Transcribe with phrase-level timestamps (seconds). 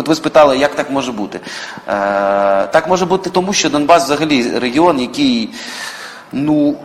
[0.00, 1.40] От ви спитали, як так може бути?
[1.88, 1.90] Е,
[2.66, 5.50] так може бути тому, що Донбас взагалі регіон, який,
[6.32, 6.76] ну.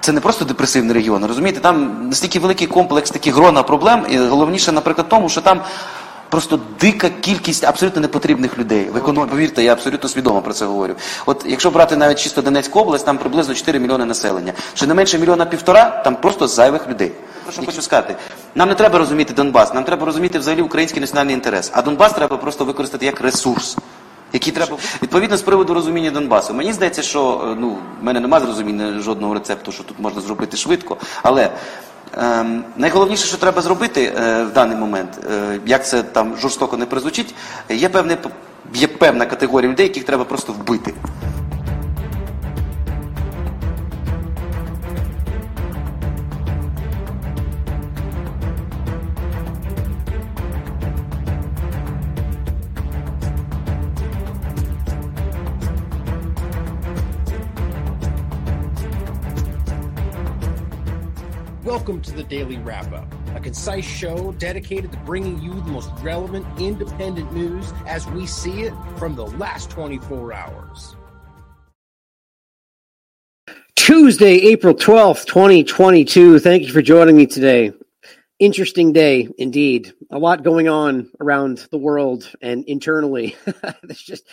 [0.00, 1.60] Це не просто депресивний регіон, розумієте?
[1.60, 5.60] Там настільки великий комплекс таких грона проблем, і головніше, наприклад, тому, що там
[6.28, 8.90] просто дика кількість абсолютно непотрібних людей.
[8.92, 10.94] В економі, повірте, я абсолютно свідомо про це говорю.
[11.26, 14.52] От якщо брати навіть чисто Донецьку область, там приблизно 4 мільйони населення.
[14.74, 17.12] Ще не менше мільйона півтора, там просто зайвих людей.
[17.52, 18.16] Що хочу сказати,
[18.54, 21.70] нам не треба розуміти Донбас, нам треба розуміти взагалі український національний інтерес.
[21.74, 23.76] А Донбас треба просто використати як ресурс.
[24.32, 26.54] Який треба відповідно з приводу розуміння Донбасу.
[26.54, 30.56] Мені здається, що е, ну в мене немає зрозуміння жодного рецепту, що тут можна зробити
[30.56, 30.96] швидко.
[31.22, 31.50] Але
[32.16, 36.86] ем, найголовніше, що треба зробити е, в даний момент, е, як це там жорстоко не
[36.86, 37.34] призвучить,
[37.68, 38.16] є певне
[38.74, 40.94] є певна категорія людей, яких треба просто вбити.
[61.88, 65.90] Welcome to the Daily Wrap Up, a concise show dedicated to bringing you the most
[66.02, 70.96] relevant independent news as we see it from the last 24 hours.
[73.74, 76.40] Tuesday, April 12th, 2022.
[76.40, 77.72] Thank you for joining me today.
[78.38, 79.94] Interesting day indeed.
[80.10, 83.34] A lot going on around the world and internally.
[83.82, 84.24] There's just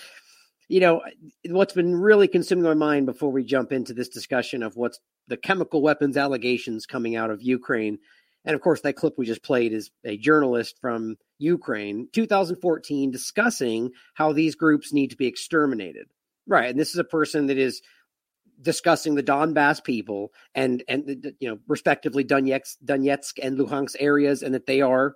[0.68, 1.02] you know,
[1.48, 5.38] what's been really consuming my mind before we jump into this discussion of what's the
[5.38, 8.00] chemical weapons allegations coming out of Ukraine.
[8.46, 13.92] And of course, that clip we just played is a journalist from Ukraine, 2014, discussing
[14.14, 16.08] how these groups need to be exterminated.
[16.48, 16.70] Right.
[16.70, 17.82] And this is a person that is
[18.62, 24.54] discussing the Donbass people and, and you know, respectively Donetsk, Donetsk and Luhansk areas, and
[24.54, 25.16] that they are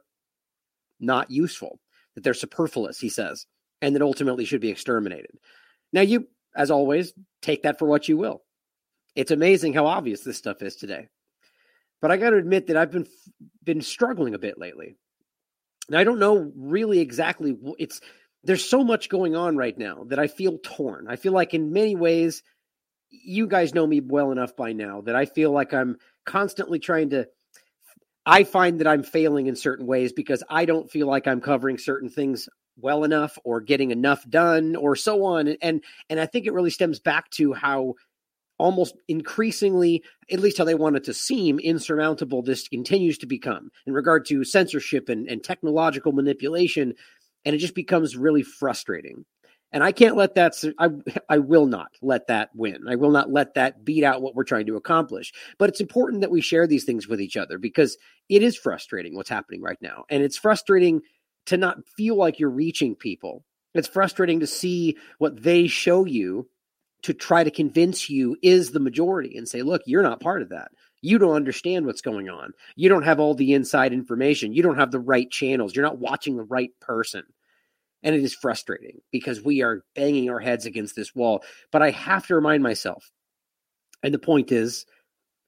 [0.99, 1.79] not useful,
[2.15, 3.45] that they're superfluous, he says
[3.81, 5.31] and that ultimately should be exterminated.
[5.91, 8.41] Now, you, as always, take that for what you will.
[9.15, 11.07] It's amazing how obvious this stuff is today.
[12.01, 13.07] But I got to admit that I've been
[13.63, 14.95] been struggling a bit lately.
[15.87, 17.99] And I don't know really exactly it's
[18.43, 21.07] there's so much going on right now that I feel torn.
[21.09, 22.41] I feel like in many ways
[23.09, 27.09] you guys know me well enough by now that I feel like I'm constantly trying
[27.09, 27.27] to
[28.25, 31.77] I find that I'm failing in certain ways because I don't feel like I'm covering
[31.77, 32.47] certain things
[32.81, 36.69] well enough or getting enough done or so on and and I think it really
[36.69, 37.95] stems back to how
[38.57, 43.71] almost increasingly at least how they want it to seem insurmountable this continues to become
[43.85, 46.93] in regard to censorship and, and technological manipulation
[47.45, 49.25] and it just becomes really frustrating
[49.71, 50.89] and I can't let that I
[51.29, 52.87] I will not let that win.
[52.87, 55.31] I will not let that beat out what we're trying to accomplish.
[55.57, 57.97] But it's important that we share these things with each other because
[58.29, 60.05] it is frustrating what's happening right now.
[60.09, 61.01] And it's frustrating
[61.47, 63.43] to not feel like you're reaching people.
[63.73, 66.47] It's frustrating to see what they show you
[67.03, 70.49] to try to convince you is the majority and say, look, you're not part of
[70.49, 70.71] that.
[71.01, 72.51] You don't understand what's going on.
[72.75, 74.53] You don't have all the inside information.
[74.53, 75.75] You don't have the right channels.
[75.75, 77.23] You're not watching the right person.
[78.03, 81.43] And it is frustrating because we are banging our heads against this wall.
[81.71, 83.11] But I have to remind myself.
[84.03, 84.85] And the point is,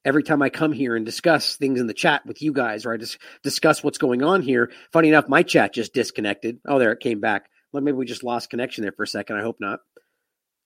[0.04, 2.92] every time I come here and discuss things in the chat with you guys, or
[2.92, 6.58] I just discuss what's going on here, funny enough, my chat just disconnected.
[6.66, 7.48] Oh, there it came back.
[7.72, 9.36] Well, maybe we just lost connection there for a second.
[9.36, 9.80] I hope not.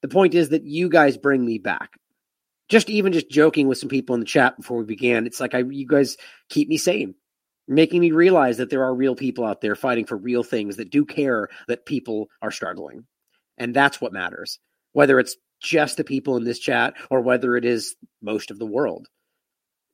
[0.03, 1.93] The point is that you guys bring me back.
[2.69, 5.55] Just even just joking with some people in the chat before we began, it's like
[5.55, 6.17] I you guys
[6.49, 7.15] keep me sane,
[7.69, 10.91] making me realize that there are real people out there fighting for real things that
[10.91, 13.07] do care that people are struggling.
[13.57, 14.59] And that's what matters.
[14.93, 18.67] Whether it's just the people in this chat or whether it is most of the
[18.67, 19.09] world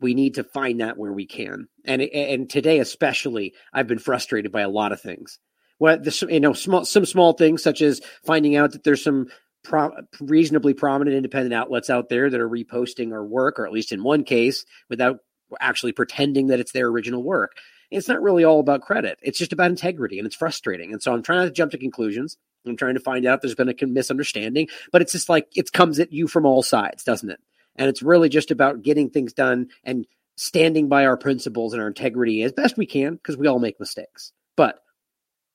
[0.02, 1.68] we need to find that where we can.
[1.84, 5.38] And and today especially, I've been frustrated by a lot of things.
[5.78, 9.26] Well, this, you know, small, some small things such as finding out that there's some
[9.64, 13.91] pro- reasonably prominent independent outlets out there that are reposting our work, or at least
[13.92, 15.18] in one case, without
[15.60, 17.52] actually pretending that it's their original work.
[17.91, 19.18] It's not really all about credit.
[19.22, 20.92] It's just about integrity, and it's frustrating.
[20.92, 22.38] And so I'm trying to jump to conclusions.
[22.66, 25.98] I'm trying to find out there's been a misunderstanding, but it's just like it comes
[25.98, 27.41] at you from all sides, doesn't it?
[27.77, 31.89] And it's really just about getting things done and standing by our principles and our
[31.89, 34.33] integrity as best we can because we all make mistakes.
[34.57, 34.78] But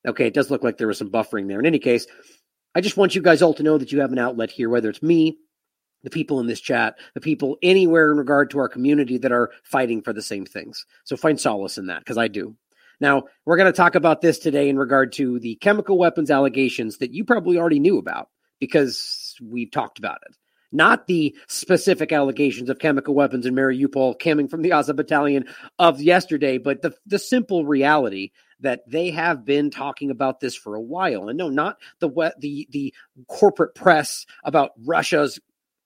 [0.06, 1.60] okay, it does look like there was some buffering there.
[1.60, 2.06] In any case,
[2.74, 4.88] I just want you guys all to know that you have an outlet here, whether
[4.88, 5.38] it's me,
[6.04, 9.50] the people in this chat, the people anywhere in regard to our community that are
[9.64, 10.86] fighting for the same things.
[11.04, 12.56] So find solace in that because I do.
[13.00, 16.98] Now, we're going to talk about this today in regard to the chemical weapons allegations
[16.98, 18.28] that you probably already knew about
[18.58, 20.36] because we've talked about it
[20.72, 25.44] not the specific allegations of chemical weapons in Mariupol coming from the Azov battalion
[25.78, 28.30] of yesterday, but the, the simple reality
[28.60, 31.28] that they have been talking about this for a while.
[31.28, 32.94] And no, not the the the
[33.28, 35.38] corporate press about Russia's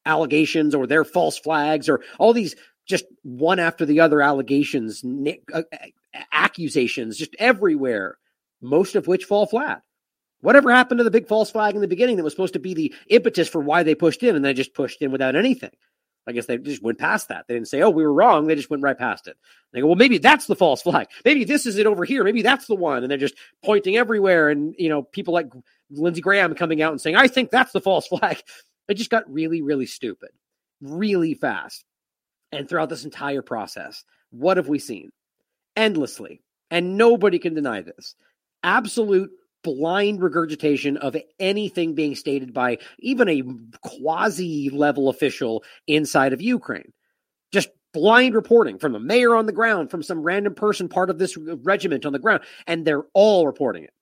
[0.05, 2.57] allegations or their false flags or all these
[2.87, 5.05] just one after the other allegations,
[5.53, 5.63] uh,
[6.33, 8.19] accusations, just everywhere,
[8.61, 9.83] most of which fall flat.
[10.43, 12.75] Whatever happened to the big false flag in the beginning that was supposed to be
[12.75, 15.71] the impetus for why they pushed in and they just pushed in without anything?
[16.27, 17.47] I guess they just went past that.
[17.49, 18.47] They didn't say, oh, we were wrong.
[18.47, 19.37] They just went right past it.
[19.73, 21.09] They go, well, maybe that's the false flag.
[21.25, 22.23] Maybe this is it over here.
[22.23, 23.03] Maybe that's the one.
[23.03, 23.35] And they're just
[23.65, 24.49] pointing everywhere.
[24.49, 25.51] And, you know, people like
[25.91, 28.43] Lindsey Graham coming out and saying, I think that's the false flag.
[28.89, 30.31] It just got really, really stupid,
[30.81, 31.85] really fast.
[32.53, 35.11] And throughout this entire process, what have we seen?
[35.77, 36.41] Endlessly.
[36.71, 38.15] And nobody can deny this.
[38.63, 39.31] Absolute
[39.63, 43.43] blind regurgitation of anything being stated by even a
[43.81, 46.93] quasi level official inside of Ukraine.
[47.53, 51.19] Just blind reporting from a mayor on the ground, from some random person part of
[51.19, 53.93] this regiment on the ground, and they're all reporting it.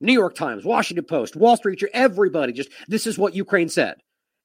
[0.00, 3.96] New York Times, Washington Post, Wall Street everybody just this is what Ukraine said.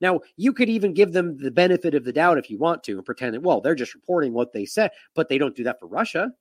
[0.01, 2.97] Now, you could even give them the benefit of the doubt if you want to
[2.97, 5.79] and pretend that, well, they're just reporting what they said, but they don't do that
[5.79, 6.31] for Russia.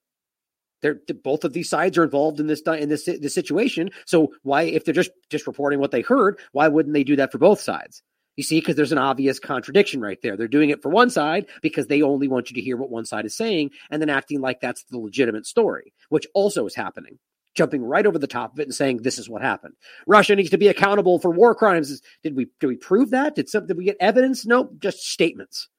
[0.84, 3.88] They're both of these sides are involved in this in this this situation.
[4.04, 7.32] So why, if they're just just reporting what they heard, why wouldn't they do that
[7.32, 8.02] for both sides?
[8.36, 10.36] You see, because there's an obvious contradiction right there.
[10.36, 13.06] They're doing it for one side because they only want you to hear what one
[13.06, 17.18] side is saying, and then acting like that's the legitimate story, which also is happening.
[17.54, 19.72] Jumping right over the top of it and saying this is what happened.
[20.06, 22.02] Russia needs to be accountable for war crimes.
[22.22, 23.36] Did we did we prove that?
[23.36, 24.44] Did some did we get evidence?
[24.44, 25.70] Nope, just statements,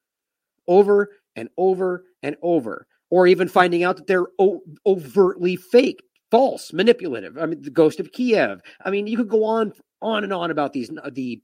[0.67, 6.73] over and over and over or even finding out that they're o- overtly fake, false,
[6.73, 7.37] manipulative.
[7.37, 8.61] I mean, the Ghost of Kiev.
[8.83, 11.41] I mean, you could go on on and on about these the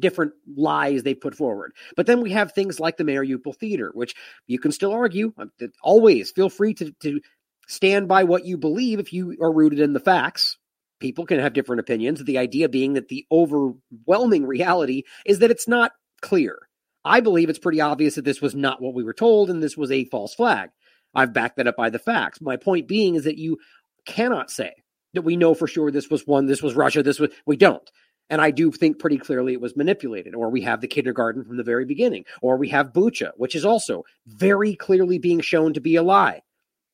[0.00, 1.72] different lies they put forward.
[1.96, 4.14] But then we have things like the Mariupol Theater, which
[4.46, 5.32] you can still argue.
[5.38, 5.50] Um,
[5.82, 7.20] always feel free to, to
[7.68, 10.58] stand by what you believe if you are rooted in the facts.
[11.00, 12.22] People can have different opinions.
[12.22, 16.58] The idea being that the overwhelming reality is that it's not clear.
[17.04, 19.76] I believe it's pretty obvious that this was not what we were told and this
[19.76, 20.70] was a false flag.
[21.14, 22.40] I've backed that up by the facts.
[22.40, 23.58] My point being is that you
[24.06, 24.72] cannot say
[25.14, 27.88] that we know for sure this was one, this was Russia, this was, we don't.
[28.30, 31.58] And I do think pretty clearly it was manipulated, or we have the kindergarten from
[31.58, 35.80] the very beginning, or we have Bucha, which is also very clearly being shown to
[35.80, 36.40] be a lie,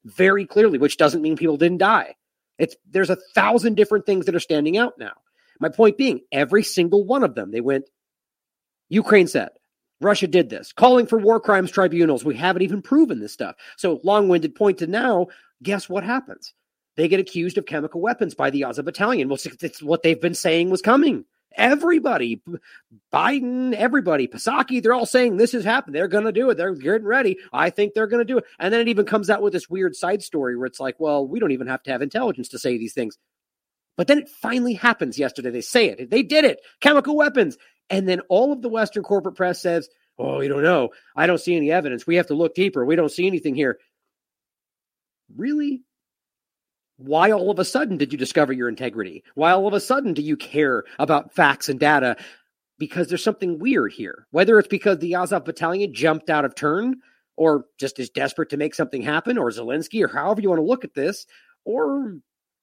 [0.04, 2.16] very clearly, which doesn't mean people didn't die.
[2.58, 5.12] It's there's a thousand different things that are standing out now.
[5.60, 7.84] My point being, every single one of them, they went,
[8.88, 9.50] Ukraine said,
[10.00, 12.24] Russia did this, calling for war crimes tribunals.
[12.24, 13.56] We haven't even proven this stuff.
[13.76, 15.28] So, long winded point to now,
[15.62, 16.54] guess what happens?
[16.96, 19.28] They get accused of chemical weapons by the Azov battalion.
[19.28, 21.24] Well, it's what they've been saying was coming.
[21.56, 22.42] Everybody,
[23.12, 25.94] Biden, everybody, Psaki, they're all saying this has happened.
[25.94, 26.56] They're going to do it.
[26.56, 27.38] They're getting ready.
[27.52, 28.44] I think they're going to do it.
[28.58, 31.26] And then it even comes out with this weird side story where it's like, well,
[31.26, 33.16] we don't even have to have intelligence to say these things.
[33.96, 35.50] But then it finally happens yesterday.
[35.50, 36.10] They say it.
[36.10, 36.60] They did it.
[36.80, 37.58] Chemical weapons.
[37.90, 39.88] And then all of the Western corporate press says,
[40.18, 40.90] oh, you don't know.
[41.16, 42.06] I don't see any evidence.
[42.06, 42.84] We have to look deeper.
[42.84, 43.78] We don't see anything here.
[45.36, 45.82] Really?
[46.96, 49.22] Why all of a sudden did you discover your integrity?
[49.34, 52.16] Why all of a sudden do you care about facts and data?
[52.78, 54.26] Because there's something weird here.
[54.30, 56.96] Whether it's because the Azov battalion jumped out of turn
[57.36, 60.66] or just is desperate to make something happen, or Zelensky, or however you want to
[60.66, 61.24] look at this,
[61.64, 62.16] or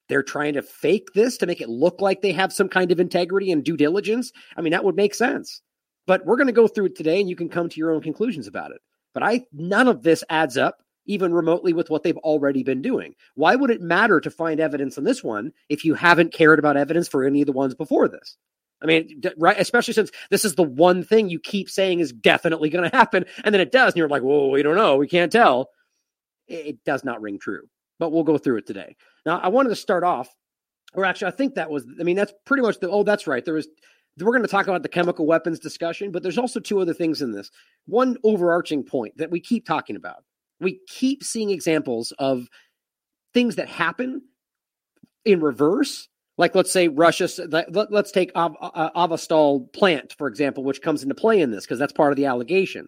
[0.08, 3.00] they're trying to fake this to make it look like they have some kind of
[3.00, 4.32] integrity and due diligence.
[4.56, 5.62] I mean, that would make sense.
[6.08, 8.02] But we're going to go through it today and you can come to your own
[8.02, 8.82] conclusions about it.
[9.14, 10.78] But I none of this adds up
[11.08, 13.14] even remotely with what they've already been doing.
[13.36, 16.78] Why would it matter to find evidence on this one if you haven't cared about
[16.78, 18.38] evidence for any of the ones before this?
[18.82, 22.70] I mean, right, especially since this is the one thing you keep saying is definitely
[22.70, 25.08] going to happen, and then it does, and you're like, "Whoa, we don't know, we
[25.08, 25.70] can't tell."
[26.48, 27.64] It does not ring true,
[28.00, 28.96] but we'll go through it today.
[29.26, 30.30] Now, I wanted to start off,
[30.94, 33.44] or actually, I think that was, I mean, that's pretty much the, oh, that's right.
[33.44, 33.68] There was,
[34.20, 37.22] we're going to talk about the chemical weapons discussion, but there's also two other things
[37.22, 37.50] in this.
[37.86, 40.24] One overarching point that we keep talking about.
[40.62, 42.48] We keep seeing examples of
[43.34, 44.22] things that happen
[45.26, 46.08] in reverse.
[46.38, 49.18] Like, let's say Russia, let, us take uh,
[49.74, 52.88] plant, for example, which comes into play in this because that's part of the allegation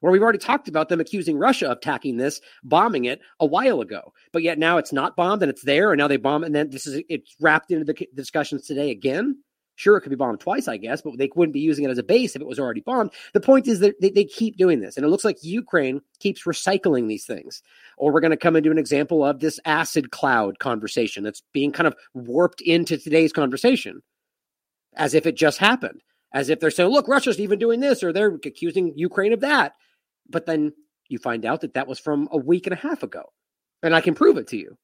[0.00, 3.80] where we've already talked about them accusing Russia of attacking this, bombing it a while
[3.80, 4.12] ago.
[4.32, 6.70] But yet now it's not bombed and it's there, and now they bomb and then
[6.70, 9.38] this is it's wrapped into the discussions today again.
[9.76, 11.98] Sure, it could be bombed twice, I guess, but they wouldn't be using it as
[11.98, 13.12] a base if it was already bombed.
[13.32, 16.44] The point is that they, they keep doing this, and it looks like Ukraine keeps
[16.44, 17.60] recycling these things.
[17.96, 21.72] Or we're going to come into an example of this acid cloud conversation that's being
[21.72, 24.00] kind of warped into today's conversation
[24.96, 28.12] as if it just happened, as if they're saying, look, Russia's even doing this, or
[28.12, 29.72] they're accusing Ukraine of that.
[30.28, 30.72] But then
[31.08, 33.24] you find out that that was from a week and a half ago.
[33.82, 34.76] And I can prove it to you.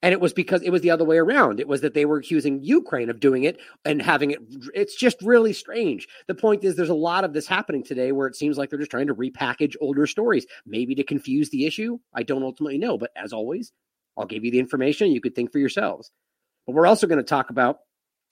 [0.00, 1.58] And it was because it was the other way around.
[1.58, 4.38] It was that they were accusing Ukraine of doing it and having it.
[4.72, 6.06] It's just really strange.
[6.28, 8.78] The point is, there's a lot of this happening today where it seems like they're
[8.78, 11.98] just trying to repackage older stories, maybe to confuse the issue.
[12.14, 12.96] I don't ultimately know.
[12.96, 13.72] But as always,
[14.16, 15.10] I'll give you the information.
[15.10, 16.12] You could think for yourselves.
[16.64, 17.78] But we're also going to talk about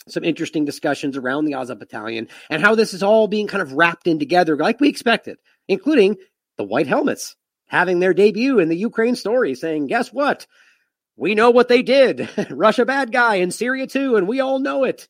[0.08, 3.72] some interesting discussions around the Azov Battalion and how this is all being kind of
[3.72, 6.16] wrapped in together like we expected, including
[6.56, 7.36] the White Helmets
[7.66, 10.46] having their debut in the Ukraine story, saying, guess what?
[11.16, 12.28] We know what they did.
[12.50, 15.08] Russia bad guy in Syria too, and we all know it.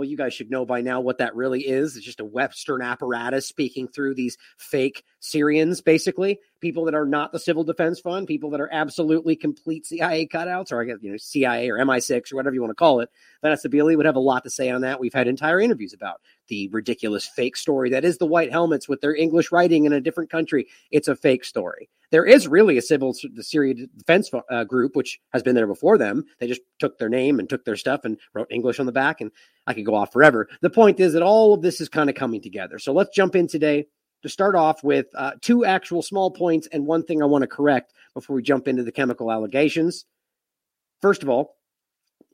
[0.00, 1.94] Well, you guys should know by now what that really is.
[1.94, 6.40] It's just a Western apparatus speaking through these fake Syrians, basically.
[6.62, 10.72] People that are not the Civil Defense Fund, people that are absolutely complete CIA cutouts,
[10.72, 13.10] or I guess, you know, CIA or MI6 or whatever you want to call it.
[13.42, 15.00] Vanessa Beeley would have a lot to say on that.
[15.00, 19.02] We've had entire interviews about the ridiculous fake story that is the White Helmets with
[19.02, 20.66] their English writing in a different country.
[20.90, 25.20] It's a fake story there is really a civil the Syria defense uh, group which
[25.32, 26.24] has been there before them.
[26.38, 29.20] They just took their name and took their stuff and wrote English on the back,
[29.20, 29.30] and
[29.66, 30.48] I could go off forever.
[30.60, 32.78] The point is that all of this is kind of coming together.
[32.78, 33.86] So let's jump in today
[34.22, 37.48] to start off with uh, two actual small points and one thing I want to
[37.48, 40.04] correct before we jump into the chemical allegations.
[41.00, 41.56] First of all,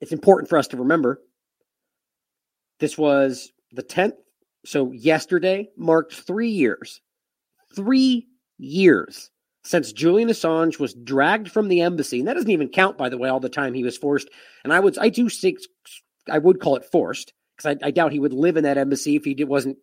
[0.00, 1.20] it's important for us to remember
[2.80, 4.16] this was the 10th.
[4.64, 7.00] So yesterday marked three years,
[7.74, 8.26] three
[8.58, 9.30] years
[9.66, 13.18] since Julian Assange was dragged from the embassy, and that doesn't even count, by the
[13.18, 14.28] way, all the time he was forced.
[14.62, 15.58] And I would, I do think,
[16.30, 19.16] I would call it forced because I, I, doubt he would live in that embassy
[19.16, 19.78] if he wasn't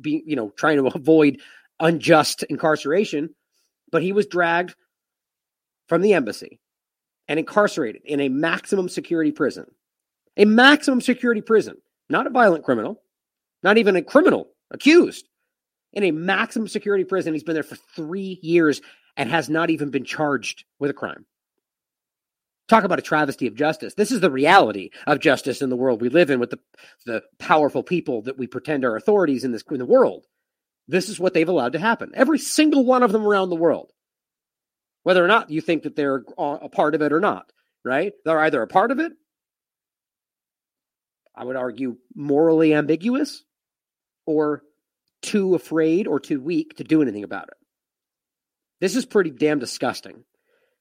[0.00, 1.40] being, you know, trying to avoid
[1.80, 3.34] unjust incarceration.
[3.92, 4.74] But he was dragged
[5.86, 6.58] from the embassy
[7.28, 9.66] and incarcerated in a maximum security prison,
[10.38, 11.76] a maximum security prison,
[12.08, 13.02] not a violent criminal,
[13.62, 15.28] not even a criminal accused
[15.92, 17.34] in a maximum security prison.
[17.34, 18.80] He's been there for three years
[19.16, 21.26] and has not even been charged with a crime.
[22.68, 23.94] Talk about a travesty of justice.
[23.94, 26.58] This is the reality of justice in the world we live in with the,
[27.04, 30.26] the powerful people that we pretend are authorities in this in the world.
[30.88, 32.12] This is what they've allowed to happen.
[32.14, 33.92] Every single one of them around the world.
[35.04, 37.50] Whether or not you think that they're a part of it or not,
[37.84, 38.12] right?
[38.24, 39.12] They're either a part of it,
[41.36, 43.44] I would argue morally ambiguous,
[44.24, 44.62] or
[45.20, 47.54] too afraid or too weak to do anything about it.
[48.80, 50.24] This is pretty damn disgusting.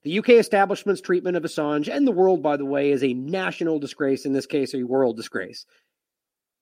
[0.03, 3.79] The UK establishment's treatment of Assange and the world, by the way, is a national
[3.79, 5.65] disgrace, in this case, a world disgrace.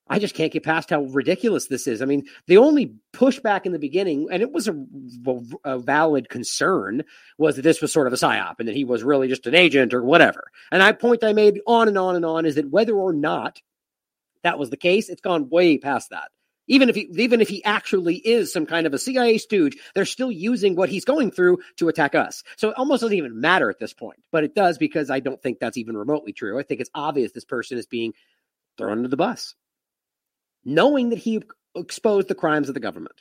[0.08, 2.02] I just can't get past how ridiculous this is.
[2.02, 4.74] I mean, the only pushback in the beginning, and it was a,
[5.64, 7.04] a, valid concern,
[7.38, 9.54] was that this was sort of a psyop and that he was really just an
[9.54, 10.50] agent or whatever.
[10.70, 13.60] And I point I made on and on and on is that whether or not
[14.42, 16.30] that was the case, it's gone way past that.
[16.66, 20.06] Even if he even if he actually is some kind of a CIA stooge, they're
[20.06, 22.42] still using what he's going through to attack us.
[22.56, 24.20] So it almost doesn't even matter at this point.
[24.32, 26.58] But it does because I don't think that's even remotely true.
[26.58, 28.14] I think it's obvious this person is being
[28.78, 29.54] thrown under the bus.
[30.64, 31.42] Knowing that he
[31.76, 33.20] exposed the crimes of the government.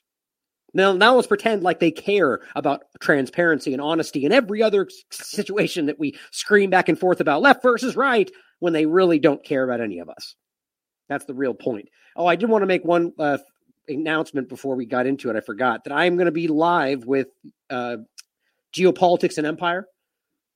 [0.73, 5.85] Now, now let's pretend like they care about transparency and honesty and every other situation
[5.85, 9.63] that we scream back and forth about left versus right when they really don't care
[9.63, 10.35] about any of us.
[11.10, 11.89] That's the real point.
[12.15, 13.38] Oh, I did want to make one uh,
[13.88, 15.36] announcement before we got into it.
[15.36, 17.27] I forgot that I am going to be live with
[17.69, 17.98] uh,
[18.74, 19.88] Geopolitics and Empire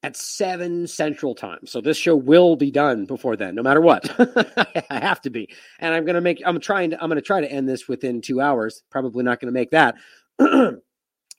[0.03, 1.65] at 7 Central Time.
[1.65, 4.09] So this show will be done before then, no matter what.
[4.89, 5.49] I have to be.
[5.79, 7.87] And I'm going to make I'm trying to I'm going to try to end this
[7.87, 8.83] within 2 hours.
[8.89, 9.95] Probably not going to make that.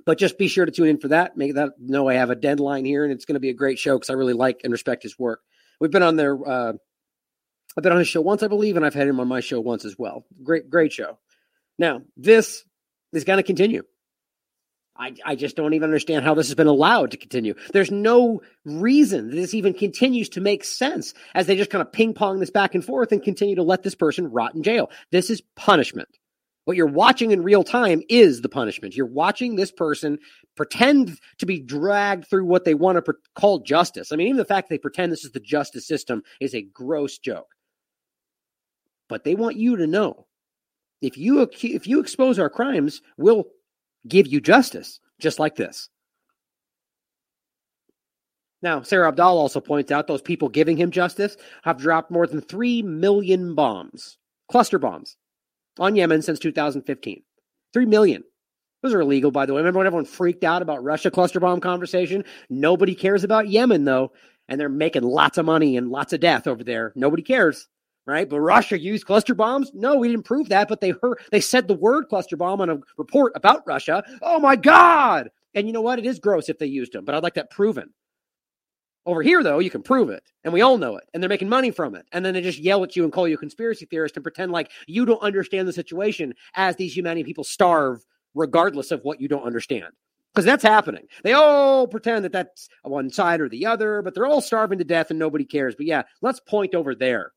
[0.05, 1.37] but just be sure to tune in for that.
[1.37, 3.79] Make that know I have a deadline here and it's going to be a great
[3.79, 5.41] show cuz I really like and respect his work.
[5.81, 6.73] We've been on their uh,
[7.79, 9.61] I've been on his show once, I believe, and I've had him on my show
[9.61, 10.27] once as well.
[10.43, 11.17] Great, great show.
[11.79, 12.65] Now, this
[13.13, 13.85] is going to continue.
[14.97, 17.55] I, I just don't even understand how this has been allowed to continue.
[17.73, 22.15] There's no reason this even continues to make sense as they just kind of ping
[22.15, 24.91] pong this back and forth and continue to let this person rot in jail.
[25.13, 26.09] This is punishment.
[26.65, 28.97] What you're watching in real time is the punishment.
[28.97, 30.19] You're watching this person
[30.57, 34.11] pretend to be dragged through what they want to pre- call justice.
[34.11, 37.19] I mean, even the fact they pretend this is the justice system is a gross
[37.19, 37.55] joke
[39.09, 40.27] but they want you to know
[41.01, 43.45] if you if you expose our crimes, we'll
[44.07, 45.89] give you justice, just like this.
[48.61, 52.41] Now, Sarah Abdallah also points out those people giving him justice have dropped more than
[52.41, 54.19] 3 million bombs,
[54.51, 55.17] cluster bombs,
[55.79, 57.23] on Yemen since 2015.
[57.73, 58.25] 3 million.
[58.83, 59.61] Those are illegal, by the way.
[59.61, 62.25] Remember when everyone freaked out about Russia cluster bomb conversation?
[62.51, 64.13] Nobody cares about Yemen, though,
[64.49, 66.93] and they're making lots of money and lots of death over there.
[66.97, 67.69] Nobody cares
[68.09, 68.29] right?
[68.29, 69.71] But Russia used cluster bombs.
[69.75, 72.71] No, we didn't prove that, but they heard they said the word cluster bomb on
[72.71, 74.03] a report about Russia.
[74.23, 75.31] Oh my God!
[75.55, 75.99] And you know what?
[75.99, 77.93] It is gross if they used them, but I'd like that proven.
[79.07, 81.49] Over here, though, you can prove it, and we all know it, and they're making
[81.49, 82.05] money from it.
[82.13, 84.53] And then they just yell at you and call you a conspiracy theorist and pretend
[84.53, 89.29] like you don't understand the situation as these humanity people starve, regardless of what you
[89.29, 89.87] don't understand.
[90.35, 91.07] Because that's happening.
[91.25, 94.85] They all pretend that that's one side or the other, but they're all starving to
[94.85, 95.75] death and nobody cares.
[95.75, 97.33] But yeah, let's point over there.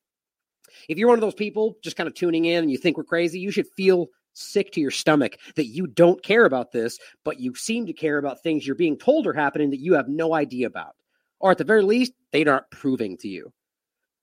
[0.89, 3.03] If you're one of those people just kind of tuning in and you think we're
[3.03, 7.39] crazy, you should feel sick to your stomach that you don't care about this, but
[7.39, 10.33] you seem to care about things you're being told are happening that you have no
[10.33, 10.95] idea about
[11.41, 13.51] or at the very least, they aren't proving to you.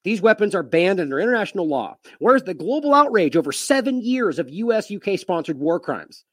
[0.04, 1.96] These weapons are banned under international law.
[2.18, 6.24] Where's the global outrage over seven years of US UK sponsored war crimes?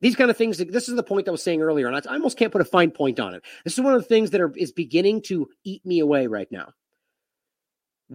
[0.00, 2.36] These kind of things, this is the point I was saying earlier, and I almost
[2.36, 3.42] can't put a fine point on it.
[3.64, 6.50] This is one of the things that are, is beginning to eat me away right
[6.50, 6.72] now.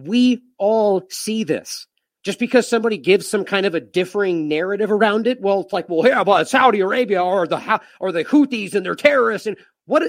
[0.04, 1.86] We all see this.
[2.22, 5.88] Just because somebody gives some kind of a differing narrative around it, well, it's like,
[5.88, 10.02] well, yeah, but Saudi Arabia or the or the Houthis and their terrorists, and what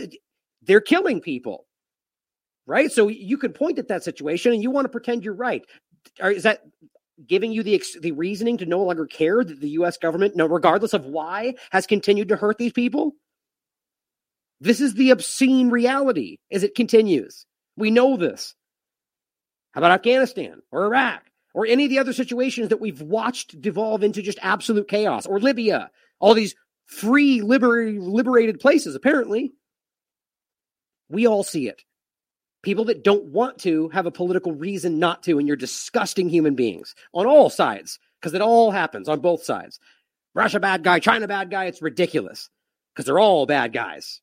[0.61, 1.65] they're killing people.
[2.67, 2.91] Right?
[2.91, 5.63] So you could point at that situation and you want to pretend you're right.
[6.21, 6.61] Is that
[7.25, 10.93] giving you the the reasoning to no longer care that the US government, no regardless
[10.93, 13.13] of why, has continued to hurt these people?
[14.59, 17.45] This is the obscene reality as it continues.
[17.77, 18.53] We know this.
[19.71, 21.23] How about Afghanistan or Iraq
[21.53, 25.39] or any of the other situations that we've watched devolve into just absolute chaos or
[25.39, 25.91] Libya?
[26.19, 29.53] All these free, liber- liberated places, apparently.
[31.09, 31.83] We all see it.
[32.63, 36.55] People that don't want to have a political reason not to, and you're disgusting human
[36.55, 39.79] beings on all sides, because it all happens on both sides.
[40.35, 41.65] Russia bad guy, China bad guy.
[41.65, 42.49] It's ridiculous
[42.93, 44.20] because they're all bad guys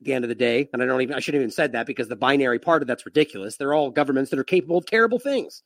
[0.00, 0.68] the end of the day.
[0.72, 3.06] And I don't even, I shouldn't even said that because the binary part of that's
[3.06, 3.56] ridiculous.
[3.56, 5.62] They're all governments that are capable of terrible things.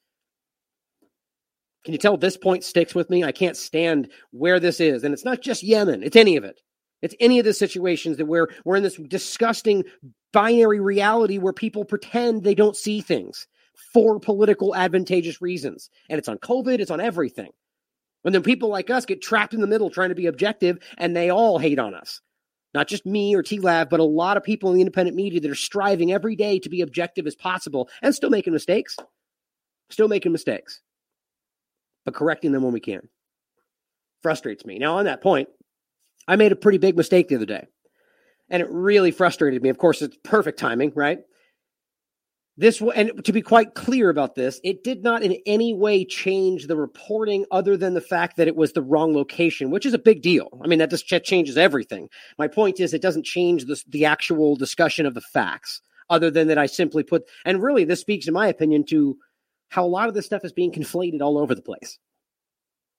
[1.84, 3.24] Can you tell this point sticks with me?
[3.24, 5.04] I can't stand where this is.
[5.04, 6.60] And it's not just Yemen, it's any of it.
[7.02, 9.84] It's any of the situations that we're, we're in this disgusting
[10.32, 13.48] binary reality where people pretend they don't see things
[13.92, 15.90] for political advantageous reasons.
[16.08, 17.50] And it's on COVID, it's on everything.
[18.24, 21.16] And then people like us get trapped in the middle trying to be objective and
[21.16, 22.20] they all hate on us.
[22.74, 25.50] Not just me or TLAV, but a lot of people in the independent media that
[25.50, 28.96] are striving every day to be objective as possible and still making mistakes.
[29.90, 30.80] Still making mistakes,
[32.06, 33.08] but correcting them when we can.
[34.22, 34.78] Frustrates me.
[34.78, 35.50] Now, on that point,
[36.26, 37.66] I made a pretty big mistake the other day
[38.52, 39.70] and it really frustrated me.
[39.70, 41.20] Of course, it's perfect timing, right?
[42.62, 46.68] This and to be quite clear about this, it did not in any way change
[46.68, 49.98] the reporting, other than the fact that it was the wrong location, which is a
[49.98, 50.48] big deal.
[50.62, 52.08] I mean, that just changes everything.
[52.38, 56.46] My point is, it doesn't change the the actual discussion of the facts, other than
[56.46, 57.24] that I simply put.
[57.44, 59.18] And really, this speaks, in my opinion, to
[59.70, 61.98] how a lot of this stuff is being conflated all over the place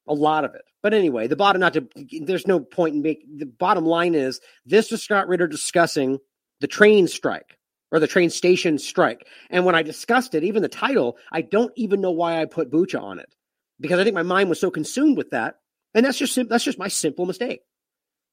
[0.10, 0.63] a lot of it.
[0.82, 1.88] But anyway, the bottom not to
[2.21, 6.19] there's no point in making the bottom line is this is Scott Ritter discussing
[6.60, 7.58] the train strike
[7.93, 9.27] or the train station strike.
[9.51, 12.71] And when I discussed it, even the title, I don't even know why I put
[12.71, 13.34] Bucha on it
[13.79, 15.60] because I think my mind was so consumed with that.
[15.93, 17.62] And that's just that's just my simple mistake.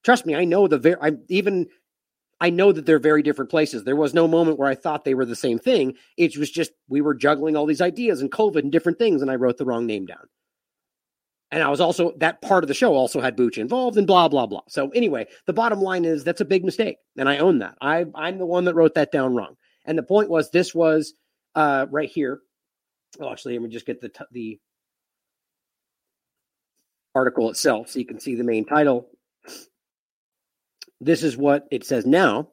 [0.03, 1.69] Trust me, I know the I even
[2.41, 3.85] I know that they're very different places.
[3.85, 5.95] There was no moment where I thought they were the same thing.
[6.17, 9.31] It was just we were juggling all these ideas and COVID and different things, and
[9.31, 10.27] I wrote the wrong name down.
[11.53, 14.29] And I was also that part of the show also had Bucha involved and blah
[14.29, 14.63] blah blah.
[14.69, 17.77] So anyway, the bottom line is that's a big mistake, and I own that.
[17.81, 19.57] I I'm the one that wrote that down wrong.
[19.85, 21.15] And the point was this was
[21.55, 22.41] uh, right here.
[23.19, 24.61] Oh, actually, let me just get the t- the
[27.15, 29.09] article itself so you can see the main title.
[31.01, 32.51] This is what it says now.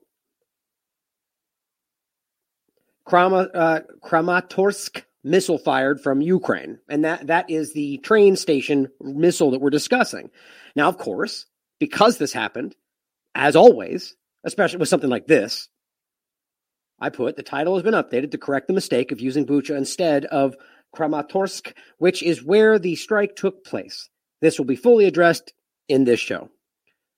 [3.08, 6.80] Krama, uh, Kramatorsk missile fired from Ukraine.
[6.90, 10.30] And that, that is the train station missile that we're discussing.
[10.76, 11.46] Now, of course,
[11.80, 12.76] because this happened,
[13.36, 15.70] as always, especially with something like this,
[17.00, 20.26] I put the title has been updated to correct the mistake of using Bucha instead
[20.26, 20.56] of
[20.96, 24.10] Kramatorsk, which is where the strike took place.
[24.42, 25.54] This will be fully addressed
[25.88, 26.50] in this show.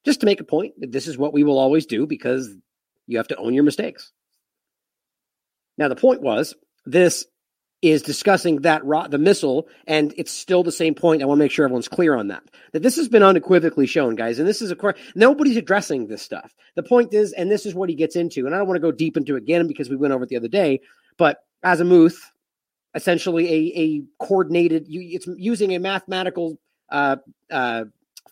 [0.05, 2.53] Just to make a point that this is what we will always do because
[3.07, 4.11] you have to own your mistakes.
[5.77, 7.25] Now, the point was this
[7.81, 11.21] is discussing that the missile, and it's still the same point.
[11.21, 12.43] I want to make sure everyone's clear on that.
[12.73, 16.21] That this has been unequivocally shown, guys, and this is a course nobody's addressing this
[16.21, 16.53] stuff.
[16.75, 18.81] The point is, and this is what he gets into, and I don't want to
[18.81, 20.81] go deep into it again because we went over it the other day,
[21.17, 22.19] but as a Azimuth,
[22.95, 26.57] essentially a a coordinated, it's using a mathematical
[26.89, 27.17] uh,
[27.49, 27.85] uh,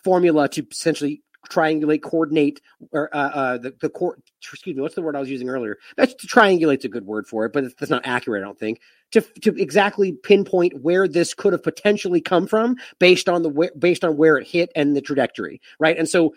[0.04, 2.60] formula to essentially triangulate, coordinate,
[2.92, 4.18] or uh, uh, the the core.
[4.42, 5.78] Excuse me, what's the word I was using earlier?
[5.96, 8.42] That's triangulate's a good word for it, but that's not accurate.
[8.42, 8.80] I don't think
[9.12, 14.04] to to exactly pinpoint where this could have potentially come from based on the based
[14.04, 15.96] on where it hit and the trajectory, right?
[15.96, 16.34] And so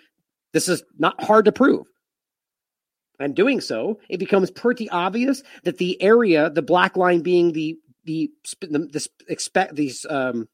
[0.53, 1.87] this is not hard to prove.
[3.19, 7.77] And doing so, it becomes pretty obvious that the area, the black line being the
[8.05, 8.31] the
[8.61, 10.47] the, the expect these um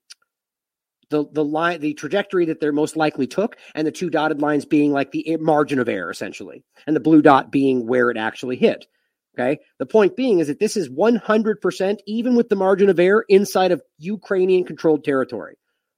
[1.09, 4.65] the the line the trajectory that they're most likely took and the two dotted lines
[4.65, 8.57] being like the margin of error essentially and the blue dot being where it actually
[8.57, 8.85] hit
[9.37, 9.59] okay?
[9.79, 13.71] The point being is that this is 100% even with the margin of error inside
[13.71, 15.55] of ukrainian controlled territory.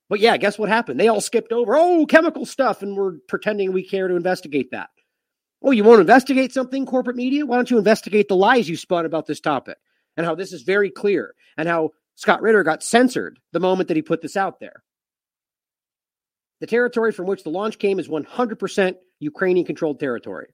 [0.09, 0.99] But yeah guess what happened?
[0.99, 4.89] They all skipped over oh chemical stuff and we're pretending we care to investigate that.
[5.61, 7.45] Oh you want to investigate something corporate media?
[7.45, 9.77] Why don't you investigate the lies you spun about this topic
[10.17, 13.95] and how this is very clear and how Scott Ritter got censored the moment that
[13.95, 14.83] he put this out there.
[16.59, 20.47] The territory from which the launch came is 100% Ukrainian controlled territory.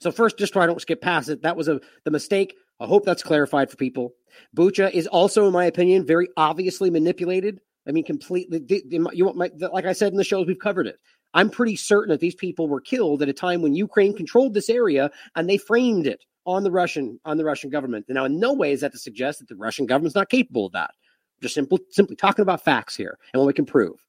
[0.00, 2.56] So first, just I don't skip past it, that was a the mistake.
[2.80, 4.14] I hope that's clarified for people.
[4.56, 7.60] Bucha is also, in my opinion, very obviously manipulated.
[7.86, 8.62] I mean, completely.
[8.90, 10.96] You want my, like I said in the shows, we've covered it.
[11.34, 14.70] I'm pretty certain that these people were killed at a time when Ukraine controlled this
[14.70, 18.06] area, and they framed it on the Russian on the Russian government.
[18.08, 20.72] Now, in no way is that to suggest that the Russian government's not capable of
[20.72, 20.92] that.
[21.42, 24.04] Just simply simply talking about facts here and what we can prove.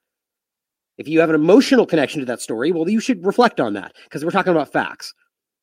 [0.97, 3.95] If you have an emotional connection to that story, well, you should reflect on that
[4.03, 5.13] because we're talking about facts.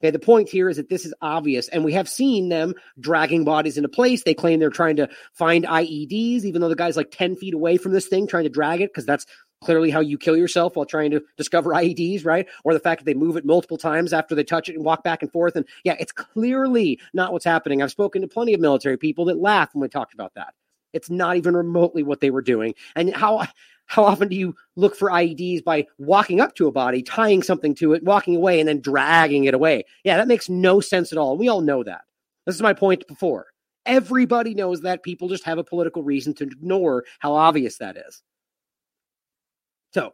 [0.01, 3.45] Okay, the point here is that this is obvious, and we have seen them dragging
[3.45, 4.23] bodies into place.
[4.23, 7.79] They claim they're trying to find IEDs, even though the guy's like 10 feet away
[7.79, 9.27] from this thing, trying to drag it, because that's
[9.61, 12.47] clearly how you kill yourself while trying to discover IEDs, right?
[12.65, 15.03] Or the fact that they move it multiple times after they touch it and walk
[15.03, 15.57] back and forth.
[15.57, 17.83] And yeah, it's clearly not what's happening.
[17.83, 20.55] I've spoken to plenty of military people that laugh when we talked about that.
[20.93, 22.75] It's not even remotely what they were doing.
[22.95, 23.47] And how
[23.89, 27.75] how often do you look for IEDs by walking up to a body, tying something
[27.77, 29.85] to it, walking away, and then dragging it away?
[30.05, 31.37] Yeah, that makes no sense at all.
[31.37, 32.03] We all know that.
[32.47, 33.47] This is my point before.
[33.87, 35.03] Everybody knows that.
[35.03, 38.23] People just have a political reason to ignore how obvious that is.
[39.95, 40.13] So,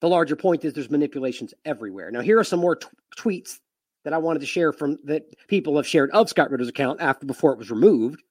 [0.00, 2.10] the larger point is there's manipulations everywhere.
[2.10, 3.58] Now, here are some more t- tweets
[4.04, 7.26] that I wanted to share from that people have shared of Scott Ritter's account after
[7.26, 8.22] before it was removed.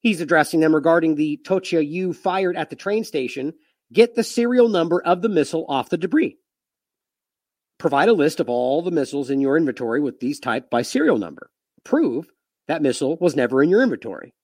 [0.00, 3.52] He's addressing them regarding the Tocha U fired at the train station
[3.92, 6.38] Get the serial number of the missile off the debris.
[7.78, 11.18] Provide a list of all the missiles in your inventory with these typed by serial
[11.18, 11.50] number.
[11.82, 12.28] Prove
[12.68, 14.34] that missile was never in your inventory.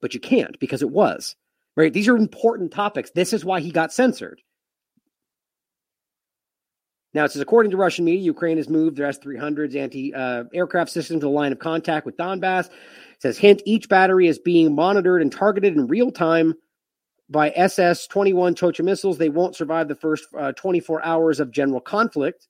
[0.00, 1.36] But you can't because it was.
[1.76, 1.92] Right?
[1.92, 3.10] These are important topics.
[3.10, 4.40] This is why he got censored.
[7.12, 10.44] Now, it says, according to Russian media, Ukraine has moved their S 300s anti uh,
[10.52, 12.66] aircraft systems to the line of contact with Donbass.
[12.66, 16.54] It says, hint, each battery is being monitored and targeted in real time
[17.30, 19.18] by SS 21 Tocha missiles.
[19.18, 22.48] They won't survive the first uh, 24 hours of general conflict.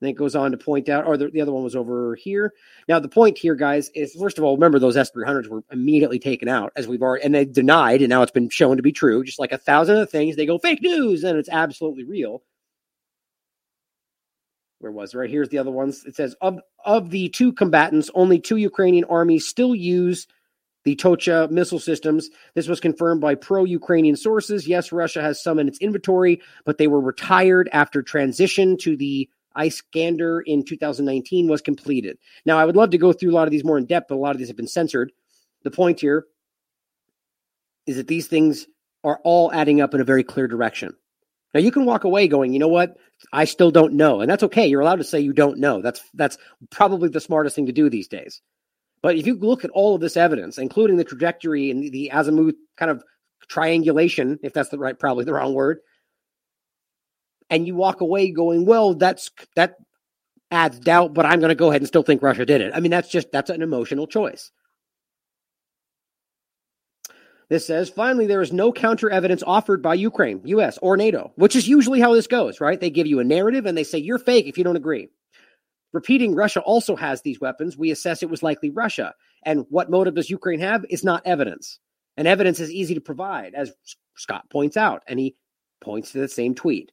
[0.00, 2.14] And then it goes on to point out, or the, the, other one was over
[2.14, 2.54] here.
[2.88, 6.18] Now, the point here, guys, is first of all, remember those S 300s were immediately
[6.18, 8.92] taken out, as we've already, and they denied, and now it's been shown to be
[8.92, 9.22] true.
[9.22, 12.42] Just like a thousand other things, they go fake news, and it's absolutely real.
[14.78, 15.18] Where was it?
[15.18, 16.04] Right here's the other ones.
[16.06, 20.26] It says of of the two combatants, only two Ukrainian armies still use
[20.84, 22.30] the Tocha missile systems.
[22.54, 24.66] This was confirmed by pro Ukrainian sources.
[24.66, 29.28] Yes, Russia has some in its inventory, but they were retired after transition to the
[29.58, 32.18] Iskander in 2019 was completed.
[32.46, 34.14] Now, I would love to go through a lot of these more in depth, but
[34.14, 35.12] a lot of these have been censored.
[35.64, 36.26] The point here
[37.86, 38.66] is that these things
[39.02, 40.94] are all adding up in a very clear direction.
[41.52, 42.96] Now you can walk away going, you know what?
[43.32, 44.20] I still don't know.
[44.20, 44.68] And that's okay.
[44.68, 45.82] You're allowed to say you don't know.
[45.82, 46.38] That's that's
[46.70, 48.40] probably the smartest thing to do these days.
[49.02, 52.10] But if you look at all of this evidence, including the trajectory and the, the
[52.12, 53.02] azimuth kind of
[53.48, 55.78] triangulation, if that's the right, probably the wrong word,
[57.48, 59.76] and you walk away going, well, that's that
[60.50, 62.72] adds doubt, but I'm going to go ahead and still think Russia did it.
[62.74, 64.50] I mean, that's just that's an emotional choice.
[67.48, 71.56] This says, finally, there is no counter evidence offered by Ukraine, US, or NATO, which
[71.56, 72.78] is usually how this goes, right?
[72.78, 75.08] They give you a narrative and they say you're fake if you don't agree.
[75.92, 79.14] Repeating Russia also has these weapons, we assess it was likely Russia.
[79.44, 81.78] And what motive does Ukraine have is not evidence.
[82.16, 83.72] And evidence is easy to provide, as
[84.16, 85.36] Scott points out, and he
[85.80, 86.92] points to the same tweet.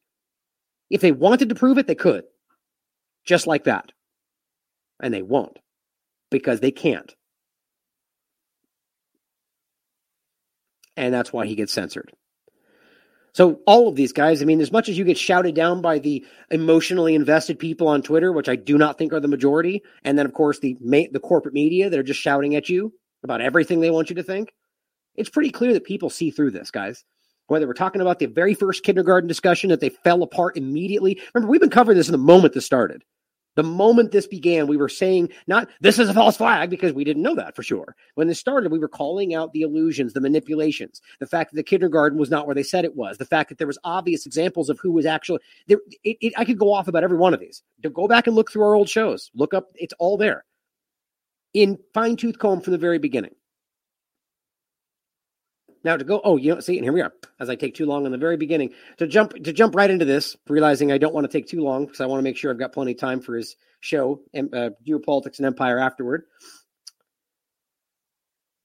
[0.89, 2.23] If they wanted to prove it, they could.
[3.25, 3.91] Just like that.
[4.99, 5.59] And they won't
[6.31, 7.13] because they can't.
[10.95, 12.11] And that's why he gets censored.
[13.37, 15.99] So all of these guys, I mean, as much as you get shouted down by
[15.99, 20.17] the emotionally invested people on Twitter, which I do not think are the majority, and
[20.17, 23.79] then of course the the corporate media that are just shouting at you about everything
[23.79, 24.55] they want you to think,
[25.13, 27.03] it's pretty clear that people see through this, guys.
[27.45, 31.21] Whether we're talking about the very first kindergarten discussion that they fell apart immediately.
[31.35, 33.03] Remember, we've been covering this in the moment this started.
[33.57, 37.03] The moment this began, we were saying not this is a false flag because we
[37.03, 37.97] didn't know that for sure.
[38.15, 41.63] When this started, we were calling out the illusions, the manipulations, the fact that the
[41.63, 44.69] kindergarten was not where they said it was, the fact that there was obvious examples
[44.69, 45.79] of who was actually there.
[46.05, 47.63] It, it, I could go off about every one of these.
[47.83, 50.45] To go back and look through our old shows, look up, it's all there.
[51.53, 53.33] in fine tooth comb from the very beginning.
[55.83, 57.13] Now to go, oh, you know, see, and here we are.
[57.39, 60.05] As I take too long in the very beginning to jump to jump right into
[60.05, 62.51] this, realizing I don't want to take too long because I want to make sure
[62.51, 66.23] I've got plenty of time for his show, uh, Geopolitics and Empire afterward.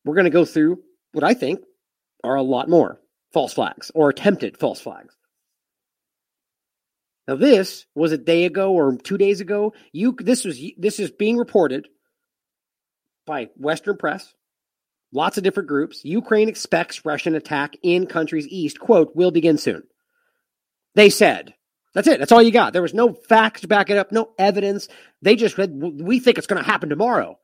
[0.04, 1.60] We're going to go through what I think
[2.24, 3.00] are a lot more
[3.32, 5.16] false flags or attempted false flags.
[7.28, 9.74] Now, this was a day ago or two days ago.
[9.92, 11.88] You this was this is being reported
[13.26, 14.34] by Western press,
[15.12, 16.04] lots of different groups.
[16.04, 19.82] Ukraine expects Russian attack in countries east, quote, will begin soon.
[20.94, 21.54] They said.
[21.94, 22.18] That's it.
[22.18, 22.72] That's all you got.
[22.72, 24.88] There was no facts to back it up, no evidence.
[25.20, 27.38] They just said, we think it's going to happen tomorrow.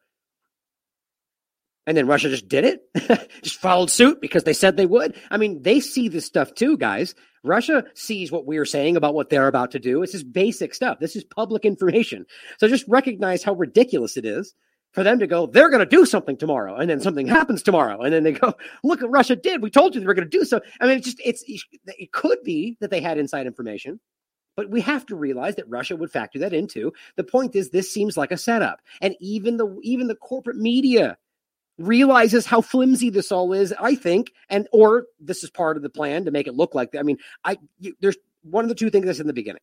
[1.87, 5.17] And then Russia just did it, just followed suit because they said they would.
[5.31, 7.15] I mean, they see this stuff too, guys.
[7.43, 10.03] Russia sees what we're saying about what they're about to do.
[10.03, 10.99] It's just basic stuff.
[10.99, 12.27] This is public information.
[12.59, 14.55] So just recognize how ridiculous it is
[14.99, 18.03] for them to go, they're going to do something tomorrow, and then something happens tomorrow,
[18.03, 19.63] and then they go, look what Russia did.
[19.63, 20.61] We told you they were going to do so.
[20.81, 21.45] I mean, it's just it's
[21.87, 24.01] it could be that they had inside information,
[24.57, 26.93] but we have to realize that Russia would factor that into.
[27.15, 31.17] The point is, this seems like a setup, and even the even the corporate media
[31.79, 33.73] realizes how flimsy this all is.
[33.79, 36.97] I think, and or this is part of the plan to make it look like.
[36.99, 39.63] I mean, I you, there's one of the two things that's in the beginning.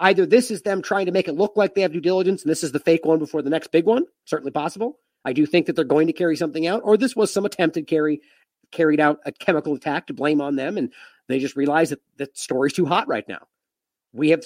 [0.00, 2.50] Either this is them trying to make it look like they have due diligence and
[2.50, 4.98] this is the fake one before the next big one, certainly possible.
[5.24, 7.86] I do think that they're going to carry something out, or this was some attempted
[7.86, 8.22] carry
[8.72, 10.92] carried out a chemical attack to blame on them, and
[11.28, 13.46] they just realized that the story's too hot right now.
[14.12, 14.44] We have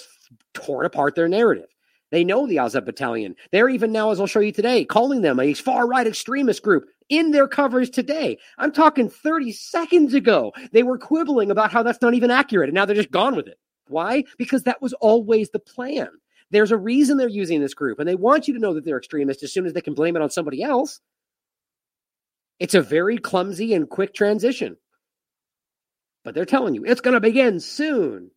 [0.53, 1.69] torn apart their narrative.
[2.11, 3.35] They know the Azov Battalion.
[3.51, 6.85] They're even now, as I'll show you today, calling them a far right extremist group
[7.09, 8.37] in their coverage today.
[8.57, 10.53] I'm talking 30 seconds ago.
[10.71, 13.47] They were quibbling about how that's not even accurate, and now they're just gone with
[13.47, 13.57] it.
[13.87, 14.23] Why?
[14.37, 16.09] Because that was always the plan.
[16.51, 18.97] There's a reason they're using this group, and they want you to know that they're
[18.97, 20.99] extremists as soon as they can blame it on somebody else.
[22.59, 24.77] It's a very clumsy and quick transition.
[26.23, 28.31] But they're telling you it's going to begin soon.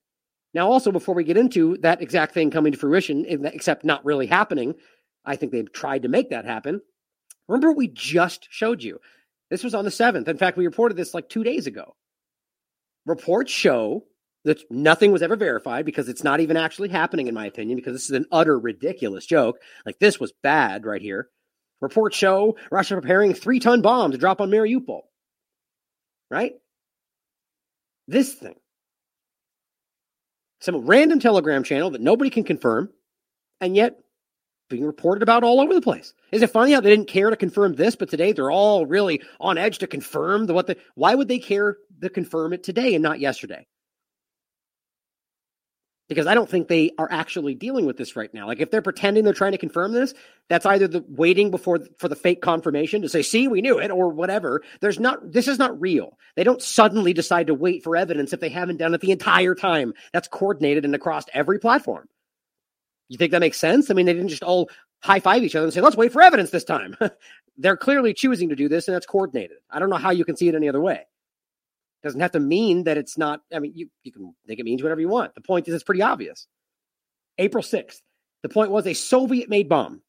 [0.55, 4.27] Now, also, before we get into that exact thing coming to fruition, except not really
[4.27, 4.75] happening,
[5.25, 6.81] I think they've tried to make that happen.
[7.47, 8.99] Remember we just showed you?
[9.51, 10.29] This was on the 7th.
[10.29, 11.95] In fact, we reported this like two days ago.
[13.07, 14.05] Reports show
[14.49, 17.93] that nothing was ever verified because it's not even actually happening, in my opinion, because
[17.93, 19.59] this is an utter ridiculous joke.
[19.85, 21.29] Like this was bad right here.
[21.81, 25.03] Reports show Russia preparing three ton bomb to drop on Mariupol.
[26.31, 26.55] Right?
[28.09, 28.57] This thing.
[30.61, 32.91] Some random telegram channel that nobody can confirm,
[33.61, 34.01] and yet
[34.69, 36.15] being reported about all over the place.
[36.33, 39.23] Is it funny how they didn't care to confirm this, but today they're all really
[39.41, 42.95] on edge to confirm the what the why would they care to confirm it today
[42.95, 43.67] and not yesterday?
[46.09, 48.47] Because I don't think they are actually dealing with this right now.
[48.47, 50.15] Like if they're pretending they're trying to confirm this,
[50.49, 53.91] that's either the waiting before for the fake confirmation to say, "See, we knew it,"
[53.91, 54.63] or whatever.
[54.81, 55.33] There's not.
[55.33, 56.19] This is not real.
[56.35, 59.55] They don't suddenly decide to wait for evidence if they haven't done it the entire
[59.55, 59.93] time.
[60.13, 62.09] That's coordinated and across every platform.
[63.09, 63.91] You think that makes sense?
[63.91, 64.71] I mean, they didn't just all
[65.03, 66.97] high five each other and say, "Let's wait for evidence this time."
[67.59, 69.59] they're clearly choosing to do this, and that's coordinated.
[69.71, 71.05] I don't know how you can see it any other way
[72.03, 73.41] doesn't have to mean that it's not.
[73.53, 75.35] I mean, you, you can think it means whatever you want.
[75.35, 76.47] The point is, it's pretty obvious.
[77.39, 78.01] April 6th,
[78.43, 80.03] the point was a Soviet made bomb.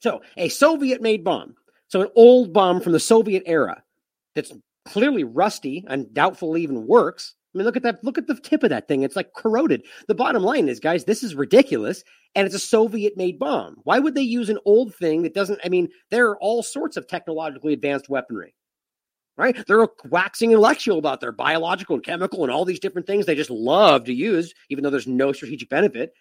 [0.00, 1.54] So, a Soviet made bomb.
[1.88, 3.82] So, an old bomb from the Soviet era
[4.34, 4.52] that's
[4.84, 7.34] clearly rusty and doubtful even works.
[7.54, 8.02] I mean, look at that.
[8.02, 9.02] Look at the tip of that thing.
[9.02, 9.84] It's like corroded.
[10.08, 12.02] The bottom line is, guys, this is ridiculous.
[12.34, 13.76] And it's a Soviet made bomb.
[13.84, 15.60] Why would they use an old thing that doesn't?
[15.64, 18.54] I mean, there are all sorts of technologically advanced weaponry
[19.36, 19.56] right?
[19.66, 23.50] They're waxing intellectual about their biological and chemical and all these different things they just
[23.50, 26.12] love to use, even though there's no strategic benefit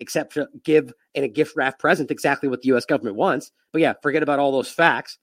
[0.00, 3.52] except to give in a gift wrap present exactly what the US government wants.
[3.72, 5.18] But yeah, forget about all those facts.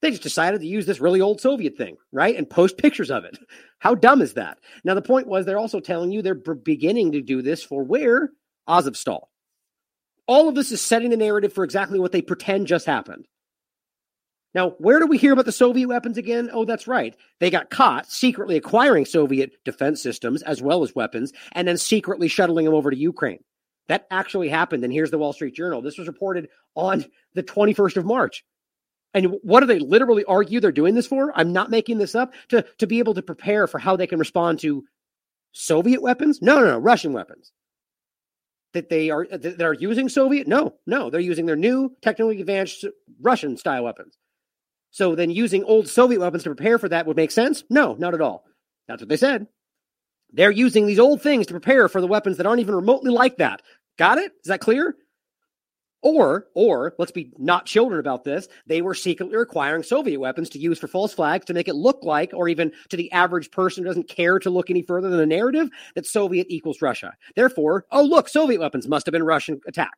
[0.00, 2.36] They just decided to use this really old Soviet thing, right?
[2.36, 3.36] And post pictures of it.
[3.80, 4.58] How dumb is that?
[4.84, 8.30] Now, the point was they're also telling you they're beginning to do this for where?
[8.68, 9.22] Azovstal.
[10.28, 13.26] All of this is setting the narrative for exactly what they pretend just happened.
[14.54, 16.50] Now, where do we hear about the Soviet weapons again?
[16.52, 17.14] Oh, that's right.
[17.38, 22.28] They got caught secretly acquiring Soviet defense systems as well as weapons and then secretly
[22.28, 23.40] shuttling them over to Ukraine.
[23.88, 24.84] That actually happened.
[24.84, 25.82] And here's the Wall Street Journal.
[25.82, 28.44] This was reported on the 21st of March.
[29.14, 31.32] And what do they literally argue they're doing this for?
[31.34, 34.18] I'm not making this up to, to be able to prepare for how they can
[34.18, 34.84] respond to
[35.52, 36.40] Soviet weapons?
[36.42, 37.52] No, no, no, Russian weapons.
[38.74, 40.46] That they are that are using Soviet?
[40.46, 42.84] No, no, they're using their new technically advanced
[43.20, 44.18] Russian style weapons.
[44.90, 47.64] So then using old Soviet weapons to prepare for that would make sense?
[47.68, 48.44] No, not at all.
[48.86, 49.46] That's what they said.
[50.32, 53.38] They're using these old things to prepare for the weapons that aren't even remotely like
[53.38, 53.62] that.
[53.98, 54.32] Got it?
[54.44, 54.94] Is that clear?
[56.00, 58.46] Or, or let's be not children about this.
[58.66, 62.04] They were secretly acquiring Soviet weapons to use for false flags to make it look
[62.04, 65.18] like, or even to the average person who doesn't care to look any further than
[65.18, 67.14] the narrative, that Soviet equals Russia.
[67.34, 69.94] Therefore, oh look, Soviet weapons must have been Russian attack.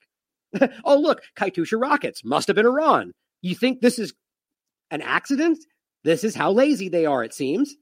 [0.85, 3.12] oh look, Katyusha rockets must have been Iran.
[3.42, 4.14] You think this is
[4.90, 5.59] an accident?
[6.05, 7.74] This is how lazy they are, it seems.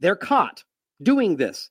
[0.00, 0.64] They're caught
[1.02, 1.70] doing this.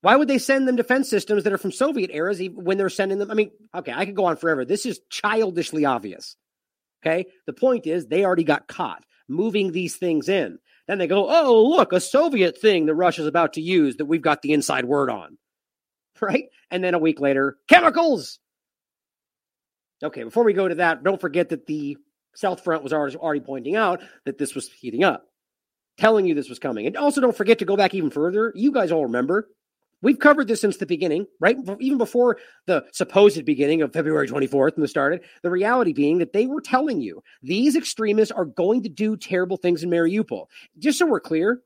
[0.00, 3.18] Why would they send them defense systems that are from Soviet eras when they're sending
[3.18, 3.30] them?
[3.30, 4.64] I mean, okay, I could go on forever.
[4.64, 6.36] This is childishly obvious.
[7.02, 7.26] Okay.
[7.46, 10.58] The point is, they already got caught moving these things in.
[10.86, 14.22] Then they go, oh, look, a Soviet thing that Russia's about to use that we've
[14.22, 15.38] got the inside word on.
[16.20, 16.46] Right.
[16.68, 18.40] And then a week later, chemicals.
[20.02, 20.24] Okay.
[20.24, 21.96] Before we go to that, don't forget that the
[22.38, 25.24] South Front was already pointing out that this was heating up,
[25.98, 26.86] telling you this was coming.
[26.86, 28.52] And also don't forget to go back even further.
[28.54, 29.48] You guys all remember
[30.00, 31.56] We've covered this since the beginning, right?
[31.80, 36.32] Even before the supposed beginning of February 24th and the started, the reality being that
[36.32, 40.46] they were telling you these extremists are going to do terrible things in Mariupol.
[40.78, 41.62] Just so we're clear,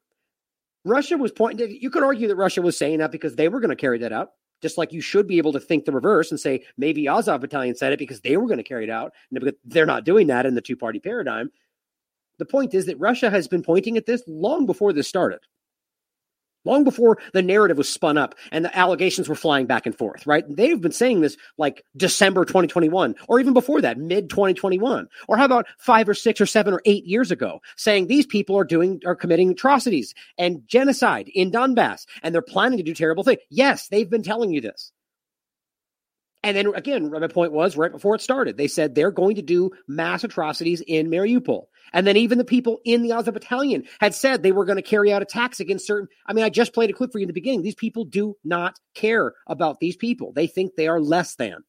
[0.85, 3.69] Russia was pointing, you could argue that Russia was saying that because they were going
[3.69, 4.31] to carry that out.
[4.62, 7.75] Just like you should be able to think the reverse and say maybe Azov Battalion
[7.75, 9.12] said it because they were going to carry it out.
[9.31, 11.51] And they're not doing that in the two party paradigm.
[12.38, 15.40] The point is that Russia has been pointing at this long before this started
[16.64, 20.27] long before the narrative was spun up and the allegations were flying back and forth,
[20.27, 20.44] right?
[20.48, 25.09] They've been saying this like December 2021 or even before that, mid 2021.
[25.29, 28.59] Or how about five or six or seven or eight years ago saying these people
[28.59, 33.25] are doing, are committing atrocities and genocide in Donbass and they're planning to do terrible
[33.25, 33.40] things.
[33.51, 34.92] Yes, they've been telling you this.
[36.42, 39.42] And then again, my point was right before it started, they said they're going to
[39.42, 41.66] do mass atrocities in Mariupol.
[41.92, 44.83] And then even the people in the Azov battalion had said they were going to
[44.83, 46.09] carry out attacks against certain.
[46.26, 47.62] I mean, I just played a clip for you in the beginning.
[47.62, 50.33] These people do not care about these people.
[50.33, 51.64] They think they are less than.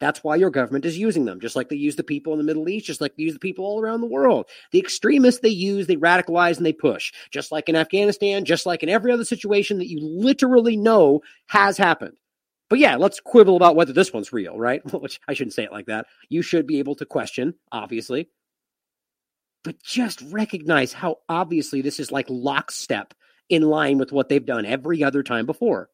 [0.00, 2.44] That's why your government is using them, just like they use the people in the
[2.44, 4.46] Middle East, just like they use the people all around the world.
[4.70, 8.84] The extremists they use, they radicalize and they push, just like in Afghanistan, just like
[8.84, 12.16] in every other situation that you literally know has happened.
[12.70, 14.82] But yeah, let's quibble about whether this one's real, right?
[15.00, 16.06] Which I shouldn't say it like that.
[16.28, 18.28] You should be able to question, obviously.
[19.64, 23.14] But just recognize how obviously this is like lockstep
[23.48, 25.88] in line with what they've done every other time before.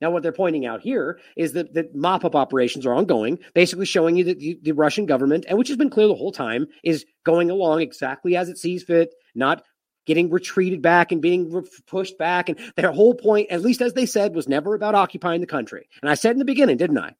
[0.00, 3.84] Now, what they're pointing out here is that, that mop up operations are ongoing, basically
[3.84, 6.66] showing you that the, the, Russian government, and which has been clear the whole time,
[6.82, 9.62] is going along exactly as it sees fit, not
[10.06, 12.48] getting retreated back and being re- pushed back.
[12.48, 15.88] And their whole point, at least as they said, was never about occupying the country.
[16.02, 17.14] And I said in the beginning, didn't I?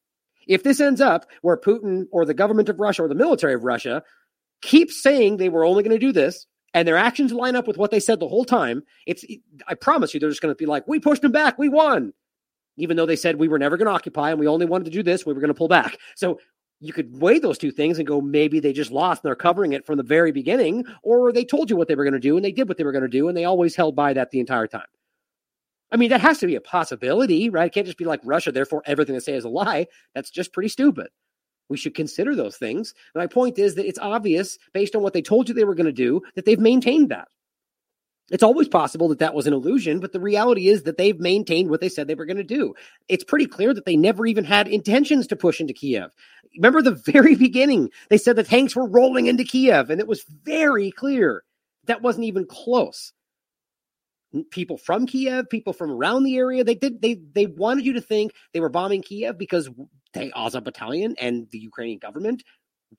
[0.47, 3.63] If this ends up where Putin or the government of Russia or the military of
[3.63, 4.03] Russia
[4.61, 7.77] keeps saying they were only going to do this, and their actions line up with
[7.77, 9.25] what they said the whole time, it's
[9.67, 12.13] I promise you they're just going to be like, we pushed them back, we won.
[12.77, 14.91] Even though they said we were never going to occupy and we only wanted to
[14.91, 15.97] do this, we were going to pull back.
[16.15, 16.39] So
[16.81, 19.73] you could weigh those two things and go, maybe they just lost and they're covering
[19.73, 22.35] it from the very beginning, or they told you what they were going to do
[22.35, 24.31] and they did what they were going to do and they always held by that
[24.31, 24.87] the entire time.
[25.91, 27.67] I mean, that has to be a possibility, right?
[27.67, 29.87] It can't just be like Russia, therefore everything they say is a lie.
[30.15, 31.09] That's just pretty stupid.
[31.69, 32.93] We should consider those things.
[33.13, 35.85] My point is that it's obvious, based on what they told you they were going
[35.85, 37.27] to do, that they've maintained that.
[38.31, 41.69] It's always possible that that was an illusion, but the reality is that they've maintained
[41.69, 42.73] what they said they were going to do.
[43.09, 46.11] It's pretty clear that they never even had intentions to push into Kiev.
[46.55, 50.23] Remember the very beginning, they said the tanks were rolling into Kiev, and it was
[50.43, 51.43] very clear
[51.85, 53.11] that wasn't even close.
[54.49, 58.01] People from Kiev, people from around the area, they did they they wanted you to
[58.01, 59.69] think they were bombing Kiev because
[60.13, 62.41] the Azov battalion and the Ukrainian government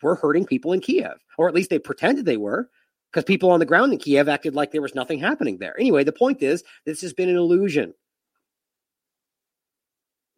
[0.03, 2.68] were hurting people in Kiev, or at least they pretended they were
[3.12, 5.79] because people on the ground in Kiev acted like there was nothing happening there.
[5.79, 7.92] Anyway, the point is, this has been an illusion.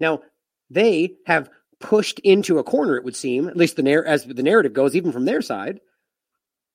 [0.01, 0.23] Now,
[0.71, 4.43] they have pushed into a corner, it would seem, at least the narr- as the
[4.43, 5.81] narrative goes, even from their side,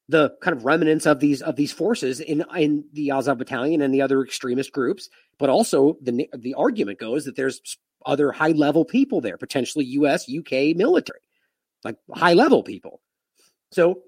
[0.07, 3.93] the kind of remnants of these of these forces in in the Azov battalion and
[3.93, 8.85] the other extremist groups, but also the the argument goes that there's other high level
[8.85, 11.19] people there, potentially U.S., UK military,
[11.83, 13.02] like high level people.
[13.71, 14.02] So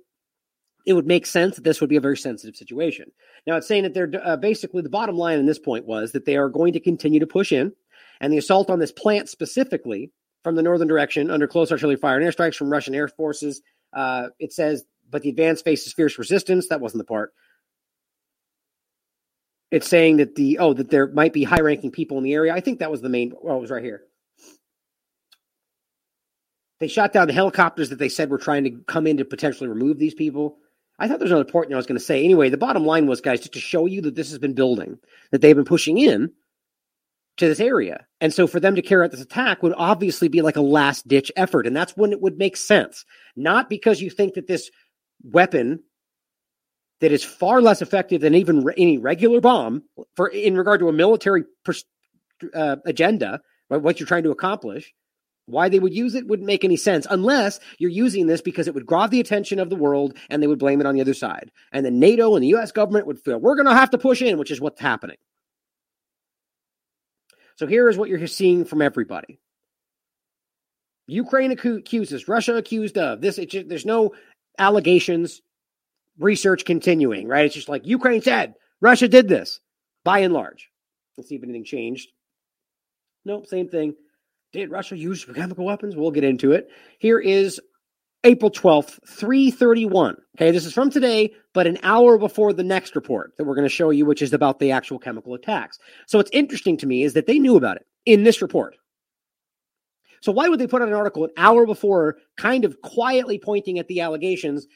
[0.85, 3.11] it would make sense that this would be a very sensitive situation.
[3.45, 6.25] Now, it's saying that they're uh, basically the bottom line in this point was that
[6.25, 7.73] they are going to continue to push in,
[8.19, 10.11] and the assault on this plant specifically
[10.43, 13.61] from the northern direction under close artillery fire and airstrikes from Russian air forces.
[13.93, 16.69] Uh, it says, but the advance faces fierce resistance.
[16.69, 17.33] That wasn't the part.
[19.69, 22.53] It's saying that the oh that there might be high ranking people in the area.
[22.53, 23.33] I think that was the main.
[23.43, 24.01] Oh, it was right here.
[26.79, 29.69] They shot down the helicopters that they said were trying to come in to potentially
[29.69, 30.57] remove these people.
[31.01, 32.23] I thought there's another point I was going to say.
[32.23, 34.99] Anyway, the bottom line was, guys, just to show you that this has been building,
[35.31, 36.31] that they've been pushing in
[37.37, 38.05] to this area.
[38.19, 41.07] And so for them to carry out this attack would obviously be like a last
[41.07, 41.65] ditch effort.
[41.65, 43.03] And that's when it would make sense.
[43.35, 44.69] Not because you think that this
[45.23, 45.79] weapon
[46.99, 49.81] that is far less effective than even re- any regular bomb
[50.15, 51.85] for in regard to a military pers-
[52.53, 53.41] uh, agenda,
[53.71, 54.93] right, what you're trying to accomplish,
[55.45, 58.73] why they would use it wouldn't make any sense unless you're using this because it
[58.73, 61.13] would grab the attention of the world and they would blame it on the other
[61.13, 61.51] side.
[61.71, 64.21] And then NATO and the US government would feel we're going to have to push
[64.21, 65.17] in, which is what's happening.
[67.55, 69.39] So here is what you're seeing from everybody.
[71.07, 73.35] Ukraine accuses, Russia accused of this.
[73.35, 74.13] Just, there's no
[74.57, 75.41] allegations,
[76.17, 77.45] research continuing, right?
[77.45, 79.59] It's just like Ukraine said, Russia did this
[80.03, 80.69] by and large.
[81.17, 82.09] Let's see if anything changed.
[83.25, 83.95] Nope, same thing.
[84.53, 85.95] Did Russia use chemical weapons?
[85.95, 86.69] We'll get into it.
[86.99, 87.61] Here is
[88.23, 90.17] April 12th, 331.
[90.35, 93.65] Okay, this is from today, but an hour before the next report that we're going
[93.65, 95.79] to show you, which is about the actual chemical attacks.
[96.05, 98.75] So what's interesting to me is that they knew about it in this report.
[100.21, 103.79] So why would they put out an article an hour before, kind of quietly pointing
[103.79, 104.67] at the allegations,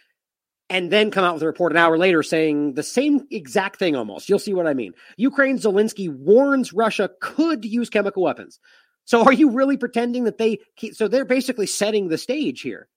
[0.70, 3.96] and then come out with a report an hour later saying the same exact thing
[3.96, 4.30] almost?
[4.30, 4.94] You'll see what I mean.
[5.18, 8.60] Ukraine Zelensky warns Russia could use chemical weapons.
[9.06, 10.60] So are you really pretending that they
[10.94, 12.88] so they're basically setting the stage here?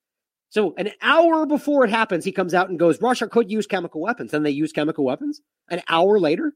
[0.50, 4.00] So an hour before it happens, he comes out and goes, Russia could use chemical
[4.00, 4.30] weapons.
[4.30, 5.42] Then they use chemical weapons.
[5.68, 6.54] An hour later,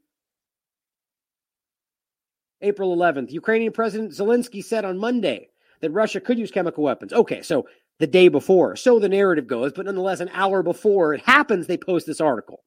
[2.62, 5.48] April 11th, Ukrainian President Zelensky said on Monday
[5.80, 7.12] that Russia could use chemical weapons.
[7.12, 7.66] Okay, so
[7.98, 8.76] the day before.
[8.76, 12.64] So the narrative goes, but nonetheless, an hour before it happens, they post this article.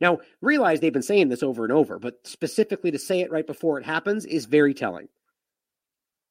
[0.00, 3.46] Now, realize they've been saying this over and over, but specifically to say it right
[3.46, 5.08] before it happens is very telling.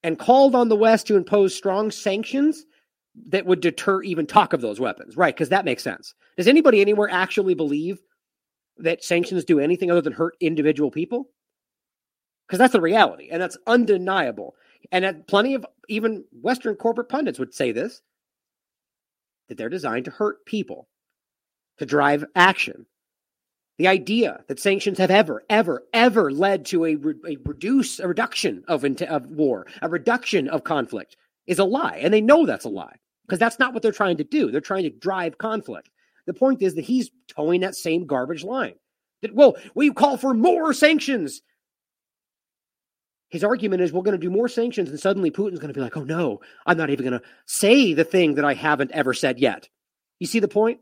[0.04, 2.66] And called on the West to impose strong sanctions
[3.30, 5.36] that would deter even talk of those weapons, right?
[5.36, 6.14] Because that makes sense.
[6.38, 8.00] Does anybody anywhere actually believe
[8.78, 11.30] that sanctions do anything other than hurt individual people?
[12.48, 14.56] Because that's the reality, and that's undeniable.
[14.92, 18.02] And plenty of even Western corporate pundits would say this
[19.50, 20.88] that they're designed to hurt people,
[21.78, 22.86] to drive action.
[23.78, 28.08] The idea that sanctions have ever, ever, ever led to a, re- a reduce, a
[28.08, 31.16] reduction of, of war, a reduction of conflict
[31.46, 32.00] is a lie.
[32.02, 34.50] And they know that's a lie because that's not what they're trying to do.
[34.50, 35.90] They're trying to drive conflict.
[36.26, 38.76] The point is that he's towing that same garbage line.
[39.22, 41.42] That, well, we call for more sanctions.
[43.30, 45.82] His argument is we're going to do more sanctions, and suddenly Putin's going to be
[45.82, 49.14] like, oh no, I'm not even going to say the thing that I haven't ever
[49.14, 49.70] said yet.
[50.20, 50.80] You see the point?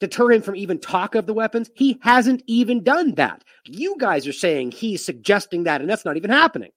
[0.00, 1.70] Deter him from even talk of the weapons.
[1.74, 3.42] He hasn't even done that.
[3.64, 6.70] You guys are saying he's suggesting that, and that's not even happening.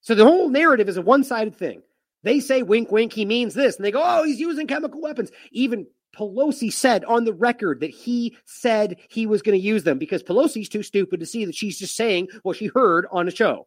[0.00, 1.82] So the whole narrative is a one sided thing.
[2.22, 3.76] They say wink, wink, he means this.
[3.76, 5.30] And they go, oh, he's using chemical weapons.
[5.52, 5.86] Even
[6.16, 10.22] Pelosi said on the record that he said he was going to use them because
[10.22, 13.66] Pelosi's too stupid to see that she's just saying what she heard on a show.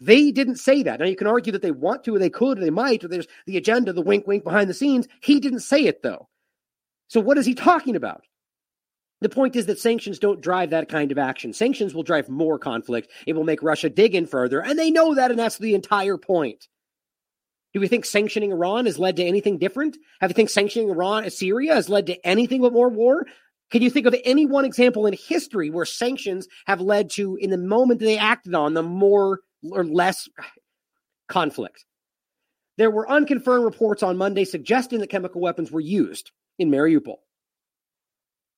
[0.00, 1.00] They didn't say that.
[1.00, 3.08] Now you can argue that they want to, or they could, or they might, or
[3.08, 5.08] there's the agenda, the wink, wink behind the scenes.
[5.20, 6.28] He didn't say it though.
[7.08, 8.22] So what is he talking about?
[9.20, 11.52] The point is that sanctions don't drive that kind of action.
[11.52, 13.10] Sanctions will drive more conflict.
[13.26, 16.16] It will make Russia dig in further, and they know that, and that's the entire
[16.16, 16.68] point.
[17.74, 19.96] Do we think sanctioning Iran has led to anything different?
[20.20, 23.26] Have you think sanctioning Iran, Syria has led to anything but more war?
[23.70, 27.50] Can you think of any one example in history where sanctions have led to, in
[27.50, 29.40] the moment they acted on them, more
[29.70, 30.28] or less
[31.28, 31.84] conflict?
[32.78, 37.16] There were unconfirmed reports on Monday suggesting that chemical weapons were used in Mariupol.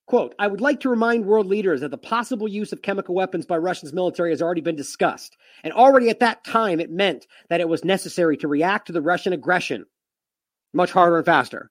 [0.07, 3.47] Quote, I would like to remind world leaders that the possible use of chemical weapons
[3.47, 5.37] by Russia's military has already been discussed.
[5.63, 9.03] And already at that time, it meant that it was necessary to react to the
[9.03, 9.87] Russian aggression
[10.73, 11.71] much harder and faster.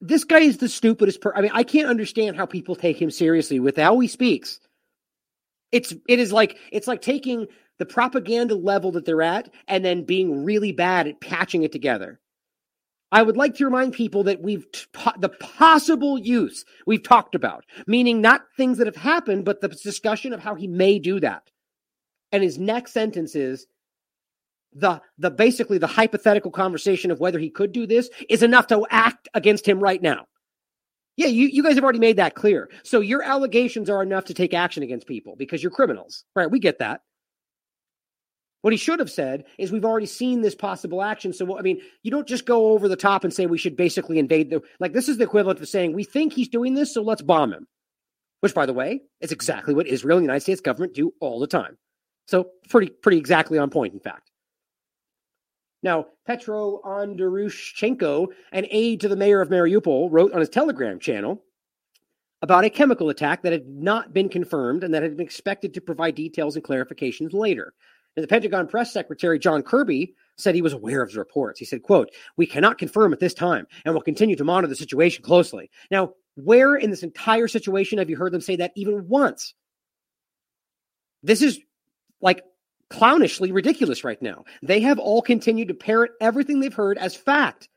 [0.00, 1.38] This guy is the stupidest person.
[1.38, 4.60] I mean, I can't understand how people take him seriously with how he speaks.
[5.72, 7.46] It's it is like it's like taking
[7.78, 12.20] the propaganda level that they're at and then being really bad at patching it together.
[13.12, 17.64] I would like to remind people that we've t- the possible use we've talked about,
[17.86, 21.50] meaning not things that have happened, but the discussion of how he may do that.
[22.32, 23.66] And his next sentence is
[24.72, 28.86] the the basically the hypothetical conversation of whether he could do this is enough to
[28.90, 30.26] act against him right now.
[31.16, 32.68] Yeah, you, you guys have already made that clear.
[32.82, 36.24] So your allegations are enough to take action against people because you're criminals.
[36.34, 36.50] Right?
[36.50, 37.00] We get that.
[38.62, 41.32] What he should have said is, we've already seen this possible action.
[41.32, 44.18] So, I mean, you don't just go over the top and say we should basically
[44.18, 44.62] invade the.
[44.80, 47.52] Like, this is the equivalent of saying, we think he's doing this, so let's bomb
[47.52, 47.68] him.
[48.40, 51.38] Which, by the way, is exactly what Israel and the United States government do all
[51.38, 51.78] the time.
[52.26, 54.30] So, pretty, pretty exactly on point, in fact.
[55.82, 61.44] Now, Petro Andrushchenko, an aide to the mayor of Mariupol, wrote on his Telegram channel
[62.42, 65.80] about a chemical attack that had not been confirmed and that had been expected to
[65.80, 67.72] provide details and clarifications later.
[68.16, 71.58] And the Pentagon press secretary John Kirby said he was aware of the reports.
[71.58, 74.76] He said, quote, "We cannot confirm at this time and will continue to monitor the
[74.76, 79.08] situation closely." Now, where in this entire situation have you heard them say that even
[79.08, 79.54] once?
[81.22, 81.60] This is
[82.20, 82.42] like
[82.90, 84.44] clownishly ridiculous right now.
[84.62, 87.68] They have all continued to parrot everything they've heard as fact.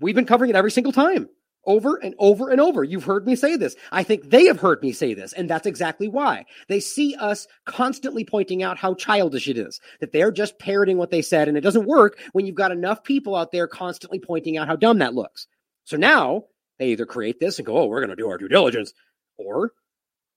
[0.00, 1.28] We've been covering it every single time,
[1.66, 2.84] over and over and over.
[2.84, 3.76] You've heard me say this.
[3.92, 6.46] I think they have heard me say this, and that's exactly why.
[6.68, 11.10] They see us constantly pointing out how childish it is, that they're just parroting what
[11.10, 14.56] they said, and it doesn't work when you've got enough people out there constantly pointing
[14.56, 15.46] out how dumb that looks.
[15.84, 16.44] So now
[16.78, 18.92] they either create this and go, oh, we're going to do our due diligence,
[19.36, 19.72] or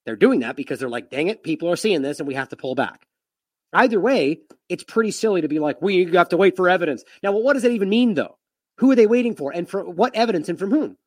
[0.05, 2.49] they're doing that because they're like, dang it, people are seeing this and we have
[2.49, 3.05] to pull back.
[3.73, 7.03] Either way, it's pretty silly to be like, we have to wait for evidence.
[7.21, 8.37] Now, well, what does that even mean, though?
[8.77, 9.51] Who are they waiting for?
[9.51, 10.97] And for what evidence and from whom?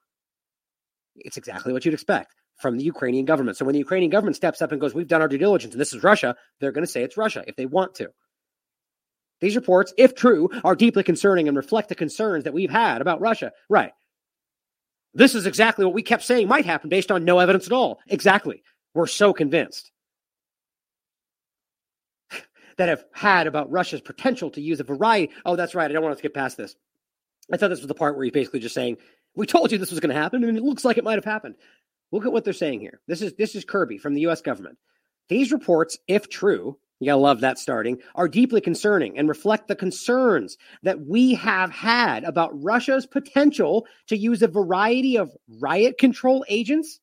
[1.25, 3.57] It's exactly what you'd expect from the Ukrainian government.
[3.57, 5.81] So when the Ukrainian government steps up and goes, we've done our due diligence and
[5.81, 8.11] this is Russia, they're going to say it's Russia if they want to.
[9.41, 13.21] These reports, if true, are deeply concerning and reflect the concerns that we've had about
[13.21, 13.53] Russia.
[13.69, 13.93] Right.
[15.15, 18.01] This is exactly what we kept saying might happen based on no evidence at all.
[18.07, 18.63] Exactly.
[18.95, 19.91] We're so convinced
[22.77, 25.33] that have had about Russia's potential to use a variety.
[25.45, 25.91] Oh, that's right.
[25.91, 26.77] I don't want to get past this.
[27.53, 28.99] I thought this was the part where he's basically just saying,
[29.35, 31.25] "We told you this was going to happen, and it looks like it might have
[31.25, 31.57] happened."
[32.13, 33.01] Look at what they're saying here.
[33.07, 34.43] This is this is Kirby from the U.S.
[34.43, 34.79] government.
[35.29, 39.77] These reports, if true, you gotta love that starting, are deeply concerning and reflect the
[39.77, 46.45] concerns that we have had about Russia's potential to use a variety of riot control
[46.49, 46.99] agents,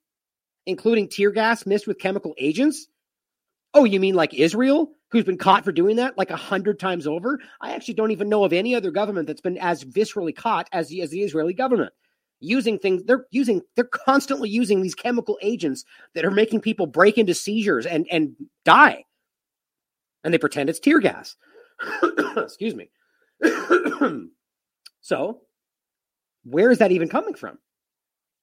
[0.66, 2.88] including tear gas mixed with chemical agents.
[3.74, 7.08] Oh, you mean like Israel, who's been caught for doing that like a hundred times
[7.08, 7.40] over?
[7.62, 10.90] I actually don't even know of any other government that's been as viscerally caught as
[10.90, 11.94] the, as the Israeli government
[12.40, 15.84] using things they're using they're constantly using these chemical agents
[16.14, 18.36] that are making people break into seizures and and
[18.66, 19.04] die.
[20.24, 21.36] And they pretend it's tear gas.
[22.38, 22.90] Excuse me.
[25.00, 25.40] So
[26.44, 27.60] where is that even coming from?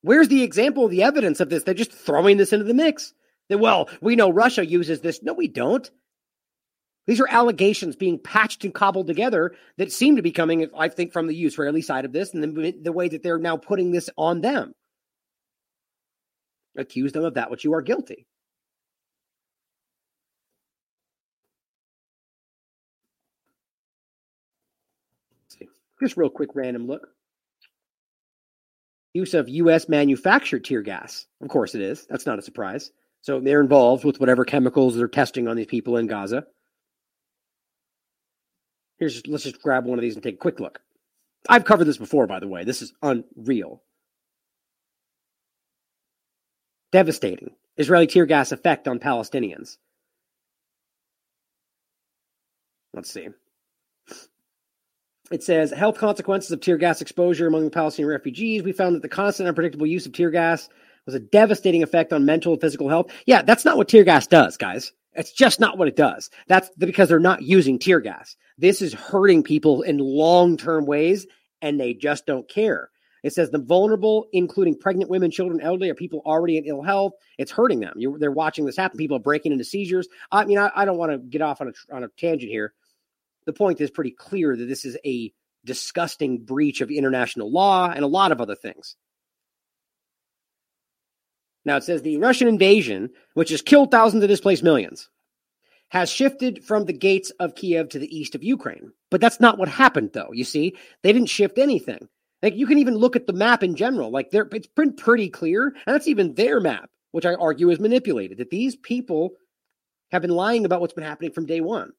[0.01, 1.63] Where's the example the evidence of this?
[1.63, 3.13] They're just throwing this into the mix.
[3.51, 5.23] That well we know russia uses this.
[5.23, 5.91] No we don't
[7.07, 11.13] these are allegations being patched and cobbled together that seem to be coming, I think,
[11.13, 14.09] from the Israeli side of this and the, the way that they're now putting this
[14.17, 14.73] on them.
[16.77, 18.27] Accuse them of that which you are guilty.
[26.03, 27.09] Just real quick random look.
[29.13, 29.89] Use of U.S.
[29.89, 31.27] manufactured tear gas.
[31.41, 32.05] Of course it is.
[32.11, 32.91] That's not a surprise.
[33.21, 36.47] So they're involved with whatever chemicals they're testing on these people in Gaza.
[38.99, 40.81] Here's let's just grab one of these and take a quick look.
[41.49, 42.65] I've covered this before, by the way.
[42.65, 43.83] This is unreal.
[46.93, 47.51] Devastating.
[47.77, 49.77] Israeli tear gas effect on Palestinians.
[52.95, 53.29] Let's see.
[55.31, 58.63] It says health consequences of tear gas exposure among the Palestinian refugees.
[58.63, 60.69] We found that the constant unpredictable use of tear gas
[61.07, 63.11] was a devastating effect on mental and physical health.
[63.27, 64.93] Yeah, that's not what tear gas does, guys.
[65.15, 66.31] It's just not what it does.
[66.47, 68.37] That's because they're not using tear gas.
[68.59, 71.27] This is hurting people in long term ways,
[71.61, 72.91] and they just don't care.
[73.23, 77.15] It says the vulnerable, including pregnant women, children, elderly, or people already in ill health.
[77.39, 77.95] It's hurting them.
[77.97, 78.99] You, they're watching this happen.
[78.99, 80.07] People are breaking into seizures.
[80.31, 82.75] I mean, I, I don't want to get off on a, on a tangent here.
[83.47, 85.33] The point is pretty clear that this is a
[85.65, 88.97] disgusting breach of international law and a lot of other things.
[91.65, 95.09] Now it says the Russian invasion, which has killed thousands and displaced millions,
[95.95, 98.91] has shifted from the gates of Kiev to the east of Ukraine.
[99.13, 100.31] But that's not what happened, though.
[100.33, 102.09] You see, they didn't shift anything.
[102.43, 104.11] Like you can even look at the map in general.
[104.11, 107.79] Like there, it's been pretty clear, and that's even their map, which I argue is
[107.79, 108.39] manipulated.
[108.39, 109.35] That these people
[110.11, 111.93] have been lying about what's been happening from day one.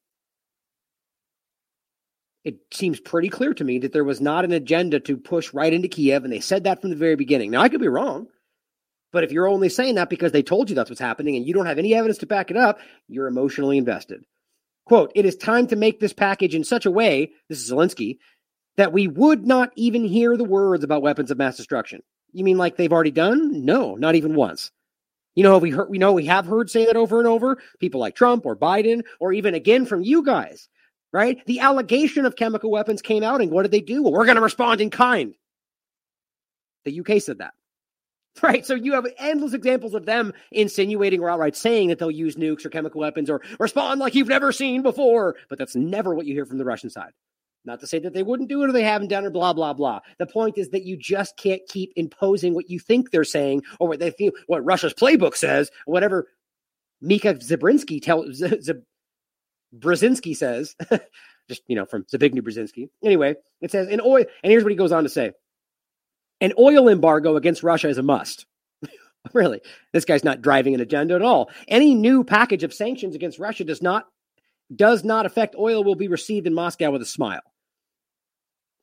[2.44, 5.74] It seems pretty clear to me that there was not an agenda to push right
[5.74, 7.50] into Kiev, and they said that from the very beginning.
[7.50, 8.28] Now I could be wrong.
[9.16, 11.54] But if you're only saying that because they told you that's what's happening and you
[11.54, 14.26] don't have any evidence to back it up, you're emotionally invested.
[14.84, 18.18] Quote, it is time to make this package in such a way, this is Zelensky,
[18.76, 22.02] that we would not even hear the words about weapons of mass destruction.
[22.34, 23.64] You mean like they've already done?
[23.64, 24.70] No, not even once.
[25.34, 27.58] You know, we heard, we know we have heard say that over and over.
[27.80, 30.68] People like Trump or Biden, or even again from you guys,
[31.14, 31.38] right?
[31.46, 34.04] The allegation of chemical weapons came out, and what did they do?
[34.04, 35.36] Well, we're going to respond in kind.
[36.84, 37.54] The UK said that.
[38.44, 38.66] Right.
[38.66, 42.66] So you have endless examples of them insinuating or outright saying that they'll use nukes
[42.66, 45.38] or chemical weapons or respond like you've never seen before.
[45.50, 47.12] But that's never what you hear from the Russian side.
[47.64, 49.74] Not to say that they wouldn't do it or they haven't done it, blah, blah,
[49.74, 50.02] blah.
[50.20, 53.88] The point is that you just can't keep imposing what you think they're saying or
[53.88, 56.28] what they feel, what Russia's playbook says, whatever
[57.02, 58.74] Mika Zabrinsky tells, Z-
[59.78, 60.76] Brzezinski says,
[61.50, 62.90] just, you know, from Zbigniew Brzezinski.
[63.04, 65.32] Anyway, it says, in oil, and here's what he goes on to say
[66.42, 68.46] an oil embargo against Russia is a must.
[69.34, 69.62] really,
[69.94, 71.50] this guy's not driving an agenda at all.
[71.68, 74.06] Any new package of sanctions against Russia does not
[74.76, 77.42] does not affect oil will be received in Moscow with a smile.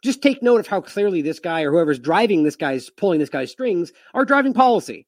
[0.04, 3.28] Just take note of how clearly this guy or whoever's driving this guy's pulling this
[3.28, 5.06] guy's strings are driving policy.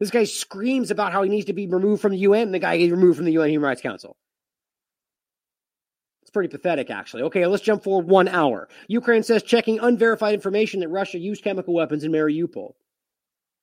[0.00, 2.76] This guy screams about how he needs to be removed from the UN, the guy
[2.76, 4.16] gets removed from the UN Human Rights Council.
[6.34, 7.22] Pretty pathetic, actually.
[7.22, 8.68] Okay, let's jump forward one hour.
[8.88, 12.74] Ukraine says checking unverified information that Russia used chemical weapons in Mariupol.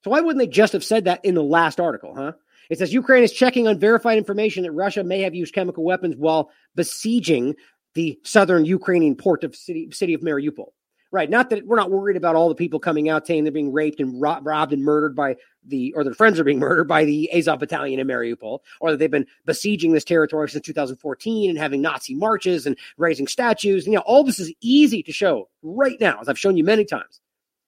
[0.04, 2.32] So why wouldn't they just have said that in the last article, huh?
[2.70, 6.50] It says Ukraine is checking unverified information that Russia may have used chemical weapons while
[6.74, 7.56] besieging
[7.94, 10.72] the southern Ukrainian port of city, city of Mariupol.
[11.14, 11.30] Right.
[11.30, 14.00] Not that we're not worried about all the people coming out saying they're being raped
[14.00, 15.36] and robbed and murdered by
[15.68, 18.98] the, or their friends are being murdered by the Azov battalion in Mariupol, or that
[18.98, 23.86] they've been besieging this territory since 2014 and having Nazi marches and raising statues.
[23.86, 26.64] And, you know, all this is easy to show right now, as I've shown you
[26.64, 27.20] many times.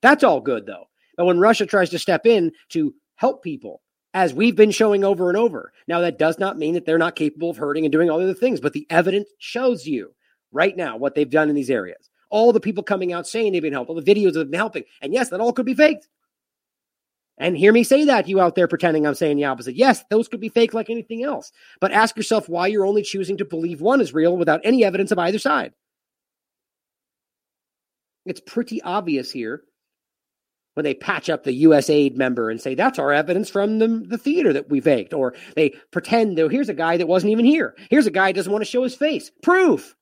[0.02, 0.86] That's all good, though.
[1.18, 3.82] But when Russia tries to step in to help people,
[4.14, 7.18] as we've been showing over and over, now that does not mean that they're not
[7.18, 10.14] capable of hurting and doing all the other things, but the evidence shows you
[10.54, 13.62] right now what they've done in these areas all the people coming out saying they've
[13.62, 14.84] been helped, all the videos of them helping.
[15.02, 16.10] And yes, that all could be faked.
[17.38, 19.76] And hear me say that, you out there pretending I'm saying the opposite.
[19.76, 21.52] Yes, those could be fake like anything else.
[21.80, 25.12] But ask yourself why you're only choosing to believe one is real without any evidence
[25.12, 25.74] of either side.
[28.26, 29.62] It's pretty obvious here
[30.74, 34.18] when they patch up the USAID member and say, that's our evidence from the, the
[34.18, 35.14] theater that we faked.
[35.14, 37.76] Or they pretend, though, here's a guy that wasn't even here.
[37.92, 39.32] Here's a guy who doesn't want to show his face.
[39.44, 39.96] Proof.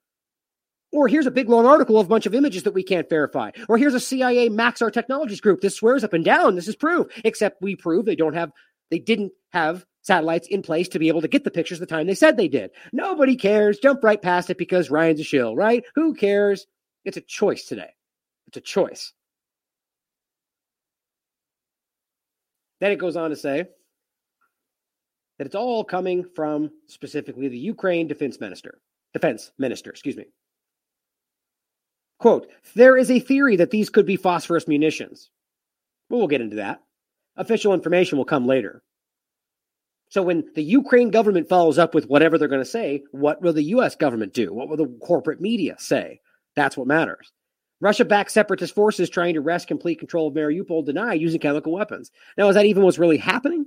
[0.91, 3.51] Or here's a big long article of a bunch of images that we can't verify.
[3.69, 5.61] Or here's a CIA Maxar Technologies group.
[5.61, 6.55] This swears up and down.
[6.55, 7.07] This is proof.
[7.23, 8.51] Except we prove they don't have,
[8.89, 12.07] they didn't have satellites in place to be able to get the pictures the time
[12.07, 12.71] they said they did.
[12.91, 13.79] Nobody cares.
[13.79, 15.83] Jump right past it because Ryan's a shill, right?
[15.95, 16.67] Who cares?
[17.05, 17.91] It's a choice today.
[18.47, 19.13] It's a choice.
[22.81, 23.65] Then it goes on to say
[25.37, 28.81] that it's all coming from specifically the Ukraine defense minister,
[29.13, 30.25] defense minister, excuse me.
[32.21, 35.31] Quote, there is a theory that these could be phosphorus munitions.
[36.07, 36.79] Well, we'll get into that.
[37.35, 38.83] Official information will come later.
[40.09, 43.53] So when the Ukraine government follows up with whatever they're going to say, what will
[43.53, 44.53] the US government do?
[44.53, 46.19] What will the corporate media say?
[46.55, 47.31] That's what matters.
[47.79, 52.11] Russia backed separatist forces trying to wrest complete control of Mariupol deny using chemical weapons.
[52.37, 53.65] Now, is that even what's really happening?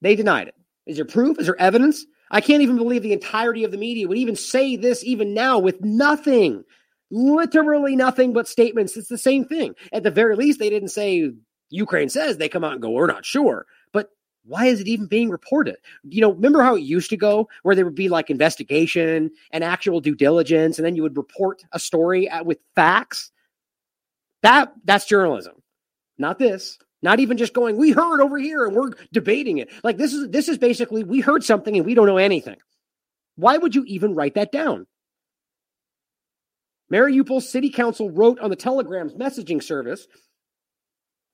[0.00, 0.54] They denied it.
[0.86, 1.38] Is there proof?
[1.38, 2.06] Is there evidence?
[2.30, 5.58] I can't even believe the entirety of the media would even say this even now
[5.58, 6.64] with nothing,
[7.10, 8.96] literally nothing but statements.
[8.96, 9.74] It's the same thing.
[9.92, 11.30] At the very least, they didn't say
[11.70, 13.66] Ukraine says they come out and go, we're not sure.
[13.92, 14.10] But
[14.44, 15.76] why is it even being reported?
[16.04, 19.64] You know, remember how it used to go where there would be like investigation and
[19.64, 23.30] actual due diligence, and then you would report a story with facts?
[24.42, 25.54] That that's journalism.
[26.18, 26.78] Not this.
[27.02, 29.70] Not even just going, we heard over here and we're debating it.
[29.84, 32.56] Like this is this is basically we heard something and we don't know anything.
[33.36, 34.86] Why would you even write that down?
[36.92, 40.06] Mariupol City Council wrote on the Telegram's messaging service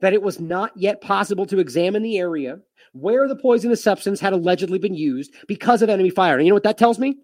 [0.00, 2.58] that it was not yet possible to examine the area
[2.92, 6.36] where the poisonous substance had allegedly been used because of enemy fire.
[6.36, 7.16] And you know what that tells me?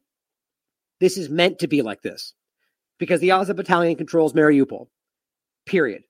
[1.00, 2.34] This is meant to be like this
[2.98, 4.86] because the Azov battalion controls Mariupol.
[5.66, 6.02] Period.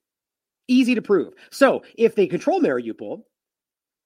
[0.69, 1.33] Easy to prove.
[1.51, 3.23] So if they control Mariupol,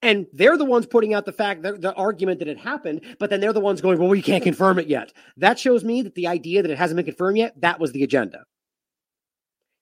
[0.01, 3.29] and they're the ones putting out the fact, the, the argument that it happened, but
[3.29, 5.13] then they're the ones going, well, we can't confirm it yet.
[5.37, 8.03] That shows me that the idea that it hasn't been confirmed yet, that was the
[8.03, 8.43] agenda.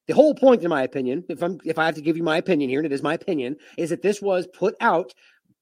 [0.07, 2.38] The whole point, in my opinion, if I'm if I have to give you my
[2.38, 5.13] opinion here, and it is my opinion, is that this was put out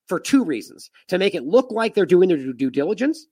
[0.07, 3.27] for two reasons: to make it look like they're doing their due diligence,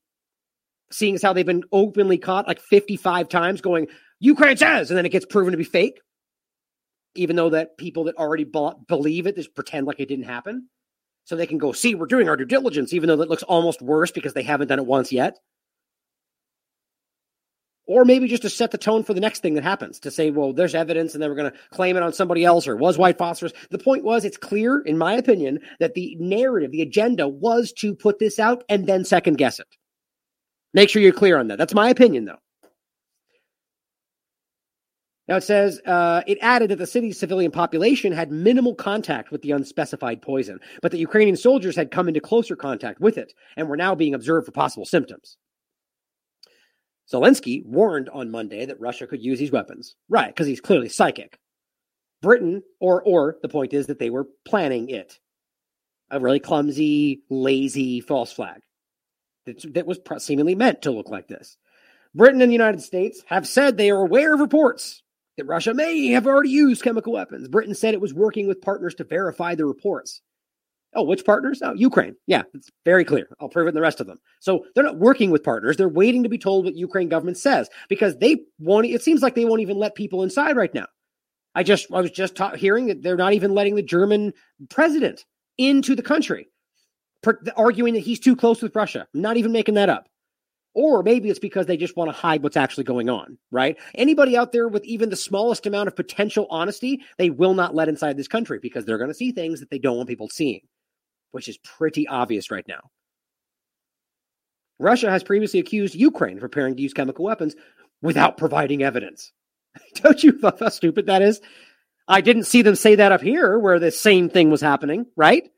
[0.91, 3.87] seeing as how they've been openly caught like 55 times, going
[4.19, 5.99] Ukraine says, and then it gets proven to be fake
[7.17, 10.69] even though that people that already believe it just pretend like it didn't happen.
[11.25, 13.81] So they can go, see, we're doing our due diligence, even though that looks almost
[13.81, 15.37] worse because they haven't done it once yet.
[17.85, 20.29] Or maybe just to set the tone for the next thing that happens to say,
[20.29, 22.97] well, there's evidence and then we're going to claim it on somebody else or was
[22.97, 23.53] white phosphorus.
[23.71, 27.95] The point was, it's clear, in my opinion, that the narrative, the agenda was to
[27.95, 29.67] put this out and then second guess it.
[30.73, 31.57] Make sure you're clear on that.
[31.57, 32.39] That's my opinion, though.
[35.27, 39.41] Now it says uh, it added that the city's civilian population had minimal contact with
[39.41, 43.67] the unspecified poison, but that Ukrainian soldiers had come into closer contact with it and
[43.67, 45.37] were now being observed for possible symptoms.
[47.11, 49.95] Zelensky warned on Monday that Russia could use these weapons.
[50.09, 51.37] Right, because he's clearly psychic.
[52.21, 55.19] Britain, or or the point is that they were planning it.
[56.09, 58.61] A really clumsy, lazy false flag
[59.45, 61.57] that, that was seemingly meant to look like this.
[62.15, 65.03] Britain and the United States have said they are aware of reports
[65.37, 67.47] that Russia may have already used chemical weapons.
[67.47, 70.21] Britain said it was working with partners to verify the reports.
[70.95, 71.61] Oh, which partners?
[71.61, 72.15] Oh, Ukraine.
[72.25, 73.27] Yeah, it's very clear.
[73.39, 74.17] I'll prove it in the rest of them.
[74.39, 75.77] So they're not working with partners.
[75.77, 78.87] They're waiting to be told what Ukraine government says because they won't.
[78.87, 80.87] It seems like they won't even let people inside right now.
[81.55, 84.33] I just I was just ta- hearing that they're not even letting the German
[84.69, 85.25] president
[85.57, 86.47] into the country,
[87.21, 89.07] per- arguing that he's too close with Russia.
[89.13, 90.07] I'm not even making that up.
[90.79, 93.79] Or maybe it's because they just want to hide what's actually going on, right?
[93.95, 97.89] Anybody out there with even the smallest amount of potential honesty, they will not let
[97.89, 100.61] inside this country because they're going to see things that they don't want people seeing,
[101.31, 102.91] which is pretty obvious right now.
[104.77, 107.55] Russia has previously accused Ukraine of preparing to use chemical weapons
[108.03, 109.31] without providing evidence.
[109.95, 111.41] Don't you know how stupid that is?
[112.07, 115.49] I didn't see them say that up here where the same thing was happening, right?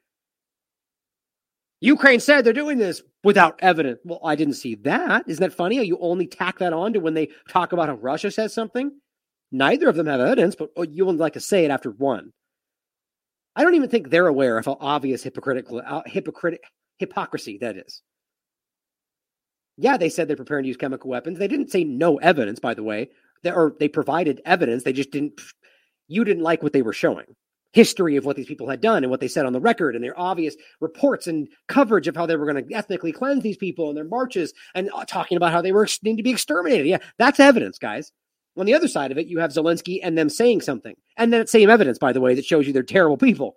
[1.81, 3.99] Ukraine said they're doing this without evidence.
[4.03, 5.23] Well, I didn't see that.
[5.27, 5.81] Isn't that funny?
[5.83, 8.91] You only tack that on to when they talk about how Russia says something.
[9.51, 12.31] Neither of them have evidence, but oh, you only like to say it after one.
[13.55, 16.61] I don't even think they're aware of how obvious hypocritical, uh, hypocritic,
[16.97, 18.01] hypocrisy that is.
[19.77, 21.39] Yeah, they said they're preparing to use chemical weapons.
[21.39, 23.09] They didn't say no evidence, by the way,
[23.43, 24.83] they, or they provided evidence.
[24.83, 25.39] They just didn't.
[26.07, 27.35] You didn't like what they were showing
[27.71, 30.03] history of what these people had done and what they said on the record and
[30.03, 33.89] their obvious reports and coverage of how they were going to ethnically cleanse these people
[33.89, 36.87] and their marches and uh, talking about how they were need to be exterminated.
[36.87, 38.11] Yeah, that's evidence, guys.
[38.57, 40.95] On the other side of it, you have Zelensky and them saying something.
[41.15, 43.55] And then it's same evidence, by the way, that shows you they're terrible people.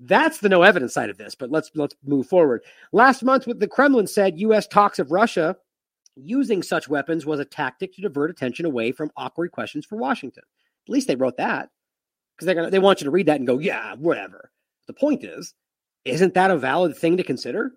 [0.00, 2.62] That's the no evidence side of this, but let's let's move forward.
[2.90, 5.56] Last month, the Kremlin said US talks of Russia
[6.16, 10.42] using such weapons was a tactic to divert attention away from awkward questions for Washington.
[10.86, 11.68] At least they wrote that
[12.40, 14.50] because they're gonna they want you to read that and go, yeah, whatever.
[14.86, 15.52] The point is,
[16.06, 17.72] isn't that a valid thing to consider?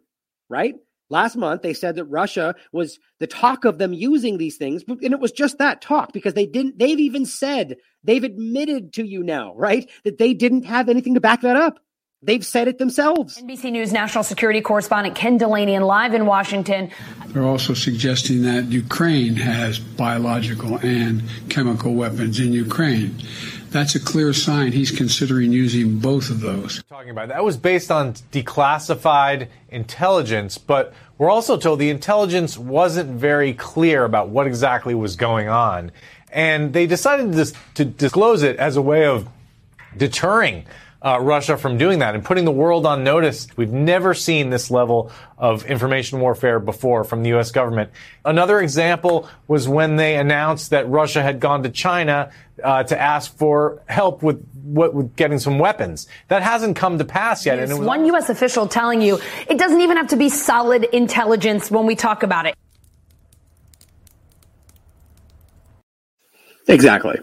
[0.50, 0.76] Right?
[1.10, 5.14] Last month they said that Russia was the talk of them using these things, and
[5.14, 6.80] it was just that talk because they didn't.
[6.80, 11.22] They've even said they've admitted to you now, right, that they didn't have anything to
[11.22, 11.80] back that up.
[12.26, 13.38] They've said it themselves.
[13.38, 16.90] NBC News national security correspondent Ken Dilanian live in Washington.
[17.28, 23.22] They're also suggesting that Ukraine has biological and chemical weapons in Ukraine
[23.74, 26.82] that's a clear sign he's considering using both of those.
[26.84, 33.10] Talking about that was based on declassified intelligence, but we're also told the intelligence wasn't
[33.10, 35.92] very clear about what exactly was going on,
[36.32, 39.28] and they decided to, to disclose it as a way of
[39.98, 40.66] deterring
[41.04, 43.48] uh, Russia from doing that and putting the world on notice.
[43.58, 47.52] We've never seen this level of information warfare before from the U.S.
[47.52, 47.92] government.
[48.24, 52.32] Another example was when they announced that Russia had gone to China
[52.64, 56.08] uh, to ask for help with, what, with getting some weapons.
[56.30, 57.60] That hasn't come to pass yet.
[57.60, 58.30] And one U.S.
[58.30, 62.46] official telling you it doesn't even have to be solid intelligence when we talk about
[62.46, 62.56] it.
[66.70, 67.20] Exactly.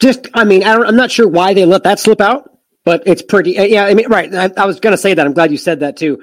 [0.00, 2.55] Just, I mean, I am not sure why they let that slip out.
[2.86, 3.84] But it's pretty, uh, yeah.
[3.84, 4.32] I mean, right.
[4.32, 5.26] I, I was going to say that.
[5.26, 6.22] I'm glad you said that too.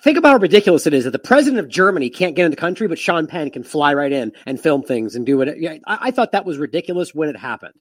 [0.00, 2.58] Think about how ridiculous it is that the president of Germany can't get in the
[2.58, 5.58] country, but Sean Penn can fly right in and film things and do it.
[5.58, 7.72] Yeah, I, I thought that was ridiculous when it happened.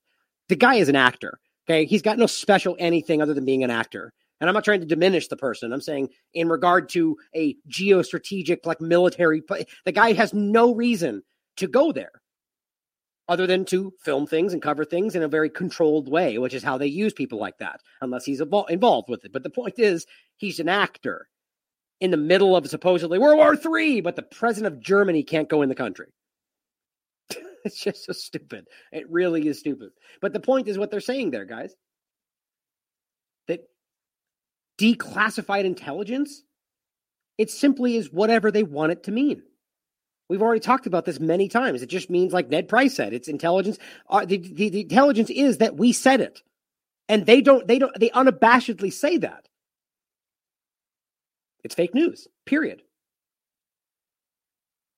[0.48, 1.38] The guy is an actor.
[1.70, 4.14] Okay, he's got no special anything other than being an actor.
[4.40, 5.74] And I'm not trying to diminish the person.
[5.74, 9.42] I'm saying in regard to a geostrategic, like military,
[9.84, 11.24] the guy has no reason
[11.58, 12.12] to go there
[13.28, 16.64] other than to film things and cover things in a very controlled way, which is
[16.64, 19.32] how they use people like that, unless he's involved with it.
[19.32, 20.06] But the point is,
[20.38, 21.28] he's an actor
[22.02, 25.62] in the middle of supposedly World War III, but the president of Germany can't go
[25.62, 26.08] in the country.
[27.64, 28.68] it's just so stupid.
[28.92, 29.92] It really is stupid.
[30.22, 31.74] But the point is what they're saying there, guys.
[33.48, 33.62] That
[34.78, 36.44] declassified intelligence,
[37.38, 39.44] it simply is whatever they want it to mean.
[40.30, 41.82] We've already talked about this many times.
[41.82, 43.78] It just means, like Ned Price said, it's intelligence.
[44.10, 46.42] Uh, the, the, the intelligence is that we said it,
[47.10, 47.68] and they don't.
[47.68, 47.98] They don't.
[48.00, 49.48] They unabashedly say that.
[51.64, 52.28] It's fake news.
[52.46, 52.82] Period.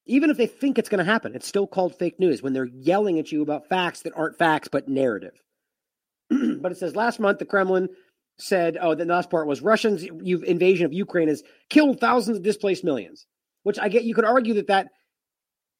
[0.07, 2.65] Even if they think it's going to happen, it's still called fake news when they're
[2.65, 5.34] yelling at you about facts that aren't facts but narrative.
[6.30, 7.89] but it says last month the Kremlin
[8.38, 12.84] said, "Oh, the last part was Russians' invasion of Ukraine has killed thousands of displaced
[12.84, 13.26] millions."
[13.63, 14.03] Which I get.
[14.03, 14.89] You could argue that that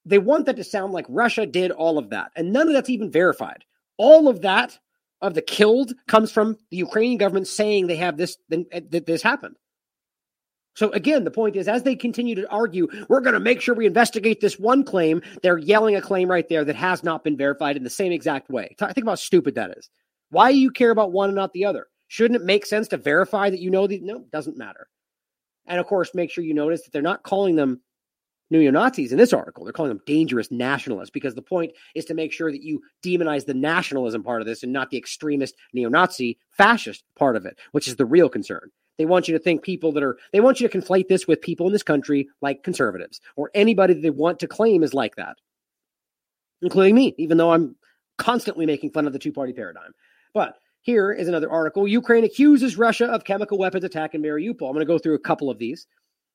[0.06, 2.32] they want that to sound like Russia did all of that.
[2.36, 3.66] And none of that's even verified.
[3.98, 4.78] All of that
[5.22, 9.24] of the killed comes from the Ukrainian government saying they have this, eh, that this
[9.24, 9.56] happened.
[10.76, 13.74] So again, the point is, as they continue to argue, we're going to make sure
[13.74, 15.22] we investigate this one claim.
[15.42, 18.50] They're yelling a claim right there that has not been verified in the same exact
[18.50, 18.76] way.
[18.78, 19.90] Think about how stupid that is.
[20.32, 21.88] Why do you care about one and not the other?
[22.10, 24.00] Shouldn't it make sense to verify that you know the?
[24.02, 24.88] No, it doesn't matter.
[25.66, 27.82] And of course, make sure you notice that they're not calling them
[28.50, 29.64] neo Nazis in this article.
[29.64, 33.46] They're calling them dangerous nationalists because the point is to make sure that you demonize
[33.46, 37.58] the nationalism part of this and not the extremist neo Nazi fascist part of it,
[37.72, 38.72] which is the real concern.
[38.98, 41.42] They want you to think people that are, they want you to conflate this with
[41.42, 45.16] people in this country like conservatives or anybody that they want to claim is like
[45.16, 45.38] that,
[46.62, 47.76] including me, even though I'm
[48.18, 49.92] constantly making fun of the two party paradigm.
[50.34, 51.88] But here is another article.
[51.88, 54.68] Ukraine accuses Russia of chemical weapons attack in Mariupol.
[54.68, 55.88] I'm going to go through a couple of these.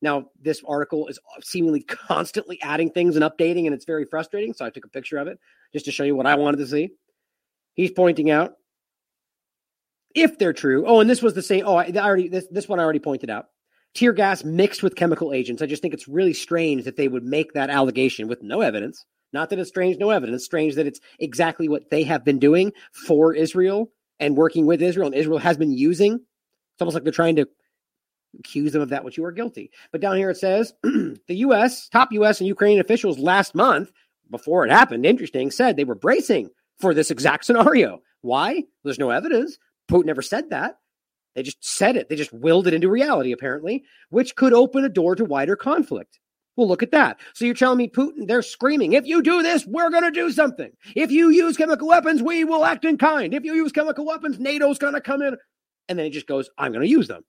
[0.02, 4.54] Now, this article is seemingly constantly adding things and updating, and it's very frustrating.
[4.54, 5.38] So I took a picture of it
[5.72, 6.90] just to show you what I wanted to see.
[7.74, 8.54] He's pointing out
[10.14, 10.84] if they're true.
[10.86, 11.64] Oh, and this was the same.
[11.66, 13.46] Oh, I, already this this one I already pointed out.
[13.94, 15.62] Tear gas mixed with chemical agents.
[15.62, 19.04] I just think it's really strange that they would make that allegation with no evidence.
[19.32, 20.36] Not that it's strange, no evidence.
[20.36, 22.72] It's strange that it's exactly what they have been doing
[23.06, 26.14] for Israel and working with Israel, and Israel has been using.
[26.14, 27.48] It's almost like they're trying to
[28.38, 29.70] accuse them of that which you are guilty.
[29.92, 31.88] But down here it says the U.S.
[31.88, 32.40] top U.S.
[32.40, 33.92] and Ukrainian officials last month,
[34.30, 38.00] before it happened, interesting, said they were bracing for this exact scenario.
[38.22, 38.64] Why?
[38.84, 39.58] There's no evidence.
[39.90, 40.76] Putin never said that.
[41.34, 42.08] They just said it.
[42.08, 46.18] They just willed it into reality, apparently, which could open a door to wider conflict.
[46.56, 47.20] Well, look at that.
[47.34, 50.30] So you're telling me Putin, they're screaming, if you do this, we're going to do
[50.30, 50.70] something.
[50.96, 53.32] If you use chemical weapons, we will act in kind.
[53.32, 55.36] If you use chemical weapons, NATO's going to come in.
[55.88, 57.24] And then he just goes, I'm going to use them.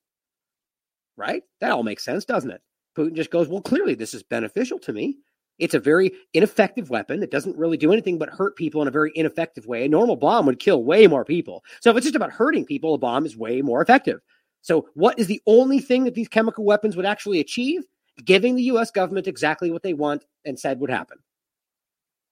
[1.22, 1.44] Right?
[1.60, 2.62] That all makes sense, doesn't it?
[2.98, 5.18] Putin just goes, well, clearly this is beneficial to me.
[5.60, 8.92] It's a very ineffective weapon that doesn't really do anything but hurt people in a
[8.92, 9.86] very ineffective way.
[9.86, 11.64] A normal bomb would kill way more people.
[11.80, 14.20] So if it's just about hurting people, a bomb is way more effective.
[14.64, 17.84] So what is the only thing that these chemical weapons would actually achieve?
[18.26, 21.20] Giving the US government exactly what they want and said would happen.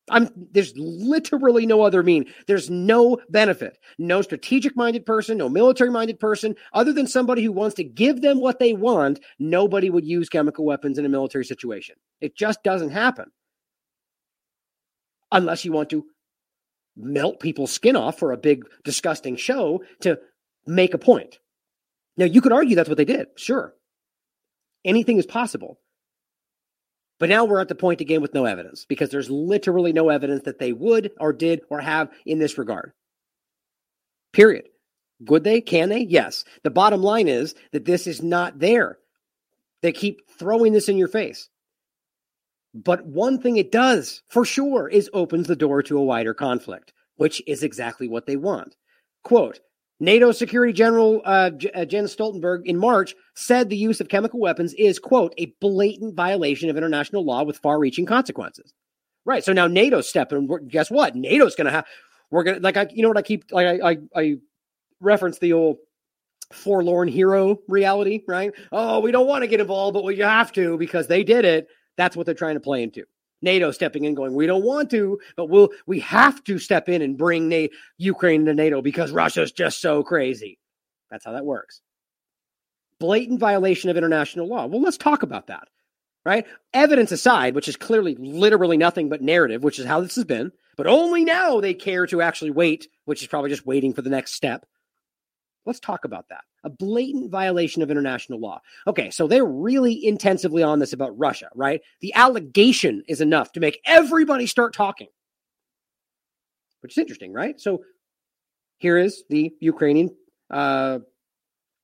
[0.10, 2.26] I'm there's literally no other mean.
[2.48, 3.78] There's no benefit.
[3.98, 8.22] No strategic minded person, no military minded person, other than somebody who wants to give
[8.22, 11.96] them what they want, nobody would use chemical weapons in a military situation.
[12.22, 13.32] It just doesn't happen.
[15.32, 16.06] Unless you want to
[16.98, 20.20] melt people's skin off for a big disgusting show to
[20.66, 21.38] make a point.
[22.18, 23.28] Now you could argue that's what they did.
[23.38, 23.74] Sure.
[24.84, 25.80] Anything is possible.
[27.20, 30.44] But now we're at the point again with no evidence because there's literally no evidence
[30.44, 32.94] that they would or did or have in this regard.
[34.32, 34.70] Period.
[35.28, 35.60] Would they?
[35.60, 36.00] Can they?
[36.00, 36.46] Yes.
[36.64, 39.00] The bottom line is that this is not there.
[39.82, 41.50] They keep throwing this in your face.
[42.74, 46.94] But one thing it does for sure is opens the door to a wider conflict,
[47.18, 48.76] which is exactly what they want.
[49.24, 49.60] Quote,
[50.00, 54.74] NATO Security General uh, uh, Jens Stoltenberg in March said the use of chemical weapons
[54.76, 58.74] is, quote, a blatant violation of international law with far reaching consequences.
[59.26, 59.44] Right.
[59.44, 60.48] So now NATO's stepping.
[60.70, 61.16] Guess what?
[61.16, 61.86] NATO's going to have,
[62.32, 64.36] we're going to, like, I, you know what I keep, like, I, I, I
[65.02, 65.78] reference the old
[66.52, 68.52] forlorn hero reality, right?
[68.72, 71.68] Oh, we don't want to get involved, but we have to because they did it.
[71.98, 73.04] That's what they're trying to play into.
[73.42, 77.02] NATO stepping in, going, we don't want to, but we'll we have to step in
[77.02, 77.68] and bring Na-
[77.98, 80.60] Ukraine to NATO because Russia's just so crazy.
[81.10, 81.82] That's how that works.
[83.00, 84.66] Blatant violation of international law.
[84.66, 85.68] Well, let's talk about that.
[86.26, 86.46] Right?
[86.74, 90.52] Evidence aside, which is clearly literally nothing but narrative, which is how this has been,
[90.76, 94.10] but only now they care to actually wait, which is probably just waiting for the
[94.10, 94.66] next step.
[95.70, 96.46] Let's talk about that.
[96.64, 98.60] A blatant violation of international law.
[98.88, 101.80] Okay, so they're really intensively on this about Russia, right?
[102.02, 105.10] The allegation is enough to make everybody start talking,
[106.82, 107.62] which is interesting, right?
[107.62, 107.84] So
[108.80, 110.10] here is the Ukrainian.
[110.50, 111.00] Uh,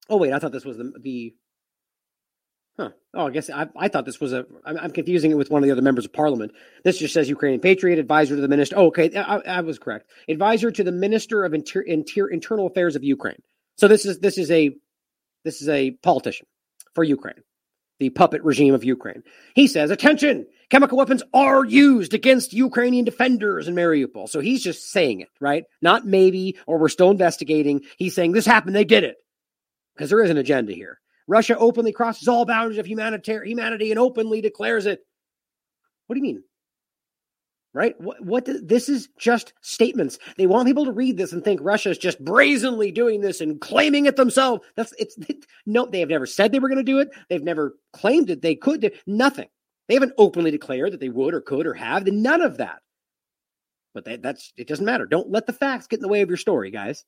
[0.10, 1.36] oh wait, I thought this was the the.
[2.80, 2.90] Huh.
[3.14, 4.48] Oh, I guess I, I thought this was a.
[4.66, 6.54] I'm, confusing it with one of the other members of parliament.
[6.84, 8.80] This just says Ukrainian patriot advisor to the minister.
[8.80, 10.10] Oh, okay, I, I was correct.
[10.28, 13.44] Advisor to the minister of Inter, Inter, internal affairs of Ukraine.
[13.78, 14.76] So this is this is a
[15.44, 16.48] this is a politician
[16.94, 17.44] for Ukraine,
[18.00, 19.24] the puppet regime of Ukraine.
[19.54, 20.48] He says, "Attention!
[20.70, 25.66] Chemical weapons are used against Ukrainian defenders in Mariupol." So he's just saying it, right?
[25.82, 27.82] Not maybe, or we're still investigating.
[27.98, 28.76] He's saying this happened.
[28.76, 29.18] They did it
[29.96, 31.00] because there is an agenda here.
[31.28, 35.00] Russia openly crosses all boundaries of humanity and openly declares it.
[36.08, 36.44] What do you mean?
[37.76, 38.00] Right?
[38.00, 40.18] What, what this is just statements.
[40.38, 43.60] They want people to read this and think Russia is just brazenly doing this and
[43.60, 44.66] claiming it themselves.
[44.76, 45.86] That's it's it, no.
[45.86, 47.10] They have never said they were going to do it.
[47.30, 48.80] They've never claimed that they could.
[48.80, 49.50] Do, nothing.
[49.88, 52.08] They haven't openly declared that they would or could or have.
[52.08, 52.80] None of that.
[53.94, 54.68] But they, that's it.
[54.68, 55.06] Doesn't matter.
[55.06, 57.04] Don't let the facts get in the way of your story, guys.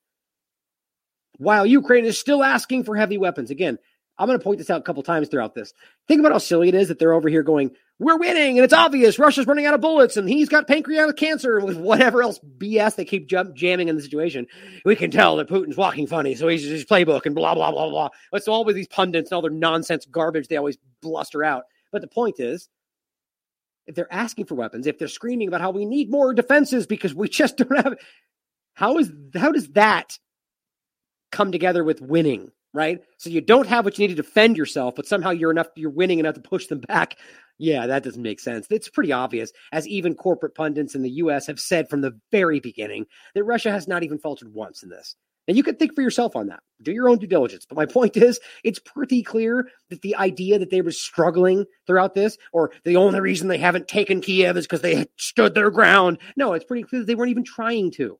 [1.37, 3.79] While Ukraine is still asking for heavy weapons, again,
[4.17, 5.73] I'm going to point this out a couple times throughout this.
[6.07, 8.73] Think about how silly it is that they're over here going, "We're winning, and it's
[8.73, 12.95] obvious Russia's running out of bullets, and he's got pancreatic cancer, with whatever else BS
[12.95, 14.45] they keep jump, jamming in the situation.
[14.85, 17.89] We can tell that Putin's walking funny, so he's his playbook and blah blah blah
[17.89, 18.09] blah.
[18.33, 21.63] It's all with these pundits and all their nonsense garbage they always bluster out.
[21.91, 22.69] But the point is,
[23.87, 27.15] if they're asking for weapons, if they're screaming about how we need more defenses because
[27.15, 27.95] we just don't have,
[28.73, 30.19] how is how does that
[31.31, 32.51] come together with winning?
[32.73, 33.01] right?
[33.17, 35.89] So you don't have what you need to defend yourself, but somehow you're enough, you're
[35.89, 37.17] winning enough to push them back.
[37.57, 38.67] Yeah, that doesn't make sense.
[38.69, 42.59] It's pretty obvious, as even corporate pundits in the US have said from the very
[42.59, 45.15] beginning, that Russia has not even faltered once in this.
[45.47, 46.59] And you can think for yourself on that.
[46.81, 47.65] Do your own due diligence.
[47.65, 52.13] But my point is, it's pretty clear that the idea that they were struggling throughout
[52.13, 56.19] this, or the only reason they haven't taken Kiev is because they stood their ground.
[56.35, 58.19] No, it's pretty clear that they weren't even trying to.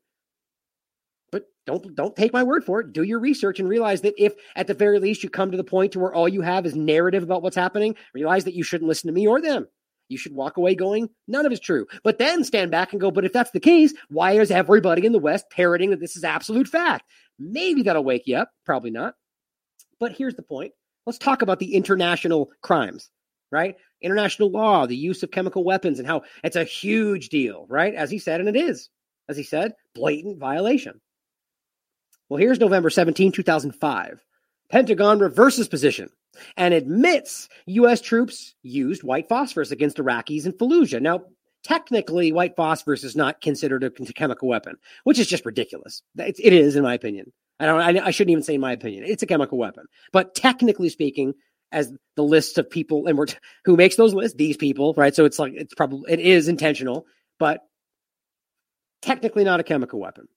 [1.68, 2.94] Don't don't take my word for it.
[2.94, 5.66] Do your research and realize that if at the very least you come to the
[5.66, 8.88] point to where all you have is narrative about what's happening, realize that you shouldn't
[8.88, 9.68] listen to me or them.
[10.08, 11.86] You should walk away going, none of it's true.
[12.06, 15.12] But then stand back and go, but if that's the case, why is everybody in
[15.12, 17.04] the West parroting that this is absolute fact?
[17.38, 18.50] Maybe that'll wake you up.
[18.66, 19.16] Probably not.
[20.00, 20.72] But here's the point.
[21.06, 23.10] Let's talk about the international crimes,
[23.52, 23.76] right?
[24.02, 27.94] International law, the use of chemical weapons, and how it's a huge deal, right?
[27.94, 28.90] As he said, and it is,
[29.28, 31.02] as he said, blatant violation.
[32.30, 34.24] Well, here's November 17, 2005.
[34.70, 36.10] Pentagon reverses position
[36.58, 38.02] and admits U.S.
[38.02, 41.02] troops used white phosphorus against Iraqis in Fallujah.
[41.02, 41.22] Now,
[41.64, 44.76] technically, white phosphorus is not considered a chemical weapon,
[45.06, 46.02] which is just ridiculous.
[46.18, 47.32] It is, in my opinion.
[47.60, 47.82] I don't.
[47.82, 49.06] I, I shouldn't even say in my opinion.
[49.06, 51.34] It's a chemical weapon, but technically speaking,
[51.72, 53.26] as the list of people and we're
[53.66, 55.16] who makes those lists, these people, right?
[55.16, 57.06] So it's like it's probably it is intentional,
[57.40, 57.62] but
[59.02, 60.28] technically not a chemical weapon.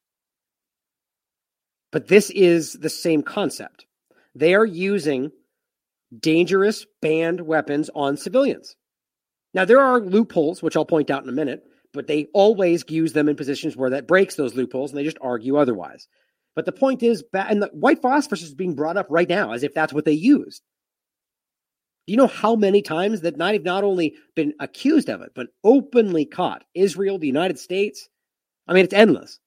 [1.92, 3.86] But this is the same concept.
[4.34, 5.32] They are using
[6.18, 8.76] dangerous banned weapons on civilians.
[9.54, 13.12] Now, there are loopholes, which I'll point out in a minute, but they always use
[13.12, 16.06] them in positions where that breaks those loopholes and they just argue otherwise.
[16.54, 19.62] But the point is, and the white phosphorus is being brought up right now as
[19.62, 20.62] if that's what they used.
[22.06, 25.32] Do you know how many times that not, have not only been accused of it,
[25.34, 26.64] but openly caught?
[26.74, 28.08] Israel, the United States.
[28.66, 29.38] I mean, it's endless.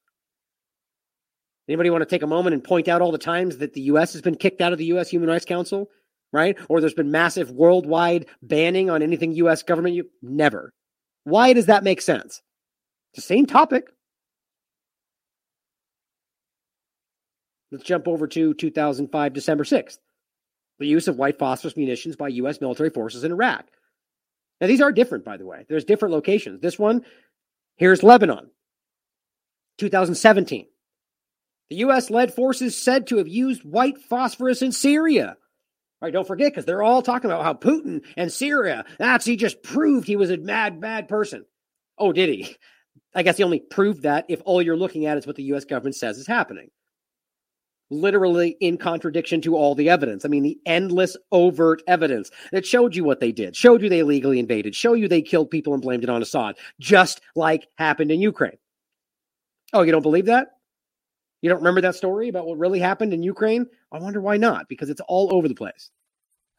[1.68, 4.12] Anybody want to take a moment and point out all the times that the U.S.
[4.12, 5.08] has been kicked out of the U.S.
[5.08, 5.88] Human Rights Council,
[6.32, 6.58] right?
[6.68, 9.62] Or there's been massive worldwide banning on anything U.S.
[9.62, 9.94] government?
[9.94, 10.72] You never.
[11.24, 12.42] Why does that make sense?
[13.12, 13.84] It's the same topic.
[17.72, 19.98] Let's jump over to 2005, December 6th.
[20.78, 22.60] The use of white phosphorus munitions by U.S.
[22.60, 23.66] military forces in Iraq.
[24.60, 25.64] Now, these are different, by the way.
[25.68, 26.60] There's different locations.
[26.60, 27.04] This one,
[27.76, 28.50] here's Lebanon,
[29.78, 30.66] 2017.
[31.70, 32.10] The U.S.
[32.10, 35.36] led forces said to have used white phosphorus in Syria.
[36.02, 39.36] All right, don't forget, because they're all talking about how Putin and Syria, that's he
[39.36, 41.44] just proved he was a mad, bad person.
[41.96, 42.56] Oh, did he?
[43.14, 45.64] I guess he only proved that if all you're looking at is what the U.S.
[45.64, 46.68] government says is happening.
[47.90, 50.24] Literally in contradiction to all the evidence.
[50.24, 54.00] I mean, the endless overt evidence that showed you what they did, showed you they
[54.00, 58.10] illegally invaded, showed you they killed people and blamed it on Assad, just like happened
[58.10, 58.58] in Ukraine.
[59.72, 60.48] Oh, you don't believe that?
[61.44, 63.66] You don't remember that story about what really happened in Ukraine?
[63.92, 65.90] I wonder why not, because it's all over the place.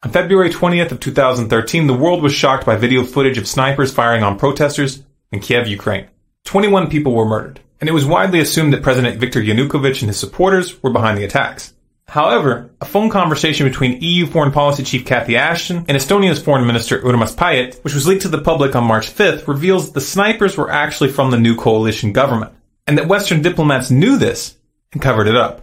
[0.04, 4.22] On February 20th of 2013, the world was shocked by video footage of snipers firing
[4.22, 6.06] on protesters in Kiev, Ukraine.
[6.44, 10.20] 21 people were murdered, and it was widely assumed that President Viktor Yanukovych and his
[10.20, 11.74] supporters were behind the attacks.
[12.06, 17.00] However, a phone conversation between EU Foreign Policy Chief Cathy Ashton and Estonia's Foreign Minister
[17.00, 20.56] Urmas Paet, which was leaked to the public on March 5th, reveals that the snipers
[20.56, 22.52] were actually from the new coalition government,
[22.86, 24.56] and that Western diplomats knew this
[24.96, 25.60] and covered it up.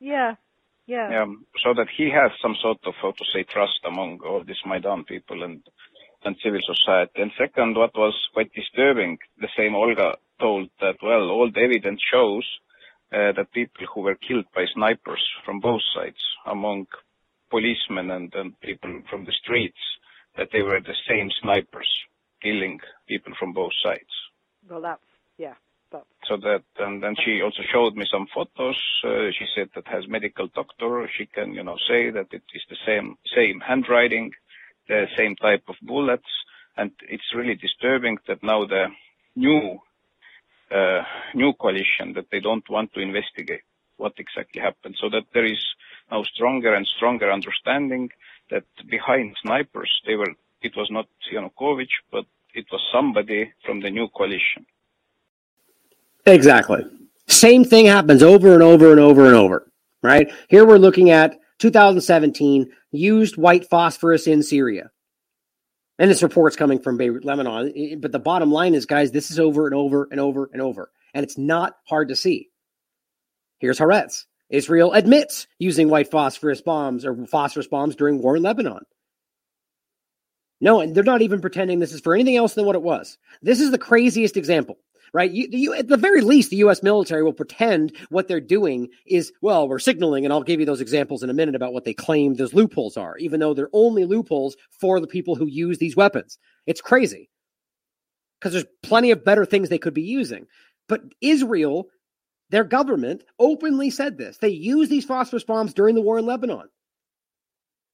[0.00, 0.34] Yeah,
[0.86, 1.08] yeah.
[1.10, 1.26] Yeah,
[1.62, 5.04] so that he has some sort of, how to say, trust among all these Maidan
[5.04, 5.62] people and
[6.24, 7.22] and civil society.
[7.22, 12.00] And second, what was quite disturbing, the same Olga told that, well, all the evidence
[12.12, 12.44] shows
[13.12, 16.86] uh, that people who were killed by snipers from both sides, among
[17.48, 19.78] policemen and, and people from the streets,
[20.36, 21.88] that they were the same snipers
[22.42, 24.14] killing people from both sides.
[24.68, 25.54] Well, that's, yeah,
[26.28, 28.76] so that, and then she also showed me some photos.
[29.04, 31.08] Uh, she said that has medical doctor.
[31.16, 34.32] She can, you know, say that it is the same, same handwriting,
[34.88, 36.28] the same type of bullets.
[36.76, 38.86] And it's really disturbing that now the
[39.36, 39.78] new,
[40.70, 41.02] uh,
[41.34, 43.62] new coalition that they don't want to investigate
[43.96, 44.96] what exactly happened.
[45.00, 45.62] So that there is
[46.10, 48.10] now stronger and stronger understanding
[48.50, 53.90] that behind snipers, they were, it was not Yanukovych, but it was somebody from the
[53.90, 54.66] new coalition.
[56.26, 56.84] Exactly.
[57.28, 59.70] Same thing happens over and over and over and over,
[60.02, 60.30] right?
[60.48, 64.90] Here we're looking at 2017, used white phosphorus in Syria.
[65.98, 68.00] And this report's coming from Beirut, Lebanon.
[68.00, 70.90] But the bottom line is, guys, this is over and over and over and over.
[71.14, 72.50] And it's not hard to see.
[73.58, 74.24] Here's Haaretz.
[74.50, 78.84] Israel admits using white phosphorus bombs or phosphorus bombs during war in Lebanon.
[80.60, 83.18] No, and they're not even pretending this is for anything else than what it was.
[83.42, 84.78] This is the craziest example,
[85.12, 85.30] right?
[85.30, 86.82] You, you, at the very least, the U.S.
[86.82, 90.80] military will pretend what they're doing is, well, we're signaling, and I'll give you those
[90.80, 94.04] examples in a minute about what they claim those loopholes are, even though they're only
[94.04, 96.38] loopholes for the people who use these weapons.
[96.66, 97.30] It's crazy
[98.40, 100.46] because there's plenty of better things they could be using.
[100.88, 101.88] But Israel,
[102.50, 104.38] their government, openly said this.
[104.38, 106.68] They used these phosphorus bombs during the war in Lebanon.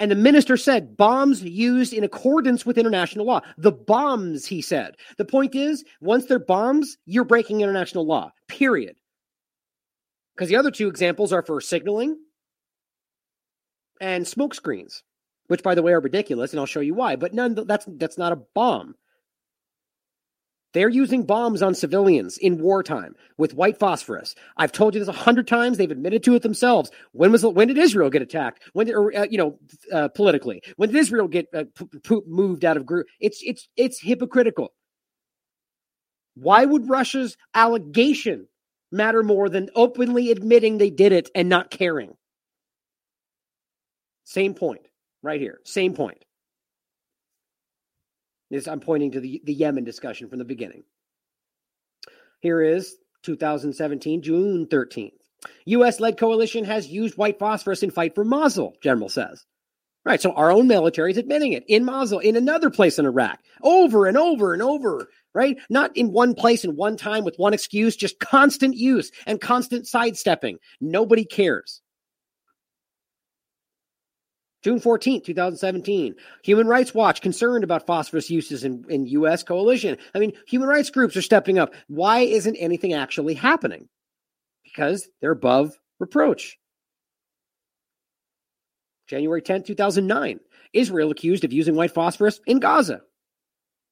[0.03, 3.41] And the minister said bombs used in accordance with international law.
[3.57, 4.97] The bombs, he said.
[5.17, 8.97] The point is, once they're bombs, you're breaking international law, period.
[10.35, 12.17] Because the other two examples are for signaling
[14.01, 15.05] and smoke screens,
[15.47, 17.15] which, by the way, are ridiculous, and I'll show you why.
[17.15, 18.97] But none, that's that's not a bomb.
[20.73, 24.35] They're using bombs on civilians in wartime with white phosphorus.
[24.57, 25.79] I've told you this a hundred times.
[25.79, 26.91] They've admitted to it themselves.
[27.13, 28.63] When was when did Israel get attacked?
[28.73, 29.59] When did, or, uh, you know,
[29.93, 30.63] uh, politically?
[30.77, 33.07] When did Israel get uh, p- p- moved out of group?
[33.21, 34.73] It's it's it's hypocritical.
[36.35, 38.49] Why would Russia's allegation
[38.91, 42.17] matter more than openly admitting they did it and not caring?
[44.25, 44.83] Same point,
[45.23, 45.61] right here.
[45.65, 46.25] Same point.
[48.69, 50.85] I'm pointing to the, the Yemen discussion from the beginning.
[52.41, 55.13] Here is 2017, June 13th.
[55.67, 56.01] U.S.
[56.01, 59.45] led coalition has used white phosphorus in fight for Mosul, General says.
[60.05, 63.39] Right, so our own military is admitting it in Mosul, in another place in Iraq,
[63.63, 65.57] over and over and over, right?
[65.71, 69.87] Not in one place and one time with one excuse, just constant use and constant
[69.87, 70.59] sidestepping.
[70.81, 71.82] Nobody cares.
[74.63, 76.15] June 14th, 2017.
[76.45, 79.43] Human Rights Watch concerned about phosphorus uses in, in U.S.
[79.43, 79.99] coalition.
[80.15, 81.75] I mean, human rights groups are stepping up.
[81.89, 83.89] Why isn't anything actually happening?
[84.63, 86.59] Because they're above reproach.
[89.09, 90.41] January 10th, 2009.
[90.73, 93.03] Israel accused of using white phosphorus in Gaza,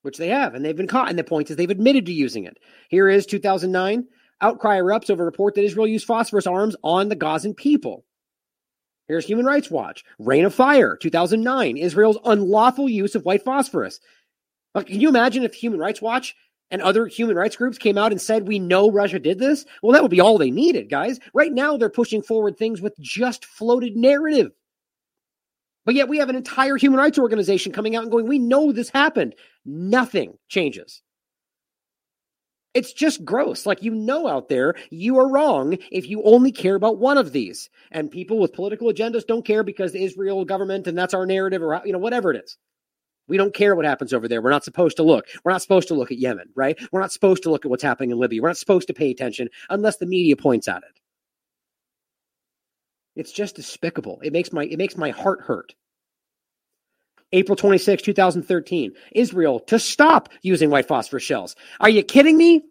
[0.03, 1.11] which they have, and they've been caught.
[1.11, 2.57] And the point is they've admitted to using it.
[2.89, 4.07] Here is 2009.
[4.41, 8.07] Outcry erupts over a report that Israel used phosphorus arms on the Gazan people.
[9.11, 10.05] Here's Human Rights Watch.
[10.21, 11.77] Rain of Fire, 2009.
[11.77, 13.99] Israel's unlawful use of white phosphorus.
[14.73, 16.37] Like, Can you imagine if Human Rights Watch
[16.71, 19.67] and other human rights groups came out and said, we know Russia did this?
[19.83, 21.19] Well, that would be all they needed, guys.
[21.35, 24.53] Right now, they're pushing forward things with just floated narrative.
[25.85, 28.71] But yet, we have an entire human rights organization coming out and going, we know
[28.71, 29.35] this happened.
[29.65, 31.03] Nothing changes.
[32.73, 33.67] It's just gross.
[33.67, 37.33] Like, you know, out there, you are wrong if you only care about one of
[37.33, 37.69] these.
[37.91, 41.63] And people with political agendas don't care because the Israel government and that's our narrative
[41.63, 42.57] or, you know, whatever it is.
[43.27, 44.43] We don't care what happens over there.
[44.43, 45.27] We're not supposed to look.
[45.45, 46.77] We're not supposed to look at Yemen, right?
[46.91, 48.43] We're not supposed to look at what's happening in Libya.
[48.43, 51.01] We're not supposed to pay attention unless the media points at it.
[53.15, 54.21] It's just despicable.
[54.23, 55.75] It makes my it makes my heart hurt.
[57.33, 58.93] April 26, 2013.
[59.13, 61.57] Israel to stop using white phosphorus shells.
[61.81, 62.63] Are you kidding me?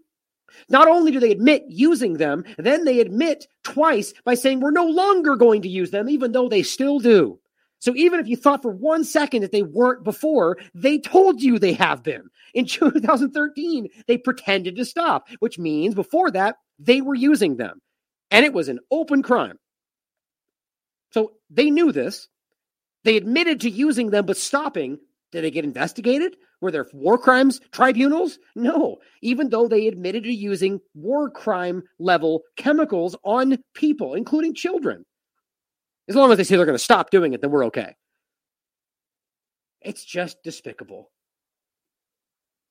[0.68, 4.86] Not only do they admit using them, then they admit twice by saying we're no
[4.86, 7.39] longer going to use them, even though they still do.
[7.80, 11.57] So even if you thought for one second that they weren't before, they told you
[11.57, 12.30] they have been.
[12.53, 17.82] In 2013, they pretended to stop, which means before that, they were using them.
[18.32, 19.57] And it was an open crime.
[21.12, 22.28] So they knew this.
[23.04, 24.99] They admitted to using them, but stopping.
[25.32, 26.38] Did they get investigated?
[26.61, 28.40] Were there war crimes tribunals?
[28.56, 28.98] No.
[29.22, 35.06] Even though they admitted to using war crime level chemicals on people, including children.
[36.07, 37.95] As long as they say they're going to stop doing it, then we're okay.
[39.82, 41.11] It's just despicable.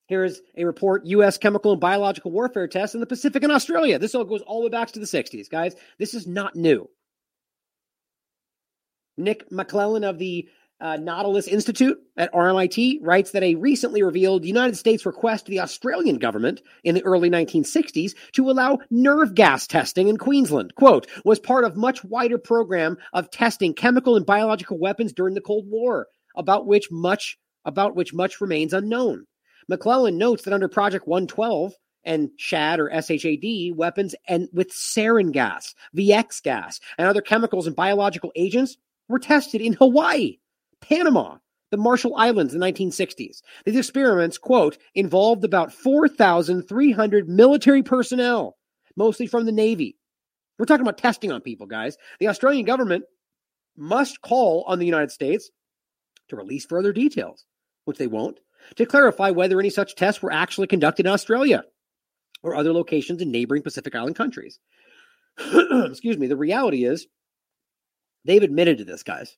[0.09, 1.39] Here is a report U.S.
[1.39, 3.99] chemical and biological warfare tests in the Pacific and Australia.
[3.99, 5.75] This all goes all the way back to the 60s, guys.
[5.99, 6.89] This is not new.
[9.19, 10.49] Nic Maclellan of the
[10.81, 15.61] uh, Nautilus Institute at RMIT writes that a recently revealed United States request to the
[15.61, 21.41] Australian government in the early 1960s to allow nerve gas testing in Queensland, quote, was
[21.41, 26.07] part of much wider program of testing chemical and biological weapons during the Cold War,
[26.37, 29.27] about which much about which much remains unknown.
[29.69, 31.75] McClellan notes that under Project 112
[32.05, 37.77] and SHAD or SHAD weapons and with sarin gas, VX gas, and other chemicals and
[37.77, 38.79] biological agents
[39.09, 40.39] were tested in Hawaii,
[40.81, 41.39] Panama,
[41.71, 43.43] the Marshall Islands in the 1960s.
[43.65, 48.57] These experiments, quote, involved about 4,300 military personnel,
[48.97, 49.97] mostly from the Navy.
[50.59, 51.97] We're talking about testing on people, guys.
[52.21, 53.05] The Australian government
[53.77, 55.51] must call on the United States
[56.29, 57.45] to release further details,
[57.85, 58.41] which they won't,
[58.77, 61.65] to clarify whether any such tests were actually conducted in Australia
[62.43, 64.59] or other locations in neighboring Pacific Island countries.
[65.39, 66.27] Excuse me.
[66.27, 67.07] The reality is,
[68.29, 69.37] they've admitted to this, guys,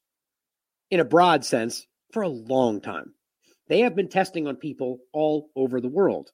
[0.91, 3.15] in a broad sense, for a long time.
[3.69, 6.31] They have been testing on people all over the world.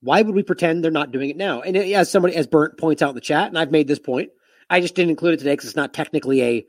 [0.00, 1.60] Why would we pretend they're not doing it now?
[1.60, 3.98] And uh, as somebody, as Burnt points out in the chat, and I've made this
[3.98, 4.30] point,
[4.70, 6.66] I just didn't include it today because it's not technically a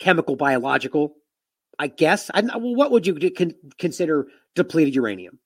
[0.00, 1.14] chemical biological.
[1.78, 2.30] I guess.
[2.34, 4.26] I, well, what would you con- consider
[4.56, 5.38] depleted uranium?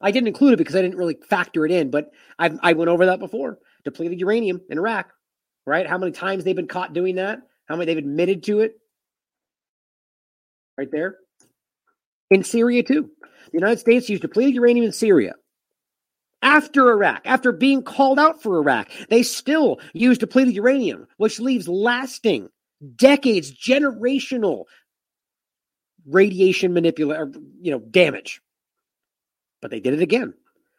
[0.00, 2.90] I didn't include it because I didn't really factor it in, but I, I went
[2.90, 3.58] over that before.
[3.84, 5.12] Depleted uranium in Iraq,
[5.68, 5.86] right?
[5.86, 7.42] How many times they've been caught doing that?
[7.66, 8.80] How many they've admitted to it?
[10.76, 11.18] Right there.
[12.30, 13.10] In Syria, too.
[13.22, 15.34] The United States used depleted uranium in Syria.
[16.40, 21.68] After Iraq, after being called out for Iraq, they still use depleted uranium, which leaves
[21.68, 22.48] lasting,
[22.96, 24.64] decades, generational
[26.06, 28.40] radiation manipulation, you know, damage.
[29.60, 30.32] But they did it again.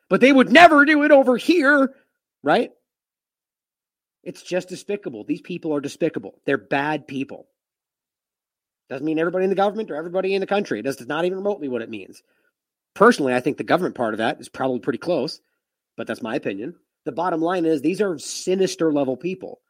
[0.09, 1.93] But they would never do it over here,
[2.41, 2.71] right?
[4.23, 5.23] It's just despicable.
[5.23, 6.35] These people are despicable.
[6.45, 7.47] They're bad people.
[8.89, 10.79] Doesn't mean everybody in the government or everybody in the country.
[10.79, 12.21] It does not even remotely what it means.
[12.95, 15.39] Personally, I think the government part of that is probably pretty close,
[15.95, 16.75] but that's my opinion.
[17.05, 19.61] The bottom line is these are sinister level people.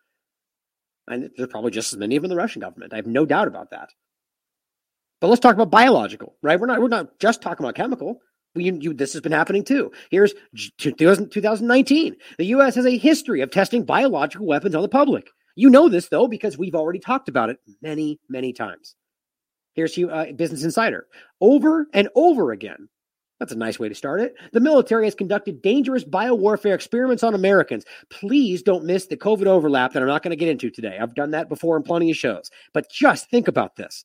[1.08, 2.94] And there's probably just as many of them in the Russian government.
[2.94, 3.90] I have no doubt about that.
[5.20, 6.60] But let's talk about biological, right?
[6.60, 8.22] We're not we're not just talking about chemical.
[8.56, 9.92] We, you, this has been happening too.
[10.10, 10.34] Here's
[10.80, 12.16] 2019.
[12.38, 12.76] The U.S.
[12.76, 15.30] has a history of testing biological weapons on the public.
[15.56, 18.96] You know this though because we've already talked about it many, many times.
[19.74, 21.06] Here's you, uh, Business Insider.
[21.42, 22.90] Over and over again.
[23.40, 24.36] That's a nice way to start it.
[24.52, 27.86] The military has conducted dangerous biowarfare experiments on Americans.
[28.10, 30.98] Please don't miss the COVID overlap that I'm not going to get into today.
[31.02, 32.50] I've done that before in plenty of shows.
[32.74, 34.04] But just think about this.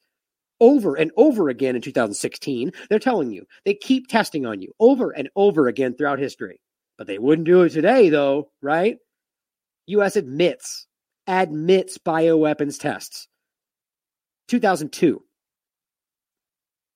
[0.65, 5.11] Over and over again in 2016, they're telling you they keep testing on you over
[5.11, 6.59] and over again throughout history.
[6.97, 8.97] But they wouldn't do it today, though, right?
[9.89, 10.17] U.S.
[10.17, 10.87] admits,
[11.27, 13.29] admits bioweapons tests.
[14.49, 15.23] 2002,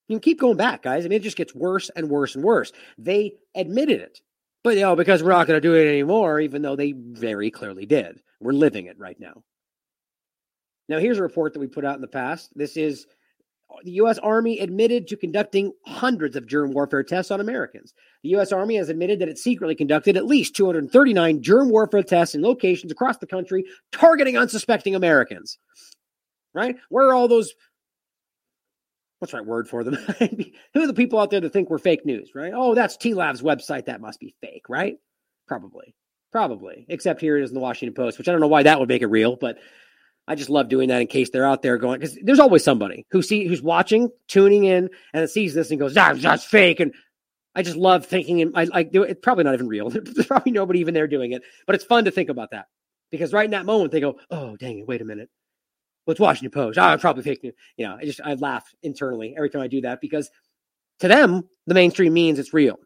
[0.09, 1.05] you can keep going back, guys.
[1.05, 2.73] I mean, it just gets worse and worse and worse.
[2.97, 4.21] They admitted it.
[4.65, 7.51] But you know, because we're not going to do it anymore, even though they very
[7.51, 8.21] clearly did.
[8.41, 9.43] We're living it right now.
[10.89, 12.51] Now, here's a report that we put out in the past.
[12.55, 13.07] This is
[13.85, 14.19] the U.S.
[14.19, 17.95] Army admitted to conducting hundreds of germ warfare tests on Americans.
[18.23, 18.53] The U.S.
[18.53, 22.93] Army has admitted that it secretly conducted at least 239 germ warfare tests in locations
[22.93, 25.59] across the country targeting unsuspecting Americans.
[26.55, 26.77] Right?
[26.89, 27.53] Where are all those
[29.19, 29.95] what's the right word for them?
[30.75, 32.53] Who are the people out there that think we're fake news, right?
[32.55, 33.87] Oh, that's TLAV's website.
[33.87, 34.97] That must be fake, right?
[35.47, 35.95] Probably.
[36.31, 36.87] Probably.
[36.89, 38.89] Except here it is in the Washington Post, which I don't know why that would
[38.89, 39.59] make it real, but
[40.29, 43.07] I just love doing that in case they're out there going because there's always somebody
[43.11, 46.81] who see who's watching, tuning in, and sees this and goes, ah, that's fake.
[46.81, 46.95] And
[47.55, 49.11] I just love thinking and I like do it.
[49.11, 49.91] It's probably not even real.
[49.91, 52.67] There's probably nobody even there doing it, but it's fun to think about that
[53.11, 55.31] because right in that moment they go, oh, dang it, wait a minute
[56.09, 56.79] well, it's Washington Post.
[56.79, 57.41] Ah, probably fake.
[57.43, 60.31] You know, I just I laugh internally every time I do that because
[61.01, 62.79] to them the mainstream means it's real.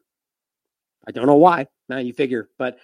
[1.06, 1.68] I don't know why.
[1.88, 2.78] Now you figure, but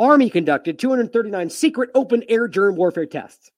[0.00, 3.50] Army conducted 239 secret open air germ warfare tests.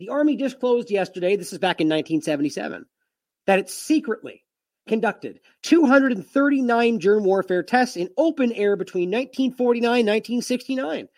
[0.00, 2.86] The Army disclosed yesterday, this is back in 1977,
[3.46, 4.44] that it secretly
[4.88, 11.08] conducted 239 germ warfare tests in open air between 1949 and 1969.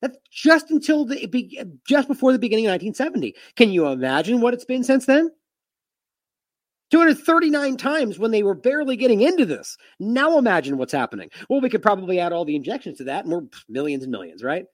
[0.00, 3.34] That's just until the just before the beginning of 1970.
[3.54, 5.30] Can you imagine what it's been since then?
[6.90, 9.76] 239 times when they were barely getting into this.
[9.98, 11.30] Now imagine what's happening.
[11.48, 14.42] Well, we could probably add all the injections to that, and we're millions and millions,
[14.42, 14.66] right?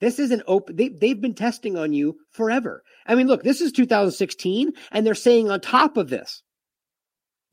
[0.00, 0.74] This is an open.
[0.76, 2.82] They, they've been testing on you forever.
[3.06, 6.42] I mean, look, this is 2016, and they're saying on top of this,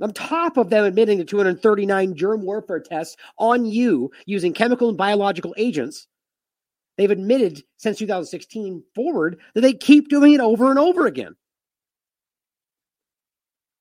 [0.02, 4.98] on top of them admitting to 239 germ warfare tests on you using chemical and
[4.98, 6.08] biological agents,
[6.98, 11.36] they've admitted since 2016 forward that they keep doing it over and over again.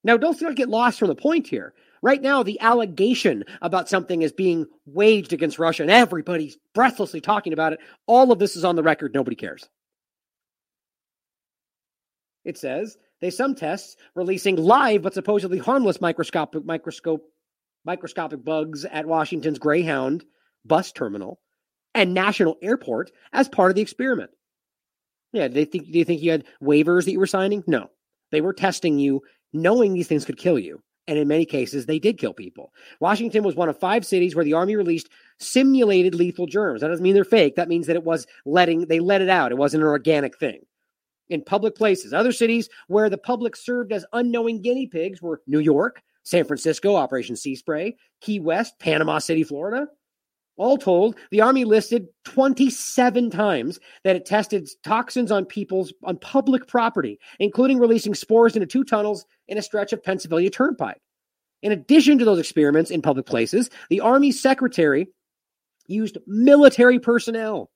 [0.08, 1.74] Now, don't get lost from the point here.
[2.00, 7.52] Right now, the allegation about something is being waged against Russia, and everybody's breathlessly talking
[7.52, 7.80] about it.
[8.06, 9.12] All of this is on the record.
[9.12, 9.68] Nobody cares.
[12.42, 17.24] It says they some tests releasing live but supposedly harmless microscopic microscope
[17.84, 20.24] microscopic bugs at Washington's Greyhound
[20.64, 21.38] bus terminal
[21.94, 24.30] and National Airport as part of the experiment.
[25.34, 27.62] Yeah, they think do you think you had waivers that you were signing?
[27.66, 27.90] No.
[28.30, 29.22] They were testing you
[29.52, 30.82] knowing these things could kill you.
[31.06, 32.72] And in many cases, they did kill people.
[33.00, 35.08] Washington was one of five cities where the Army released
[35.38, 36.82] simulated lethal germs.
[36.82, 37.56] That doesn't mean they're fake.
[37.56, 39.50] That means that it was letting, they let it out.
[39.50, 40.60] It wasn't an organic thing.
[41.30, 42.12] in public places.
[42.12, 46.94] Other cities where the public served as unknowing guinea pigs were New York, San Francisco,
[46.96, 49.86] Operation Sea Spray, Key West, Panama City, Florida.
[50.58, 56.66] All told, the Army listed 27 times that it tested toxins on people's on public
[56.66, 61.00] property, including releasing spores into two tunnels in a stretch of Pennsylvania Turnpike.
[61.62, 65.08] In addition to those experiments in public places, the Army secretary
[65.86, 67.70] used military personnel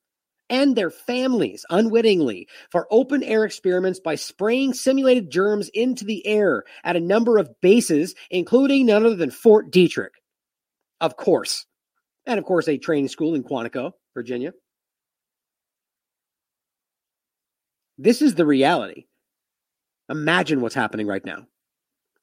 [0.51, 6.65] and their families unwittingly for open air experiments by spraying simulated germs into the air
[6.85, 10.11] at a number of bases, including none other than Fort Detrick.
[11.01, 11.65] Of course.
[12.27, 14.53] And of course, a training school in Quantico, Virginia.
[17.99, 19.07] This is the reality.
[20.09, 21.47] Imagine what's happening right now.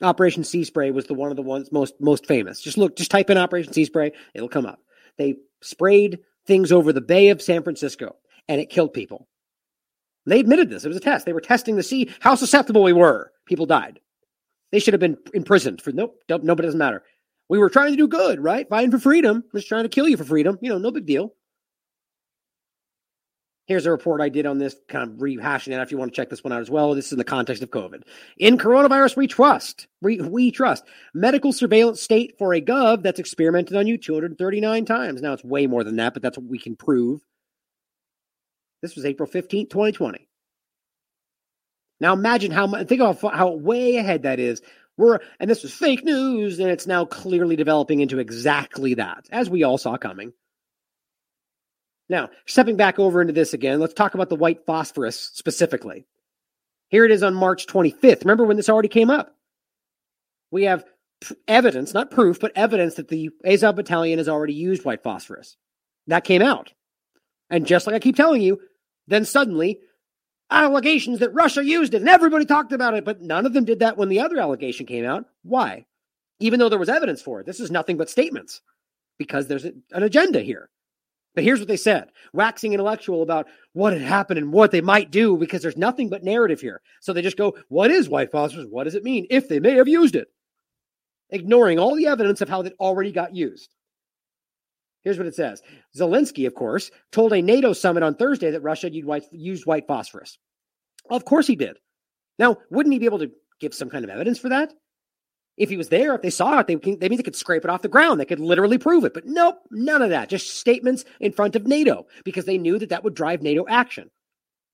[0.01, 2.61] Operation Sea Spray was the one of the ones most most famous.
[2.61, 4.79] Just look, just type in Operation Sea Spray, it'll come up.
[5.17, 8.15] They sprayed things over the Bay of San Francisco
[8.47, 9.27] and it killed people.
[10.25, 10.85] They admitted this.
[10.85, 11.25] It was a test.
[11.25, 13.31] They were testing to see how susceptible we were.
[13.45, 13.99] People died.
[14.71, 17.03] They should have been imprisoned for nope, nope, nobody doesn't matter.
[17.49, 18.69] We were trying to do good, right?
[18.69, 19.43] Fighting for freedom.
[19.53, 20.57] Just trying to kill you for freedom.
[20.61, 21.33] You know, no big deal.
[23.65, 26.15] Here's a report I did on this, kind of rehashing it if you want to
[26.15, 26.95] check this one out as well.
[26.95, 28.01] This is in the context of COVID.
[28.37, 29.87] In coronavirus, we trust.
[30.01, 30.85] We, we trust.
[31.13, 35.21] Medical surveillance state for a gov that's experimented on you 239 times.
[35.21, 37.21] Now it's way more than that, but that's what we can prove.
[38.81, 40.27] This was April 15th, 2020.
[41.99, 44.63] Now imagine how much, think of how way ahead that is
[44.99, 49.49] we're, and this was fake news, and it's now clearly developing into exactly that, as
[49.49, 50.33] we all saw coming.
[52.09, 56.05] Now, stepping back over into this again, let's talk about the white phosphorus specifically.
[56.89, 58.25] Here it is on March 25th.
[58.25, 59.33] Remember when this already came up?
[60.51, 60.83] We have
[61.47, 65.55] evidence, not proof, but evidence that the Azov battalion has already used white phosphorus.
[66.07, 66.73] That came out.
[67.49, 68.59] And just like I keep telling you,
[69.07, 69.79] then suddenly
[70.51, 73.79] allegations that Russia used it and everybody talked about it, but none of them did
[73.79, 75.25] that when the other allegation came out.
[75.43, 75.85] Why?
[76.39, 78.61] Even though there was evidence for it, this is nothing but statements
[79.17, 80.69] because there's a, an agenda here.
[81.35, 85.11] But here's what they said waxing intellectual about what had happened and what they might
[85.11, 86.81] do because there's nothing but narrative here.
[87.01, 88.67] So they just go, What is white phosphorus?
[88.69, 89.27] What does it mean?
[89.29, 90.29] If they may have used it,
[91.29, 93.75] ignoring all the evidence of how it already got used.
[95.09, 95.63] Here's what it says
[95.97, 100.37] Zelensky, of course, told a NATO summit on Thursday that Russia used white, phosphorus.
[101.09, 101.77] Of course he did.
[102.37, 104.71] Now, wouldn't he be able to give some kind of evidence for that?
[105.57, 107.71] If he was there, if they saw it, they, they mean they could scrape it
[107.71, 108.19] off the ground.
[108.19, 109.15] They could literally prove it.
[109.15, 110.29] But nope, none of that.
[110.29, 114.11] Just statements in front of NATO because they knew that that would drive NATO action.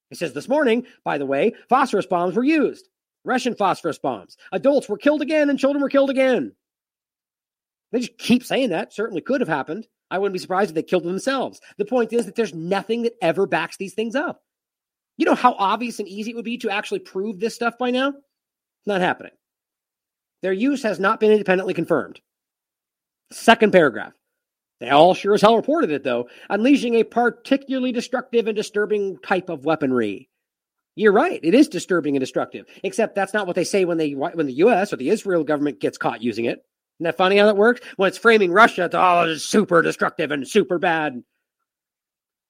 [0.10, 2.90] He says this morning, by the way, phosphorus bombs were used.
[3.24, 4.36] Russian phosphorus bombs.
[4.52, 6.52] Adults were killed again and children were killed again.
[7.94, 8.92] They just keep saying that.
[8.92, 9.88] Certainly could have happened.
[10.12, 11.60] I wouldn't be surprised if they killed themselves.
[11.78, 14.42] The point is that there's nothing that ever backs these things up.
[15.18, 17.92] You know how obvious and easy it would be to actually prove this stuff by
[17.92, 18.10] now?
[18.10, 19.32] It's not happening.
[20.42, 22.20] Their use has not been independently confirmed.
[23.32, 24.14] Second paragraph.
[24.80, 29.50] They all sure as hell reported it, though, unleashing a particularly destructive and disturbing type
[29.50, 30.30] of weaponry.
[30.96, 31.40] You're right.
[31.42, 32.66] It is disturbing and destructive.
[32.84, 34.94] Except that's not what they say when they when the U.S.
[34.94, 36.64] or the Israel government gets caught using it.
[37.00, 37.82] Isn't that funny how that works?
[37.98, 41.24] When it's framing Russia to oh, super destructive and super bad.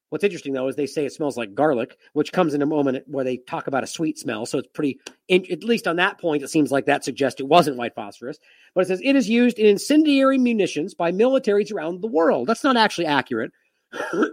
[0.10, 3.06] What's interesting though is they say it smells like garlic, which comes in a moment
[3.08, 4.46] where they talk about a sweet smell.
[4.46, 5.00] So it's pretty,
[5.30, 8.38] at least on that point, it seems like that suggests it wasn't white phosphorus.
[8.76, 12.48] But it says it is used in incendiary munitions by militaries around the world.
[12.48, 13.52] That's not actually accurate.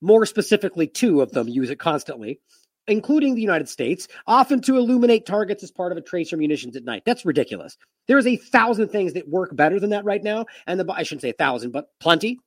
[0.00, 2.40] More specifically, two of them use it constantly
[2.88, 6.84] including the United States, often to illuminate targets as part of a tracer munitions at
[6.84, 7.02] night.
[7.04, 7.76] That's ridiculous.
[8.08, 10.46] There is a thousand things that work better than that right now.
[10.66, 12.38] And the, I shouldn't say a thousand, but plenty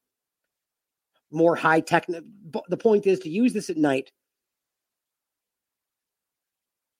[1.31, 2.07] more high tech.
[2.07, 4.11] The point is to use this at night.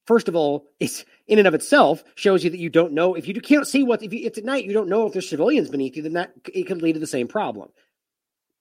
[0.06, 3.28] First of all, it's in and of itself shows you that you don't know if
[3.28, 5.70] you can't see what if you, it's at night you don't know if there's civilians
[5.70, 6.04] beneath you.
[6.04, 7.70] Then that it could lead to the same problem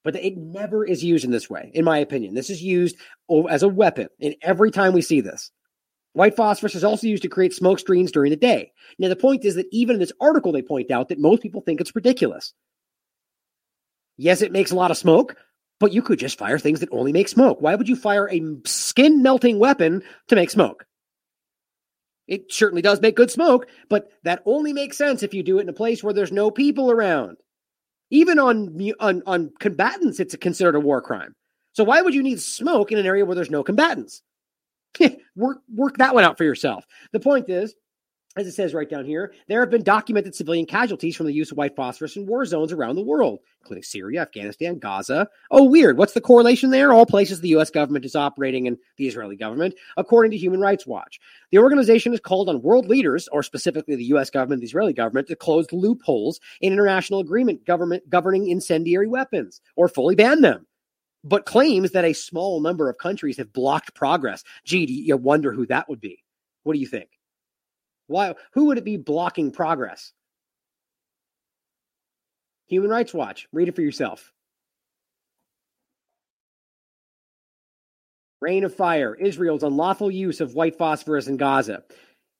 [0.06, 2.34] but it never is used in this way, in my opinion.
[2.34, 2.96] This is used
[3.50, 5.50] as a weapon in every time we see this.
[6.12, 8.70] White phosphorus is also used to create smoke screens during the day.
[9.00, 11.60] Now, the point is that even in this article, they point out that most people
[11.60, 12.54] think it's ridiculous.
[14.16, 15.34] Yes, it makes a lot of smoke,
[15.80, 17.60] but you could just fire things that only make smoke.
[17.60, 20.86] Why would you fire a skin melting weapon to make smoke?
[22.28, 25.62] It certainly does make good smoke, but that only makes sense if you do it
[25.62, 27.38] in a place where there's no people around.
[28.10, 31.34] Even on, on, on combatants, it's considered a war crime.
[31.72, 34.22] So why would you need smoke in an area where there's no combatants?
[35.36, 36.86] work, work that one out for yourself.
[37.12, 37.74] The point is,
[38.36, 41.50] as it says right down here, there have been documented civilian casualties from the use
[41.50, 45.26] of white phosphorus in war zones around the world, including Syria, Afghanistan, Gaza.
[45.50, 45.96] Oh, weird.
[45.96, 46.92] What's the correlation there?
[46.92, 47.70] All places the U.S.
[47.70, 51.18] government is operating and the Israeli government, according to Human Rights Watch.
[51.50, 54.28] The organization has called on world leaders, or specifically the U.S.
[54.28, 59.88] government, the Israeli government, to close loopholes in international agreement government governing incendiary weapons or
[59.88, 60.66] fully ban them.
[61.24, 64.44] But claims that a small number of countries have blocked progress.
[64.64, 66.22] Gee, do you wonder who that would be?
[66.62, 67.15] What do you think?
[68.06, 68.34] Why?
[68.52, 70.12] Who would it be blocking progress?
[72.68, 73.46] Human Rights Watch.
[73.52, 74.32] Read it for yourself.
[78.40, 81.82] Rain of Fire, Israel's unlawful use of white phosphorus in Gaza.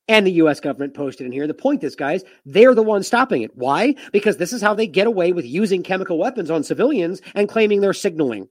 [0.08, 1.46] And the US government posted in here.
[1.48, 3.56] The point is, guys, they're the ones stopping it.
[3.56, 3.96] Why?
[4.12, 7.80] Because this is how they get away with using chemical weapons on civilians and claiming
[7.80, 8.48] they're signaling.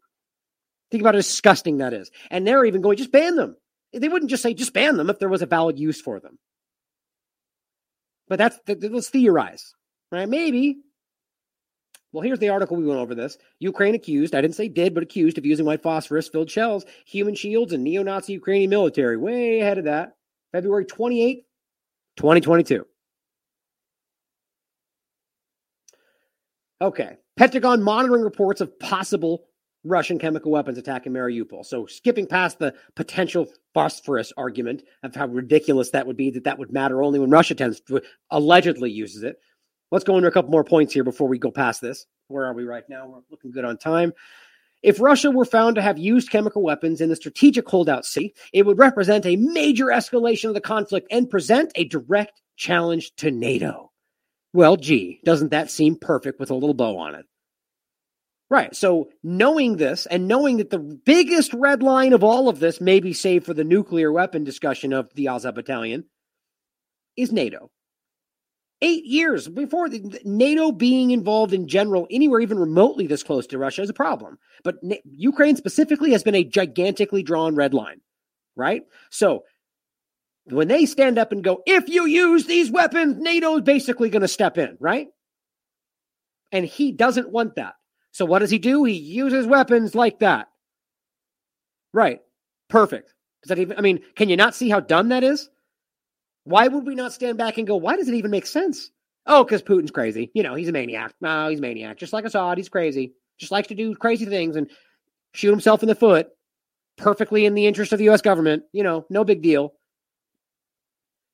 [0.92, 2.12] Think about how disgusting that is.
[2.30, 3.56] And they're even going, just ban them.
[3.94, 6.38] They wouldn't just say, just ban them if there was a valid use for them.
[8.28, 9.74] But that's let's theorize,
[10.12, 10.28] right?
[10.28, 10.80] Maybe.
[12.12, 13.38] Well, here's the article we went over this.
[13.60, 17.36] Ukraine accused, I didn't say did, but accused of using white phosphorus filled shells, human
[17.36, 19.18] shields, and neo Nazi Ukrainian military.
[19.18, 20.16] Way ahead of that.
[20.54, 21.44] February 28th,
[22.16, 22.86] 2022.
[26.82, 27.18] Okay.
[27.36, 29.48] Pentagon monitoring reports of possible
[29.86, 31.66] Russian chemical weapons attack in Mariupol.
[31.66, 36.58] So skipping past the potential phosphorus argument of how ridiculous that would be that that
[36.58, 38.02] would matter only when Russia tends to
[38.32, 39.38] allegedly uses it.
[39.92, 42.08] Let's go into a couple more points here before we go past this.
[42.28, 43.08] Where are we right now?
[43.08, 44.12] We're looking good on time.
[44.82, 48.66] If Russia were found to have used chemical weapons in the strategic holdout sea, it
[48.66, 53.92] would represent a major escalation of the conflict and present a direct challenge to NATO.
[54.54, 57.26] Well, gee, doesn't that seem perfect with a little bow on it?
[58.50, 58.76] Right.
[58.76, 63.12] So knowing this and knowing that the biggest red line of all of this, maybe
[63.12, 66.06] save for the nuclear weapon discussion of the Azov battalion,
[67.18, 67.72] is NATO.
[68.82, 73.58] Eight years before the, NATO being involved in general, anywhere even remotely this close to
[73.58, 74.38] Russia is a problem.
[74.64, 78.02] But Na- Ukraine specifically has been a gigantically drawn red line,
[78.56, 78.84] right?
[79.10, 79.44] So
[80.44, 84.22] when they stand up and go, if you use these weapons, NATO is basically going
[84.22, 85.08] to step in, right?
[86.52, 87.74] And he doesn't want that.
[88.16, 88.86] So what does he do?
[88.86, 90.48] He uses weapons like that.
[91.92, 92.22] Right.
[92.70, 93.14] Perfect.
[93.44, 95.50] Does that even I mean, can you not see how dumb that is?
[96.46, 98.90] Why would we not stand back and go, why does it even make sense?
[99.26, 100.32] Oh, because Putin's crazy.
[100.34, 101.14] You know, he's a maniac.
[101.20, 101.98] No, he's a maniac.
[101.98, 103.12] Just like Assad, he's crazy.
[103.38, 104.72] Just likes to do crazy things and
[105.34, 106.30] shoot himself in the foot
[106.96, 108.64] perfectly in the interest of the US government.
[108.72, 109.74] You know, no big deal.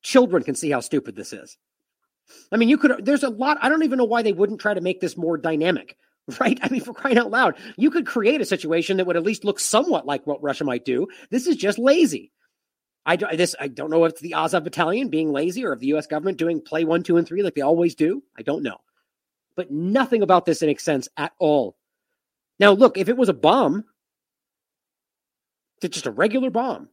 [0.02, 1.60] Children can see how stupid this is.
[2.52, 4.74] I mean, you could, there's a lot, I don't even know why they wouldn't try
[4.74, 5.96] to make this more dynamic
[6.40, 6.60] right?
[6.62, 9.44] I mean, for crying out loud, you could create a situation that would at least
[9.44, 11.08] look somewhat like what Russia might do.
[11.30, 12.32] This is just lazy.
[13.06, 15.80] I don't, this, I don't know if it's the Azov battalion being lazy or if
[15.80, 16.08] the U.S.
[16.08, 18.24] government doing play one, two, and three like they always do.
[18.38, 18.78] I don't know.
[19.56, 21.76] But nothing about this makes sense at all.
[22.60, 23.86] Now, look, if it was a bomb,
[25.82, 26.90] it's just a regular bomb,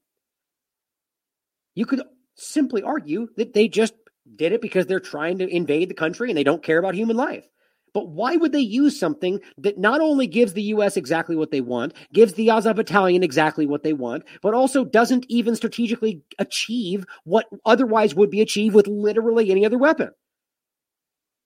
[1.74, 2.02] you could
[2.34, 3.92] simply argue that they just
[4.34, 7.16] did it because they're trying to invade the country and they don't care about human
[7.16, 7.44] life.
[7.94, 10.96] But why would they use something that not only gives the U.S.
[10.96, 15.26] exactly what they want, gives the Azov battalion exactly what they want, but also doesn't
[15.28, 20.10] even strategically achieve what otherwise would be achieved with literally any other weapon?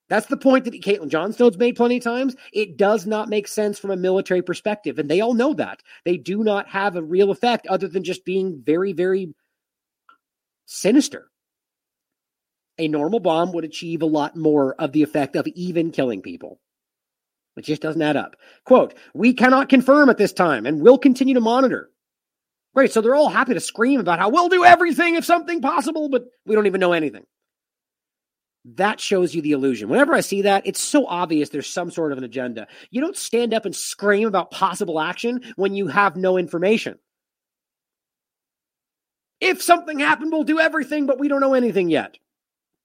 [0.09, 2.35] That's the point that Caitlin Johnstone's made plenty of times.
[2.51, 4.99] It does not make sense from a military perspective.
[4.99, 5.81] And they all know that.
[6.05, 9.33] They do not have a real effect other than just being very, very
[10.65, 11.31] sinister
[12.77, 16.59] a normal bomb would achieve a lot more of the effect of even killing people.
[17.55, 18.35] It just doesn't add up.
[18.65, 21.89] Quote, we cannot confirm at this time and we'll continue to monitor.
[22.73, 22.91] Great.
[22.91, 26.25] So they're all happy to scream about how we'll do everything if something possible, but
[26.45, 27.25] we don't even know anything.
[28.65, 29.89] That shows you the illusion.
[29.89, 32.67] Whenever I see that, it's so obvious there's some sort of an agenda.
[32.89, 36.97] You don't stand up and scream about possible action when you have no information.
[39.41, 42.17] If something happened, we'll do everything, but we don't know anything yet.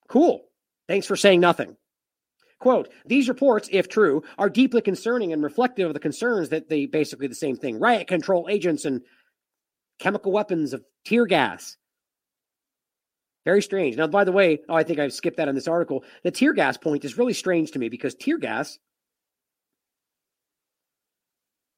[0.08, 0.44] Cool.
[0.88, 1.76] Thanks for saying nothing.
[2.58, 6.86] Quote, these reports, if true, are deeply concerning and reflective of the concerns that they
[6.86, 9.02] basically the same thing riot control agents and
[10.00, 11.76] chemical weapons of tear gas.
[13.44, 13.96] Very strange.
[13.96, 16.04] Now, by the way, oh, I think I've skipped that in this article.
[16.24, 18.78] The tear gas point is really strange to me because tear gas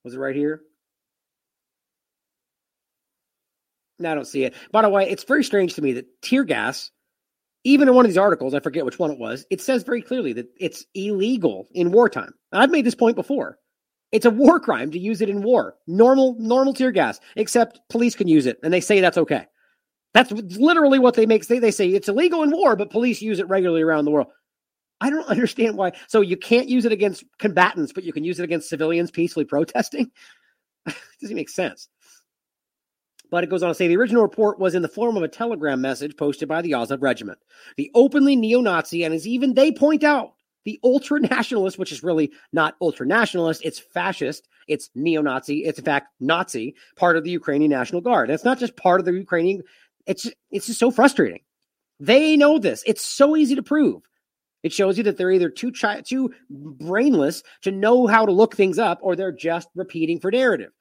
[0.02, 0.62] was it right here?
[3.98, 4.55] No, I don't see it.
[4.73, 6.90] By the way, it's very strange to me that tear gas
[7.65, 10.03] even in one of these articles, I forget which one it was, it says very
[10.03, 12.32] clearly that it's illegal in wartime.
[12.53, 13.59] And I've made this point before.
[14.12, 15.77] It's a war crime to use it in war.
[15.87, 19.47] Normal, normal tear gas, except police can use it, and they say that's okay.
[20.15, 21.47] That's literally what they make.
[21.47, 24.28] They, they say it's illegal in war, but police use it regularly around the world.
[25.01, 25.93] I don't understand why.
[26.09, 29.45] So you can't use it against combatants, but you can use it against civilians peacefully
[29.45, 30.11] protesting?
[31.20, 31.89] doesn't make sense.
[33.31, 35.28] But it goes on to say the original report was in the form of a
[35.28, 37.39] telegram message posted by the Azov Regiment.
[37.77, 40.35] The openly neo Nazi, and as even they point out,
[40.65, 45.78] the ultra nationalist, which is really not ultra nationalist, it's fascist, it's neo Nazi, it's
[45.78, 48.28] in fact Nazi, part of the Ukrainian National Guard.
[48.28, 49.62] And it's not just part of the Ukrainian,
[50.07, 51.40] it's, it's just so frustrating.
[51.98, 52.82] They know this.
[52.86, 54.02] It's so easy to prove.
[54.62, 58.55] It shows you that they're either too chi- too brainless to know how to look
[58.55, 60.73] things up, or they're just repeating for narrative.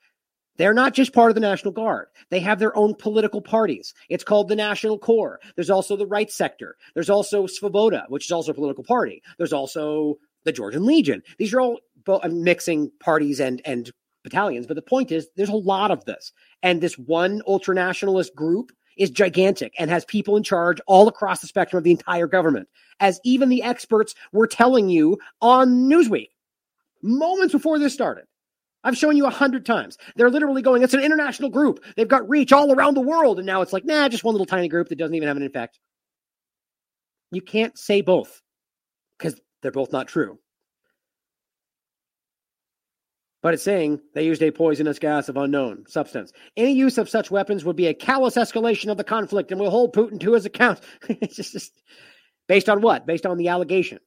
[0.59, 2.07] They're not just part of the National Guard.
[2.31, 3.93] They have their own political parties.
[4.09, 5.39] It's called the National Corps.
[5.55, 6.75] There's also the Right Sector.
[6.93, 9.23] There's also Svoboda, which is also a political party.
[9.37, 11.23] There's also the Georgian Legion.
[11.37, 13.89] These are all bo- uh, mixing parties and and
[14.21, 16.33] battalions, but the point is there's a lot of this.
[16.61, 21.47] And this one ultranationalist group is gigantic and has people in charge all across the
[21.47, 22.67] spectrum of the entire government,
[22.99, 26.31] as even the experts were telling you on Newsweek
[27.01, 28.25] moments before this started.
[28.83, 29.97] I've shown you a hundred times.
[30.15, 31.83] They're literally going, it's an international group.
[31.95, 33.37] They've got reach all around the world.
[33.37, 35.43] And now it's like, nah, just one little tiny group that doesn't even have an
[35.43, 35.79] effect.
[37.31, 38.41] You can't say both
[39.17, 40.39] because they're both not true.
[43.41, 46.33] But it's saying they used a poisonous gas of unknown substance.
[46.57, 49.69] Any use of such weapons would be a callous escalation of the conflict and will
[49.69, 50.81] hold Putin to his account.
[51.07, 51.71] it's just, just
[52.47, 53.05] based on what?
[53.05, 53.99] Based on the allegation.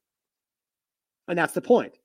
[1.29, 1.97] And that's the point.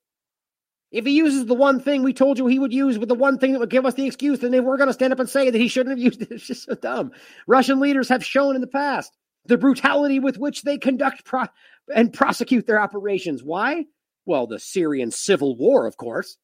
[0.91, 3.37] If he uses the one thing we told you he would use with the one
[3.37, 5.49] thing that would give us the excuse, then we're going to stand up and say
[5.49, 6.31] that he shouldn't have used it.
[6.31, 7.11] It's just so dumb.
[7.45, 9.15] Russian leaders have shown in the past
[9.45, 11.45] the brutality with which they conduct pro-
[11.93, 13.43] and prosecute their operations.
[13.43, 13.85] Why?
[14.25, 16.37] Well, the Syrian civil war, of course.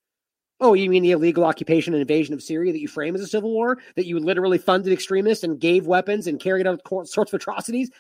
[0.59, 3.27] Oh, you mean the illegal occupation and invasion of Syria that you frame as a
[3.27, 3.79] civil war?
[3.95, 7.91] That you literally funded extremists and gave weapons and carried out sorts of atrocities?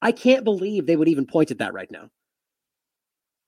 [0.00, 2.08] I can't believe they would even point at that right now.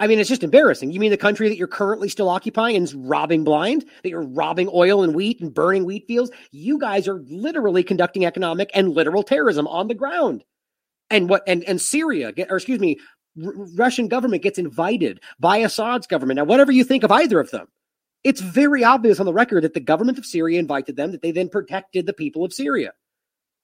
[0.00, 0.90] I mean, it's just embarrassing.
[0.90, 4.26] You mean the country that you're currently still occupying and is robbing blind, that you're
[4.26, 6.32] robbing oil and wheat and burning wheat fields?
[6.50, 10.44] You guys are literally conducting economic and literal terrorism on the ground.
[11.10, 12.98] And what and and Syria, or excuse me,
[13.44, 16.38] R- Russian government gets invited by Assad's government.
[16.38, 17.68] Now, whatever you think of either of them,
[18.24, 21.32] it's very obvious on the record that the government of Syria invited them, that they
[21.32, 22.92] then protected the people of Syria.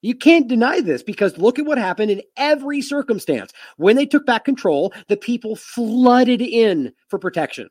[0.01, 3.51] You can't deny this because look at what happened in every circumstance.
[3.77, 7.69] When they took back control, the people flooded in for protection.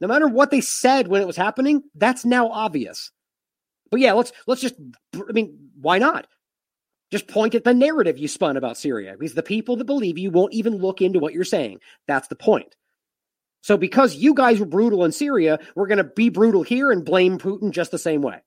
[0.00, 3.10] No matter what they said when it was happening, that's now obvious.
[3.90, 4.74] But yeah, let's let's just
[5.14, 6.26] I mean, why not?
[7.10, 10.30] Just point at the narrative you spun about Syria because the people that believe you
[10.30, 11.80] won't even look into what you're saying.
[12.06, 12.76] That's the point.
[13.62, 17.04] So because you guys were brutal in Syria, we're going to be brutal here and
[17.04, 18.42] blame Putin just the same way.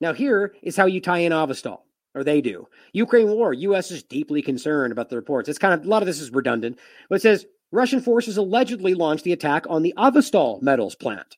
[0.00, 1.80] Now, here is how you tie in Azovstal,
[2.14, 2.68] or they do.
[2.92, 3.90] Ukraine war, U.S.
[3.90, 5.48] is deeply concerned about the reports.
[5.48, 6.78] It's kind of, a lot of this is redundant,
[7.08, 11.36] but it says Russian forces allegedly launched the attack on the Azovstal metals plant.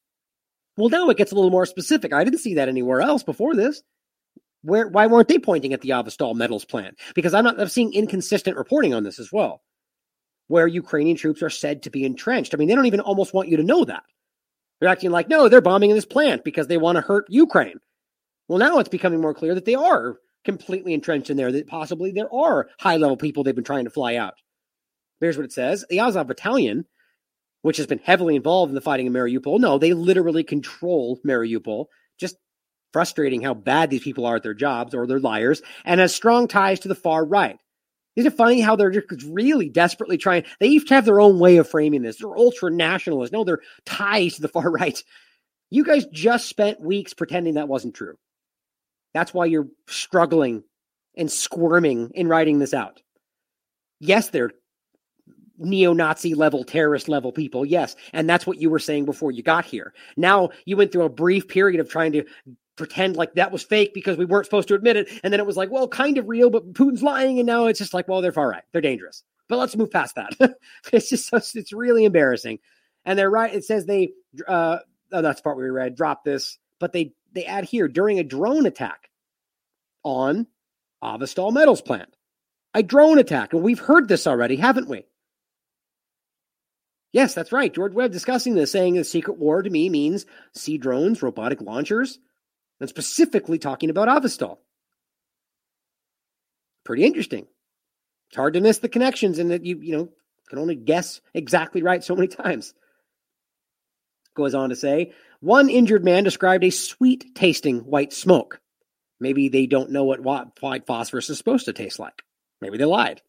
[0.76, 2.12] Well, now it gets a little more specific.
[2.12, 3.82] I didn't see that anywhere else before this.
[4.62, 6.98] Where, why weren't they pointing at the Azovstal metals plant?
[7.14, 9.62] Because I'm not, I'm seeing inconsistent reporting on this as well,
[10.48, 12.54] where Ukrainian troops are said to be entrenched.
[12.54, 14.02] I mean, they don't even almost want you to know that.
[14.80, 17.80] They're acting like, no, they're bombing this plant because they want to hurt Ukraine.
[18.48, 22.10] Well, now it's becoming more clear that they are completely entrenched in there, that possibly
[22.12, 24.34] there are high level people they've been trying to fly out.
[25.20, 26.86] Here's what it says The Azov Battalion,
[27.62, 31.86] which has been heavily involved in the fighting in Mariupol, no, they literally control Mariupol.
[32.18, 32.36] Just
[32.92, 36.48] frustrating how bad these people are at their jobs or they're liars, and has strong
[36.48, 37.58] ties to the far right.
[38.16, 40.44] Isn't it funny how they're just really desperately trying?
[40.58, 42.16] They each have their own way of framing this.
[42.16, 43.30] They're ultra nationalists.
[43.30, 45.00] No, they're ties to the far right.
[45.70, 48.16] You guys just spent weeks pretending that wasn't true.
[49.18, 50.62] That's why you're struggling
[51.16, 53.02] and squirming in writing this out.
[53.98, 54.52] Yes, they're
[55.58, 57.66] neo Nazi level, terrorist level people.
[57.66, 57.96] Yes.
[58.12, 59.92] And that's what you were saying before you got here.
[60.16, 62.24] Now you went through a brief period of trying to
[62.76, 65.08] pretend like that was fake because we weren't supposed to admit it.
[65.24, 67.40] And then it was like, well, kind of real, but Putin's lying.
[67.40, 68.62] And now it's just like, well, they're far right.
[68.70, 69.24] They're dangerous.
[69.48, 70.36] But let's move past that.
[70.92, 72.60] it's just, it's really embarrassing.
[73.04, 73.52] And they're right.
[73.52, 74.12] It says they,
[74.46, 74.78] uh,
[75.10, 78.24] oh, that's the part we read, drop this, but they, they add here during a
[78.24, 79.10] drone attack
[80.02, 80.46] on
[81.02, 82.14] Azovstal Metals plant.
[82.74, 83.52] A drone attack.
[83.52, 85.04] And we've heard this already, haven't we?
[87.12, 87.72] Yes, that's right.
[87.72, 92.18] George Webb discussing this, saying the secret war to me means sea drones, robotic launchers,
[92.80, 94.58] and specifically talking about Azovstal.
[96.84, 97.46] Pretty interesting.
[98.28, 100.08] It's hard to miss the connections and that you, you know,
[100.48, 102.74] can only guess exactly right so many times.
[104.34, 108.60] Goes on to say, one injured man described a sweet tasting white smoke.
[109.20, 112.22] Maybe they don't know what white phosphorus is supposed to taste like.
[112.60, 113.22] Maybe they lied.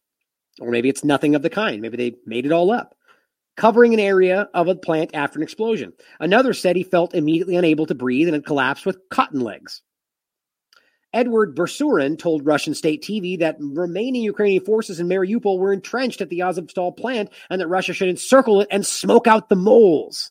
[0.60, 1.80] Or maybe it's nothing of the kind.
[1.80, 2.96] Maybe they made it all up.
[3.56, 5.92] Covering an area of a plant after an explosion.
[6.18, 9.82] Another said he felt immediately unable to breathe and had collapsed with cotton legs.
[11.12, 16.28] Edward Basurin told Russian state TV that remaining Ukrainian forces in Mariupol were entrenched at
[16.28, 20.30] the Azovstal plant and that Russia should encircle it and smoke out the moles.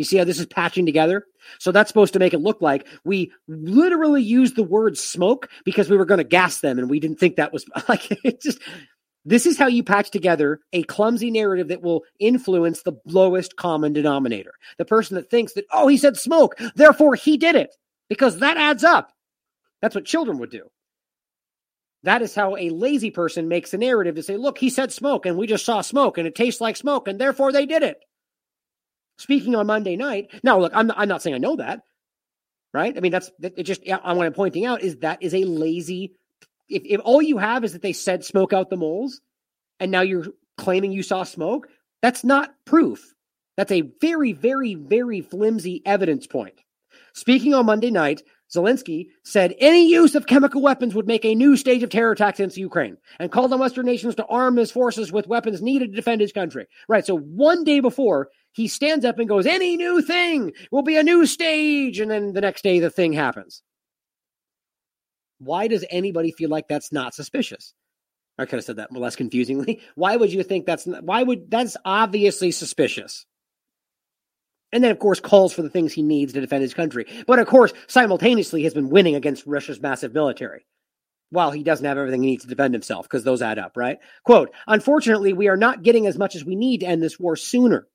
[0.00, 1.26] You see how this is patching together?
[1.58, 5.90] So that's supposed to make it look like we literally used the word smoke because
[5.90, 8.62] we were going to gas them and we didn't think that was like it just
[9.26, 13.92] this is how you patch together a clumsy narrative that will influence the lowest common
[13.92, 14.54] denominator.
[14.78, 17.76] The person that thinks that, oh, he said smoke, therefore he did it,
[18.08, 19.12] because that adds up.
[19.82, 20.70] That's what children would do.
[22.04, 25.26] That is how a lazy person makes a narrative to say, look, he said smoke
[25.26, 27.98] and we just saw smoke and it tastes like smoke and therefore they did it.
[29.20, 30.30] Speaking on Monday night.
[30.42, 31.82] Now, look, I'm not, I'm not saying I know that,
[32.72, 32.96] right?
[32.96, 36.14] I mean, that's it just, what I'm pointing out is that is a lazy,
[36.70, 39.20] if, if all you have is that they said smoke out the moles
[39.78, 40.24] and now you're
[40.56, 41.68] claiming you saw smoke,
[42.00, 43.14] that's not proof.
[43.58, 46.54] That's a very, very, very flimsy evidence point.
[47.12, 51.58] Speaking on Monday night, Zelensky said any use of chemical weapons would make a new
[51.58, 55.12] stage of terror attacks against Ukraine and called on Western nations to arm his forces
[55.12, 56.66] with weapons needed to defend his country.
[56.88, 57.04] Right.
[57.04, 61.02] So one day before, he stands up and goes, Any new thing will be a
[61.02, 62.00] new stage.
[62.00, 63.62] And then the next day, the thing happens.
[65.38, 67.72] Why does anybody feel like that's not suspicious?
[68.38, 69.80] I could have said that less confusingly.
[69.94, 73.26] Why would you think that's why would that's obviously suspicious?
[74.72, 77.04] And then, of course, calls for the things he needs to defend his country.
[77.26, 80.64] But of course, simultaneously has been winning against Russia's massive military
[81.30, 83.98] while he doesn't have everything he needs to defend himself, because those add up, right?
[84.24, 87.36] Quote, unfortunately, we are not getting as much as we need to end this war
[87.36, 87.86] sooner.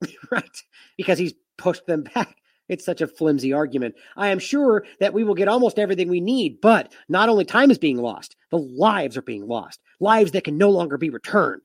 [0.30, 0.62] right?
[0.96, 2.36] Because he's pushed them back.
[2.68, 3.94] It's such a flimsy argument.
[4.16, 7.70] I am sure that we will get almost everything we need, but not only time
[7.70, 9.80] is being lost, the lives are being lost.
[10.00, 11.62] Lives that can no longer be returned.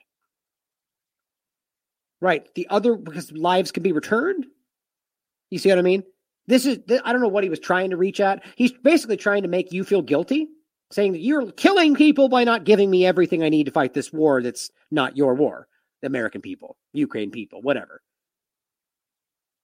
[2.22, 2.48] Right.
[2.56, 4.46] The other, because lives can be returned.
[5.50, 6.04] You see what I mean?
[6.48, 8.44] This is, I don't know what he was trying to reach at.
[8.56, 10.48] He's basically trying to make you feel guilty,
[10.92, 14.14] saying that you're killing people by not giving me everything I need to fight this
[14.14, 15.68] war that's not your war.
[16.02, 18.02] The American people, Ukraine people, whatever.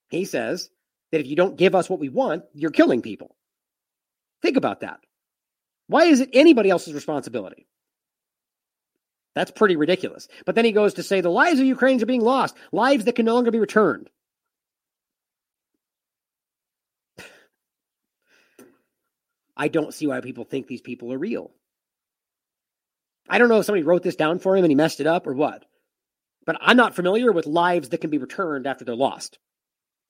[0.10, 0.70] He says
[1.12, 3.36] that if you don't give us what we want, you're killing people.
[4.42, 5.00] Think about that.
[5.88, 7.68] Why is it anybody else's responsibility?
[9.36, 10.28] That's pretty ridiculous.
[10.46, 13.16] But then he goes to say the lives of Ukrainians are being lost, lives that
[13.16, 14.10] can no longer be returned.
[19.56, 21.52] I don't see why people think these people are real.
[23.28, 25.28] I don't know if somebody wrote this down for him and he messed it up
[25.28, 25.66] or what.
[26.46, 29.38] But I'm not familiar with lives that can be returned after they're lost.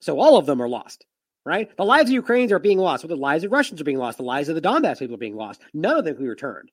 [0.00, 1.04] So all of them are lost,
[1.44, 1.74] right?
[1.76, 3.04] The lives of Ukrainians are being lost.
[3.04, 4.18] Well, the lives of Russians are being lost.
[4.18, 5.60] The lives of the Donbass people are being lost.
[5.74, 6.70] None of them can be returned.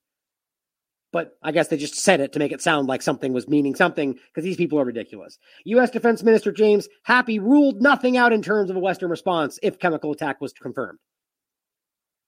[1.13, 3.75] But I guess they just said it to make it sound like something was meaning
[3.75, 5.37] something because these people are ridiculous.
[5.65, 5.89] U.S.
[5.89, 10.11] Defense Minister James Heappey ruled nothing out in terms of a Western response if chemical
[10.11, 10.99] attack was confirmed.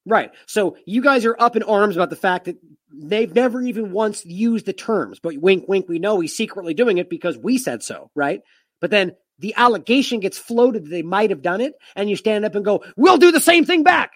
[0.05, 0.31] Right.
[0.47, 2.57] So you guys are up in arms about the fact that
[2.91, 6.97] they've never even once used the terms, but wink, wink, we know he's secretly doing
[6.97, 8.41] it because we said so, right?
[8.79, 12.45] But then the allegation gets floated that they might have done it, and you stand
[12.45, 14.11] up and go, We'll do the same thing back.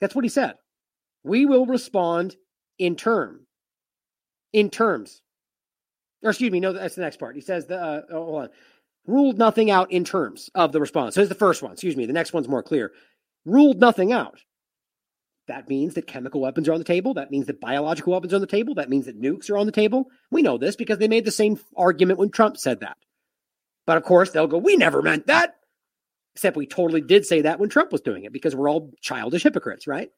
[0.00, 0.54] That's what he said.
[1.22, 2.36] We will respond
[2.78, 3.46] in term.
[4.52, 5.20] In terms.
[6.22, 7.34] Or excuse me, no, that's the next part.
[7.34, 8.48] He says the uh, oh, hold on.
[9.06, 11.14] Ruled nothing out in terms of the response.
[11.14, 11.72] So the first one.
[11.72, 12.06] Excuse me.
[12.06, 12.92] The next one's more clear.
[13.44, 14.40] Ruled nothing out.
[15.48, 17.14] That means that chemical weapons are on the table.
[17.14, 18.74] That means that biological weapons are on the table.
[18.74, 20.06] That means that nukes are on the table.
[20.30, 22.96] We know this because they made the same argument when Trump said that.
[23.90, 25.56] But of course, they'll go, we never meant that.
[26.36, 29.42] Except we totally did say that when Trump was doing it because we're all childish
[29.42, 30.10] hypocrites, right?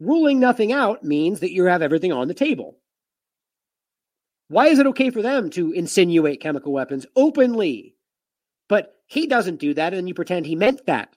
[0.00, 2.78] Ruling nothing out means that you have everything on the table.
[4.48, 7.96] Why is it okay for them to insinuate chemical weapons openly?
[8.66, 11.14] But he doesn't do that, and you pretend he meant that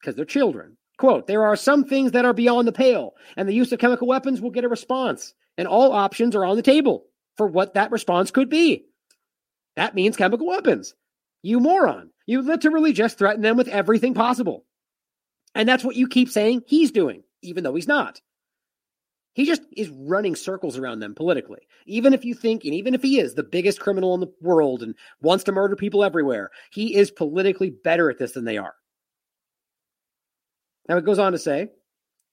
[0.00, 0.78] because they're children.
[0.96, 4.08] Quote, there are some things that are beyond the pale, and the use of chemical
[4.08, 7.04] weapons will get a response, and all options are on the table
[7.36, 8.84] for what that response could be.
[9.78, 10.96] That means chemical weapons.
[11.40, 12.10] You moron.
[12.26, 14.64] You literally just threaten them with everything possible.
[15.54, 18.20] And that's what you keep saying he's doing, even though he's not.
[19.34, 21.60] He just is running circles around them politically.
[21.86, 24.82] Even if you think, and even if he is the biggest criminal in the world
[24.82, 28.74] and wants to murder people everywhere, he is politically better at this than they are.
[30.88, 31.68] Now it goes on to say,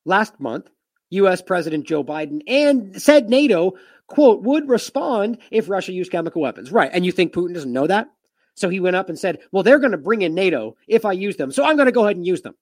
[0.03, 0.72] last month,
[1.11, 3.73] US President Joe Biden and said NATO,
[4.07, 6.72] quote, would respond if Russia used chemical weapons.
[6.72, 6.91] Right.
[6.94, 8.07] And you think Putin doesn't know that?
[8.56, 11.11] So he went up and said, well, they're going to bring in NATO if I
[11.14, 11.52] use them.
[11.52, 12.56] So I'm going to go ahead and use them.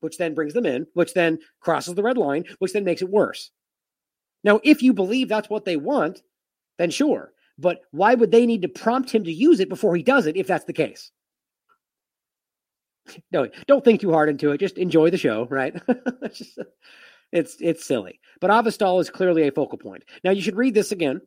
[0.00, 3.10] which then brings them in, which then crosses the red line, which then makes it
[3.10, 3.50] worse.
[4.44, 6.22] Now, if you believe that's what they want,
[6.78, 7.32] then sure.
[7.58, 10.36] But why would they need to prompt him to use it before he does it
[10.36, 11.10] if that's the case?
[13.32, 14.58] No, don't think too hard into it.
[14.58, 15.74] Just enjoy the show, right?
[16.32, 16.58] just-
[17.32, 18.20] it's it's silly.
[18.40, 20.04] But Azovstal is clearly a focal point.
[20.24, 21.20] Now you should read this again.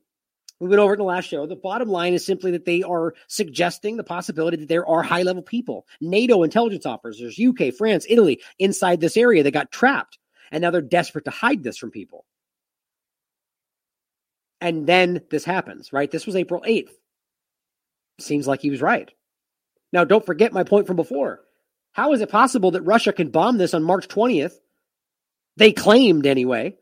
[0.59, 1.47] We went over in the last show.
[1.47, 5.23] The bottom line is simply that they are suggesting the possibility that there are high
[5.23, 10.19] level people, NATO intelligence officers, UK, France, Italy, inside this area that got trapped.
[10.51, 12.25] And now they're desperate to hide this from people.
[14.59, 16.11] And then this happens, right?
[16.11, 16.91] This was April 8th.
[18.19, 19.09] Seems like he was right.
[19.91, 21.41] Now, don't forget my point from before.
[21.93, 24.53] How is it possible that Russia can bomb this on March 20th?
[25.61, 26.75] They claimed anyway.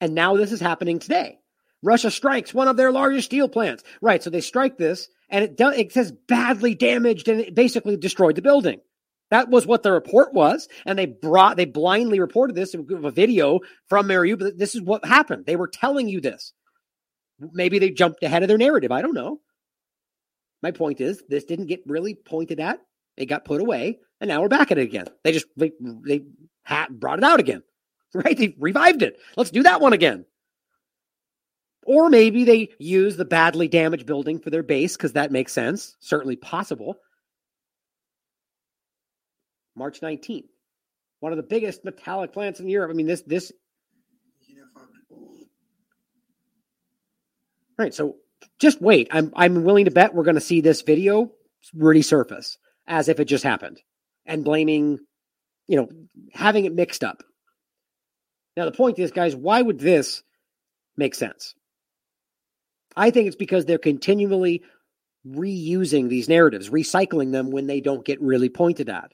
[0.00, 1.38] And now this is happening today.
[1.82, 3.82] Russia strikes one of their largest steel plants.
[4.02, 4.22] Right.
[4.22, 8.36] So they strike this and it, do, it says badly damaged and it basically destroyed
[8.36, 8.80] the building.
[9.30, 10.68] That was what the report was.
[10.84, 14.58] And they brought, they blindly reported this a video from Mariupol.
[14.58, 15.46] This is what happened.
[15.46, 16.52] They were telling you this.
[17.40, 18.92] Maybe they jumped ahead of their narrative.
[18.92, 19.40] I don't know.
[20.62, 22.78] My point is, this didn't get really pointed at.
[23.16, 25.06] It got put away, and now we're back at it again.
[25.24, 26.22] They just they, they
[26.64, 27.62] ha- brought it out again,
[28.14, 28.36] right?
[28.36, 29.18] They revived it.
[29.36, 30.24] Let's do that one again.
[31.84, 35.96] Or maybe they use the badly damaged building for their base because that makes sense.
[36.00, 36.96] Certainly possible.
[39.74, 40.44] March 19th,
[41.20, 42.90] one of the biggest metallic plants in Europe.
[42.90, 43.52] I mean, this this.
[47.78, 47.94] Right.
[47.94, 48.16] So
[48.60, 49.08] just wait.
[49.10, 51.32] I'm I'm willing to bet we're going to see this video
[51.76, 53.80] resurface as if it just happened,
[54.26, 54.98] and blaming,
[55.68, 55.88] you know,
[56.32, 57.22] having it mixed up.
[58.56, 60.22] Now the point is, guys, why would this
[60.96, 61.54] make sense?
[62.96, 64.62] I think it's because they're continually
[65.26, 69.12] reusing these narratives, recycling them when they don't get really pointed at.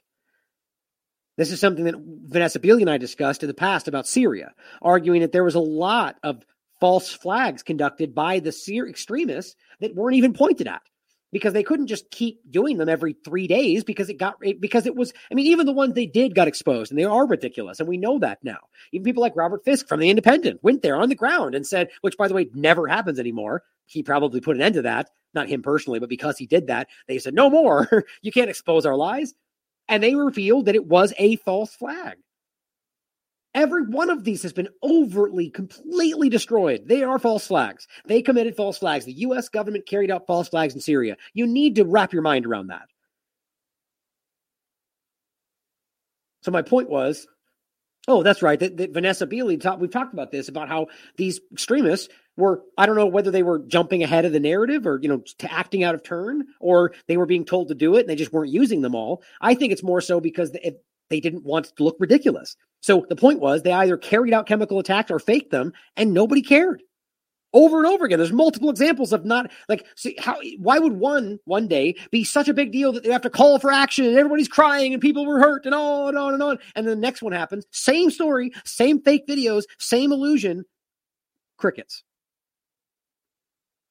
[1.37, 5.21] This is something that Vanessa Beeley and I discussed in the past about Syria, arguing
[5.21, 6.43] that there was a lot of
[6.81, 10.81] false flags conducted by the Syr extremists that weren't even pointed at
[11.31, 14.95] because they couldn't just keep doing them every three days because it got because it
[14.95, 17.87] was i mean even the ones they did got exposed and they are ridiculous and
[17.87, 18.57] we know that now.
[18.91, 21.89] Even people like robert fisk from the independent went there on the ground and said
[22.01, 23.63] which by the way never happens anymore.
[23.85, 25.09] He probably put an end to that.
[25.33, 28.05] Not him personally but because he did that they said no more.
[28.21, 29.33] You can't expose our lies.
[29.87, 32.17] And they revealed that it was a false flag
[33.55, 36.83] Every one of these has been overtly, completely destroyed.
[36.85, 37.87] They are false flags.
[38.05, 39.05] They committed false flags.
[39.05, 39.49] The U.S.
[39.49, 41.17] government carried out false flags in Syria.
[41.33, 42.87] You need to wrap your mind around that.
[46.41, 47.27] So my point was,
[48.07, 48.59] oh, that's right.
[48.59, 49.81] That, that Vanessa talked.
[49.81, 52.61] We've talked about this about how these extremists were.
[52.77, 55.83] I don't know whether they were jumping ahead of the narrative or you know acting
[55.83, 58.51] out of turn, or they were being told to do it and they just weren't
[58.51, 59.23] using them all.
[59.41, 60.77] I think it's more so because they,
[61.09, 62.55] they didn't want to look ridiculous.
[62.81, 66.41] So the point was they either carried out chemical attacks or faked them, and nobody
[66.41, 66.83] cared.
[67.51, 71.39] Over and over again, there's multiple examples of not like see how why would one
[71.45, 74.15] one day be such a big deal that they have to call for action and
[74.15, 77.01] everybody's crying and people were hurt and on and on and on and then the
[77.01, 80.63] next one happens, same story, same fake videos, same illusion,
[81.57, 82.03] crickets.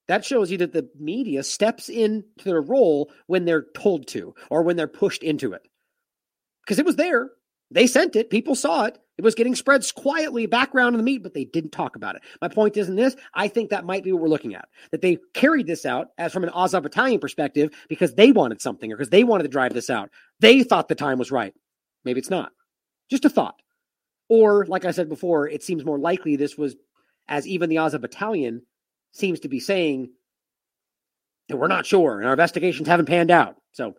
[0.06, 4.62] That shows you that the media steps into their role when they're told to or
[4.62, 5.66] when they're pushed into it.
[6.68, 7.30] Because it was there.
[7.70, 8.28] They sent it.
[8.28, 8.98] People saw it.
[9.16, 12.22] It was getting spread quietly background in the meat, but they didn't talk about it.
[12.42, 13.16] My point isn't this.
[13.32, 14.68] I think that might be what we're looking at.
[14.92, 18.92] That they carried this out as from an Azov battalion perspective because they wanted something
[18.92, 20.10] or because they wanted to drive this out.
[20.40, 21.54] They thought the time was right.
[22.04, 22.52] Maybe it's not.
[23.10, 23.56] Just a thought.
[24.28, 26.76] Or, like I said before, it seems more likely this was
[27.28, 28.60] as even the Azov battalion
[29.12, 30.10] seems to be saying
[31.48, 33.56] that we're not sure and our investigations haven't panned out.
[33.72, 33.94] So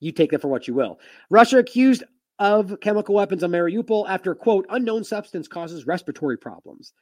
[0.00, 0.98] you take that for what you will.
[1.30, 2.04] Russia accused
[2.38, 6.92] of chemical weapons on Mariupol after, quote, unknown substance causes respiratory problems.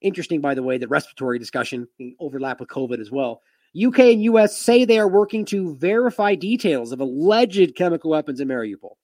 [0.00, 1.86] Interesting, by the way, that respiratory discussion
[2.18, 3.42] overlap with COVID as well.
[3.80, 8.48] UK and US say they are working to verify details of alleged chemical weapons in
[8.48, 8.96] Mariupol.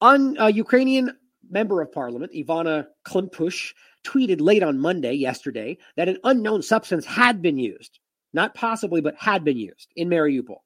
[0.00, 1.16] On uh, Ukrainian
[1.50, 3.72] member of parliament, Ivanna Klympush,
[4.04, 8.00] tweeted late on Monday, yesterday, that an unknown substance had been used,
[8.32, 10.58] not possibly, but had been used in Mariupol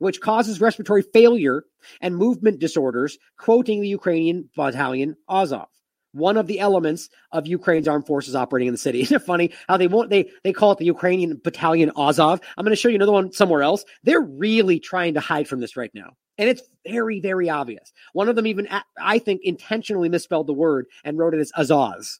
[0.00, 1.64] which causes respiratory failure
[2.00, 5.68] and movement disorders, quoting the Ukrainian battalion Azov,
[6.12, 9.00] one of the elements of Ukraine's armed forces operating in the city.
[9.02, 12.40] Isn't it funny how they won't they they call it the Ukrainian battalion Azov?
[12.56, 13.84] I'm going to show you another one somewhere else.
[14.02, 16.16] They're really trying to hide from this right now.
[16.38, 17.92] And it's very, very obvious.
[18.14, 18.66] One of them even,
[18.98, 22.18] I think, intentionally misspelled the word and wrote it as Azaz.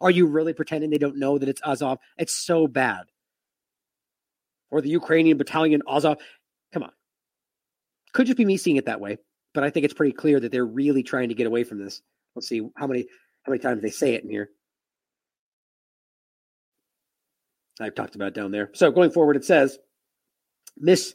[0.00, 1.98] Are you really pretending they don't know that it's Azov?
[2.18, 3.04] It's so bad.
[4.72, 6.18] Or the Ukrainian battalion Azov.
[6.72, 6.90] Come on.
[8.14, 9.18] Could just be me seeing it that way.
[9.52, 12.02] but I think it's pretty clear that they're really trying to get away from this.
[12.34, 13.06] Let's see how many
[13.42, 14.48] how many times they say it in here.
[17.80, 18.70] I've talked about down there.
[18.74, 19.78] So going forward, it says
[20.76, 21.14] Miss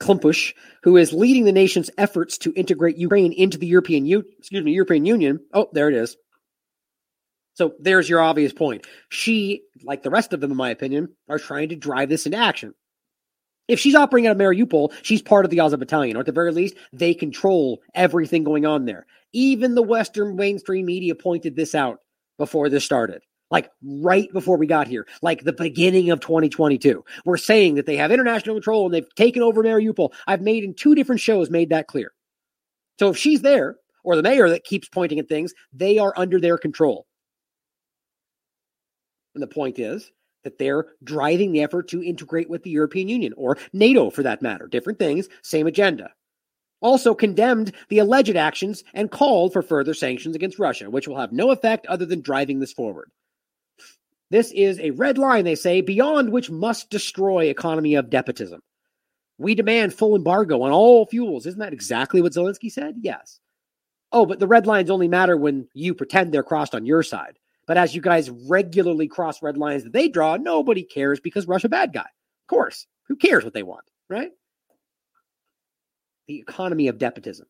[0.00, 4.64] Klympush, who is leading the nation's efforts to integrate Ukraine into the European U- excuse
[4.64, 5.40] me European Union.
[5.52, 6.16] Oh, there it is.
[7.54, 8.86] So there's your obvious point.
[9.08, 12.38] She, like the rest of them, in my opinion, are trying to drive this into
[12.38, 12.74] action.
[13.68, 16.32] If she's operating out of Mariupol, she's part of the Azov battalion, or at the
[16.32, 19.06] very least, they control everything going on there.
[19.32, 22.00] Even the Western mainstream media pointed this out
[22.38, 23.22] before this started.
[23.50, 27.04] Like right before we got here, like the beginning of 2022.
[27.24, 30.12] We're saying that they have international control and they've taken over Mariupol.
[30.26, 32.12] I've made in two different shows made that clear.
[32.98, 36.40] So if she's there, or the mayor that keeps pointing at things, they are under
[36.40, 37.06] their control.
[39.34, 40.10] And the point is
[40.44, 44.42] that they're driving the effort to integrate with the European Union or NATO for that
[44.42, 44.66] matter.
[44.66, 46.12] Different things, same agenda.
[46.80, 51.32] Also condemned the alleged actions and called for further sanctions against Russia, which will have
[51.32, 53.10] no effect other than driving this forward.
[54.30, 58.60] This is a red line, they say, beyond which must destroy economy of despotism.
[59.38, 61.46] We demand full embargo on all fuels.
[61.46, 62.96] Isn't that exactly what Zelensky said?
[63.00, 63.40] Yes.
[64.12, 67.38] Oh, but the red lines only matter when you pretend they're crossed on your side.
[67.68, 71.68] But as you guys regularly cross red lines that they draw, nobody cares because Russia
[71.68, 72.00] bad guy.
[72.00, 72.86] Of course.
[73.08, 74.30] Who cares what they want, right?
[76.26, 77.46] The economy of despotism.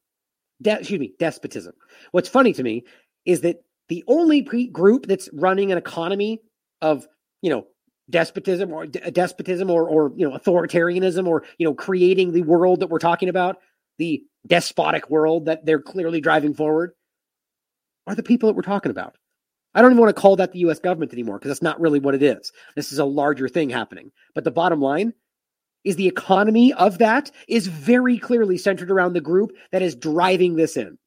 [0.60, 1.72] De- excuse me, despotism.
[2.10, 2.84] What's funny to me
[3.24, 6.42] is that the only pre- group that's running an economy
[6.82, 7.06] of,
[7.40, 7.66] you know,
[8.10, 12.80] despotism or de- despotism or or you know authoritarianism or you know creating the world
[12.80, 13.58] that we're talking about,
[13.98, 16.92] the despotic world that they're clearly driving forward
[18.06, 19.16] are the people that we're talking about.
[19.74, 22.00] I don't even want to call that the US government anymore because that's not really
[22.00, 22.52] what it is.
[22.74, 24.12] This is a larger thing happening.
[24.34, 25.14] But the bottom line
[25.84, 30.56] is the economy of that is very clearly centered around the group that is driving
[30.56, 30.98] this in.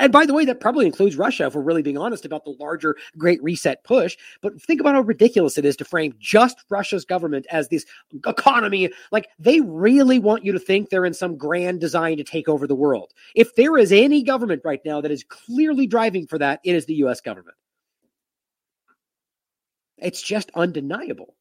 [0.00, 2.56] And by the way, that probably includes Russia, if we're really being honest about the
[2.58, 4.16] larger Great Reset push.
[4.42, 7.86] But think about how ridiculous it is to frame just Russia's government as this
[8.26, 8.90] economy.
[9.12, 12.66] Like they really want you to think they're in some grand design to take over
[12.66, 13.12] the world.
[13.34, 16.86] If there is any government right now that is clearly driving for that, it is
[16.86, 17.56] the US government.
[19.98, 21.36] It's just undeniable.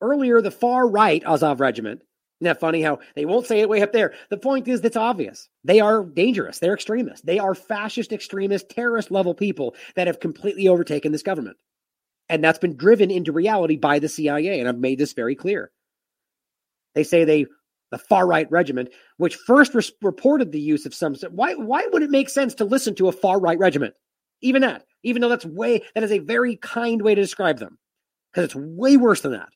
[0.00, 2.02] Earlier, the far right Azov regiment
[2.40, 4.14] isn't that funny how they won't say it way up there?
[4.30, 5.48] The point is, that's obvious.
[5.64, 6.60] They are dangerous.
[6.60, 7.22] They're extremists.
[7.22, 11.56] They are fascist, extremist, terrorist level people that have completely overtaken this government.
[12.28, 14.60] And that's been driven into reality by the CIA.
[14.60, 15.72] And I've made this very clear.
[16.94, 17.46] They say they,
[17.90, 21.16] the far right regiment, which first res- reported the use of some.
[21.30, 23.94] Why, why would it make sense to listen to a far right regiment?
[24.42, 27.78] Even that, even though that's way, that is a very kind way to describe them
[28.30, 29.48] because it's way worse than that.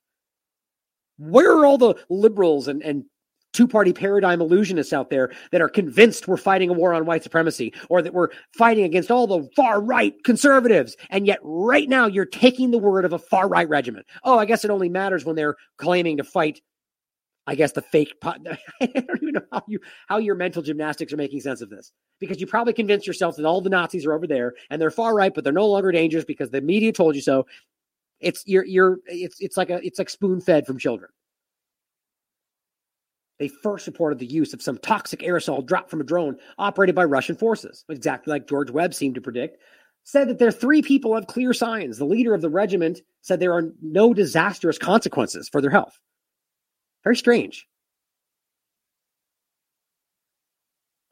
[1.30, 3.04] Where are all the liberals and, and
[3.52, 7.22] two party paradigm illusionists out there that are convinced we're fighting a war on white
[7.22, 10.96] supremacy or that we're fighting against all the far right conservatives?
[11.10, 14.06] And yet, right now, you're taking the word of a far right regiment.
[14.24, 16.60] Oh, I guess it only matters when they're claiming to fight.
[17.46, 18.14] I guess the fake.
[18.22, 21.90] I don't even know how you how your mental gymnastics are making sense of this
[22.20, 25.14] because you probably convinced yourself that all the Nazis are over there and they're far
[25.14, 27.46] right, but they're no longer dangerous because the media told you so.
[28.22, 31.10] It's you're you're it's it's like a it's like spoon fed from children.
[33.38, 37.04] They first reported the use of some toxic aerosol dropped from a drone operated by
[37.04, 39.58] Russian forces, exactly like George Webb seemed to predict.
[40.04, 41.98] Said that their three people have clear signs.
[41.98, 45.98] The leader of the regiment said there are no disastrous consequences for their health.
[47.04, 47.66] Very strange.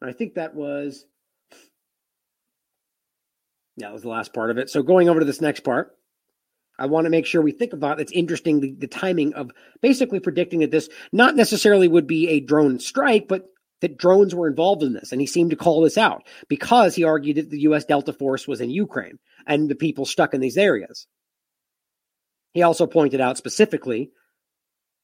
[0.01, 1.05] I think that was,
[3.77, 4.69] yeah, that was the last part of it.
[4.69, 5.95] So going over to this next part.
[6.81, 9.51] I want to make sure we think about it's interesting the, the timing of
[9.81, 13.45] basically predicting that this not necessarily would be a drone strike, but
[13.81, 15.11] that drones were involved in this.
[15.11, 17.85] And he seemed to call this out because he argued that the U.S.
[17.85, 21.05] Delta Force was in Ukraine and the people stuck in these areas.
[22.53, 24.11] He also pointed out specifically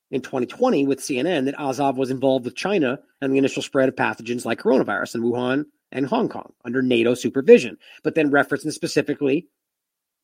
[0.09, 3.95] in 2020 with CNN that Azov was involved with China and the initial spread of
[3.95, 9.47] pathogens like coronavirus in Wuhan and Hong Kong under NATO supervision, but then referencing specifically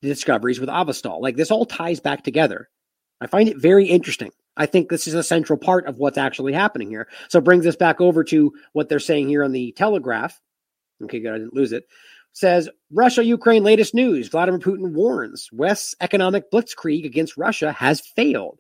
[0.08, 1.22] discoveries with Azovstal.
[1.22, 2.70] Like this all ties back together.
[3.22, 4.32] I find it very interesting.
[4.56, 7.08] I think this is a central part of what's actually happening here.
[7.30, 10.40] So it brings us back over to what they're saying here on the Telegraph.
[11.04, 11.34] Okay, good.
[11.34, 11.86] I didn't lose it.
[12.34, 14.28] Says Russia Ukraine latest news.
[14.28, 18.60] Vladimir Putin warns West's economic blitzkrieg against Russia has failed.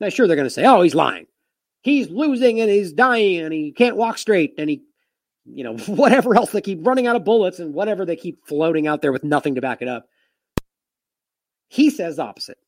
[0.00, 1.26] Now, sure, they're going to say, oh, he's lying.
[1.82, 4.82] He's losing and he's dying and he can't walk straight and he,
[5.44, 8.86] you know, whatever else they keep running out of bullets and whatever they keep floating
[8.86, 10.06] out there with nothing to back it up.
[11.68, 12.58] He says opposite.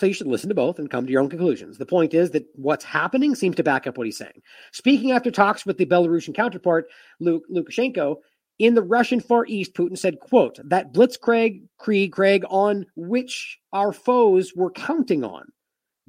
[0.00, 1.78] So you should listen to both and come to your own conclusions.
[1.78, 4.42] The point is that what's happening seems to back up what he's saying.
[4.72, 6.86] Speaking after talks with the Belarusian counterpart,
[7.20, 8.16] Luk- Lukashenko,
[8.58, 13.92] in the Russian Far East, Putin said, quote, that blitzkrieg Krieg, Craig, on which our
[13.92, 15.46] foes were counting on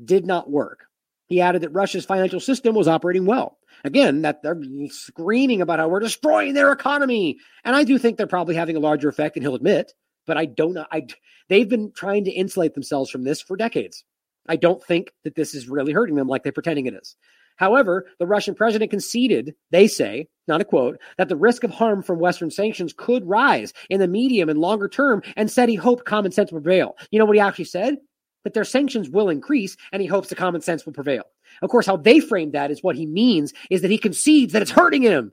[0.04, 0.86] did not work.
[1.28, 3.58] He added that Russia's financial system was operating well.
[3.84, 4.60] Again, that they're
[4.90, 7.38] screaming about how we're destroying their economy.
[7.64, 9.94] And I do think they're probably having a larger effect and he'll admit,
[10.26, 10.86] but I don't know.
[10.92, 11.08] I,
[11.50, 14.04] they've been trying to insulate themselves from this for decades.
[14.48, 17.16] I don't think that this is really hurting them like they're pretending it is.
[17.58, 22.04] However, the Russian president conceded, they say, not a quote, that the risk of harm
[22.04, 26.06] from Western sanctions could rise in the medium and longer term and said he hoped
[26.06, 26.98] common sense would prevail.
[27.12, 27.96] You know what he actually said?
[28.44, 31.24] That their sanctions will increase and he hopes the common sense will prevail.
[31.62, 34.62] Of course, how they framed that is what he means is that he concedes that
[34.62, 35.32] it's hurting him.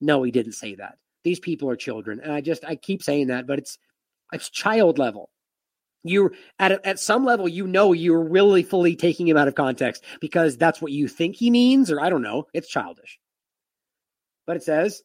[0.00, 0.96] No, he didn't say that.
[1.22, 2.18] These people are children.
[2.20, 3.78] And I just, I keep saying that, but it's,
[4.32, 5.30] it's child level.
[6.04, 10.02] You're at at some level you know you're really fully taking him out of context
[10.20, 12.46] because that's what you think he means or i don't know.
[12.52, 13.20] It's childish.
[14.46, 15.02] But it says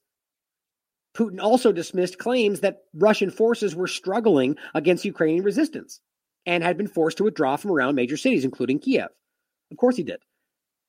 [1.16, 6.00] putin also dismissed claims that russian forces were struggling against ukrainian resistance
[6.46, 9.10] and had been forced to withdraw from around major cities including kiev.
[9.72, 10.20] Of course he did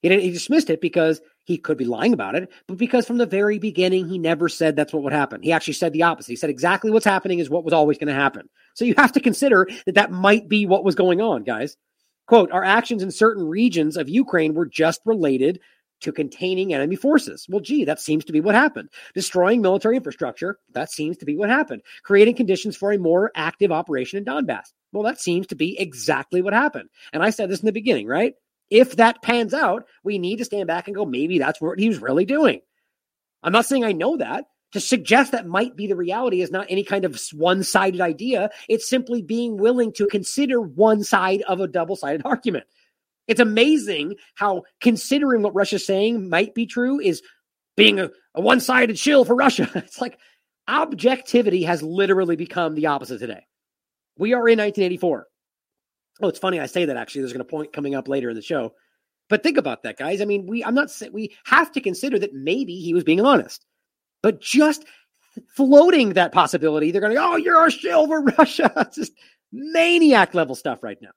[0.03, 3.27] he, he dismissed it because he could be lying about it, but because from the
[3.27, 5.43] very beginning, he never said that's what would happen.
[5.43, 6.33] He actually said the opposite.
[6.33, 8.49] He said exactly what's happening is what was always going to happen.
[8.75, 11.77] So you have to consider that that might be what was going on, guys.
[12.27, 15.61] Quote, our actions in certain regions of Ukraine were just related
[16.01, 17.47] to containing enemy forces.
[17.49, 18.91] Well, gee, that seems to be what happened.
[19.15, 21.83] Destroying military infrastructure, that seems to be what happened.
[22.05, 24.73] Creating conditions for a more active operation in Donbass.
[24.93, 26.89] Well, that seems to be exactly what happened.
[27.13, 28.35] And I said this in the beginning, right?
[28.71, 31.89] If that pans out, we need to stand back and go, maybe that's what he
[31.89, 32.61] was really doing.
[33.43, 34.47] I'm not saying I know that.
[34.73, 38.51] To suggest that might be the reality is not any kind of one sided idea.
[38.69, 42.65] It's simply being willing to consider one side of a double sided argument.
[43.27, 47.23] It's amazing how considering what Russia's saying might be true is
[47.79, 49.71] being a, a one sided shill for Russia.
[49.75, 50.19] It's like
[50.67, 53.47] objectivity has literally become the opposite today.
[54.19, 55.27] We are in 1984.
[56.21, 57.23] Oh, it's funny I say that actually.
[57.23, 58.75] There's going to point coming up later in the show.
[59.29, 60.21] But think about that, guys.
[60.21, 63.65] I mean, we I'm not we have to consider that maybe he was being honest.
[64.23, 64.85] But just
[65.55, 69.13] floating that possibility, they're going to go, "Oh, you're a shill for Russia." it's just
[69.53, 71.11] maniac level stuff right now.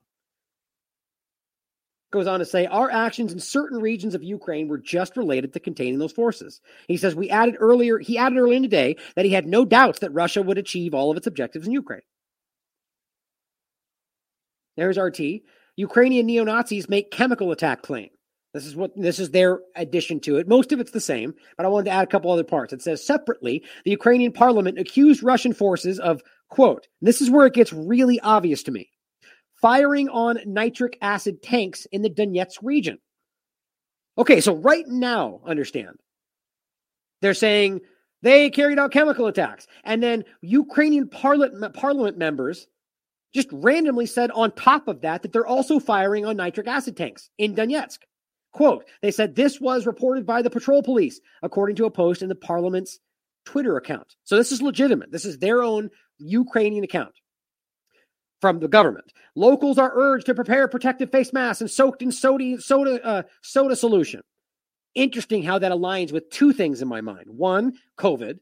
[2.11, 5.61] Goes on to say, our actions in certain regions of Ukraine were just related to
[5.61, 6.59] containing those forces.
[6.89, 9.63] He says we added earlier, he added earlier in the day that he had no
[9.63, 12.01] doubts that Russia would achieve all of its objectives in Ukraine.
[14.77, 15.19] There's RT.
[15.75, 18.09] Ukrainian neo Nazis make chemical attack claim.
[18.53, 20.47] This is what this is their addition to it.
[20.47, 22.73] Most of it's the same, but I wanted to add a couple other parts.
[22.73, 26.87] It says separately, the Ukrainian parliament accused Russian forces of quote.
[27.01, 28.89] This is where it gets really obvious to me.
[29.61, 32.97] Firing on nitric acid tanks in the Donetsk region.
[34.17, 35.97] Okay, so right now, understand.
[37.21, 37.81] They're saying
[38.21, 39.67] they carried out chemical attacks.
[39.83, 42.67] And then Ukrainian parliament, parliament members
[43.33, 47.29] just randomly said on top of that that they're also firing on nitric acid tanks
[47.37, 47.99] in Donetsk.
[48.53, 52.29] Quote, they said this was reported by the patrol police, according to a post in
[52.29, 52.99] the parliament's
[53.45, 54.15] Twitter account.
[54.23, 55.11] So this is legitimate.
[55.11, 57.13] This is their own Ukrainian account
[58.41, 59.13] from the government.
[59.35, 63.75] Locals are urged to prepare protective face masks and soaked in soda, soda, uh, soda
[63.75, 64.21] solution.
[64.95, 67.27] Interesting how that aligns with two things in my mind.
[67.27, 68.39] One, COVID,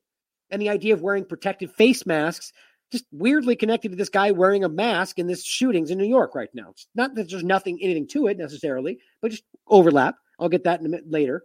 [0.49, 2.52] and the idea of wearing protective face masks
[2.91, 6.36] just weirdly connected to this guy wearing a mask in this shootings in New York
[6.36, 6.70] right now.
[6.72, 10.16] It's not that there's nothing anything to it necessarily, but just overlap.
[10.40, 11.44] I'll get that in a minute later.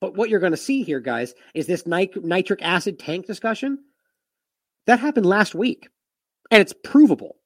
[0.00, 3.78] But what you're going to see here, guys, is this nit- nitric acid tank discussion.
[4.86, 5.88] That happened last week,
[6.50, 7.36] and it's provable.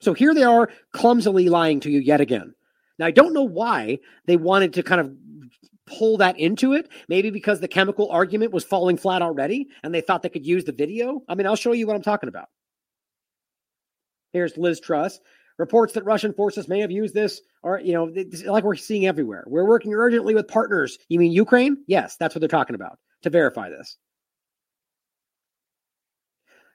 [0.00, 2.54] So here they are clumsily lying to you yet again.
[2.98, 5.12] Now, I don't know why they wanted to kind of
[5.98, 6.88] pull that into it.
[7.08, 10.64] Maybe because the chemical argument was falling flat already and they thought they could use
[10.64, 11.22] the video.
[11.28, 12.48] I mean, I'll show you what I'm talking about.
[14.32, 15.20] Here's Liz Truss.
[15.58, 18.10] Reports that Russian forces may have used this, or, you know,
[18.50, 19.44] like we're seeing everywhere.
[19.46, 20.98] We're working urgently with partners.
[21.08, 21.84] You mean Ukraine?
[21.86, 23.98] Yes, that's what they're talking about to verify this.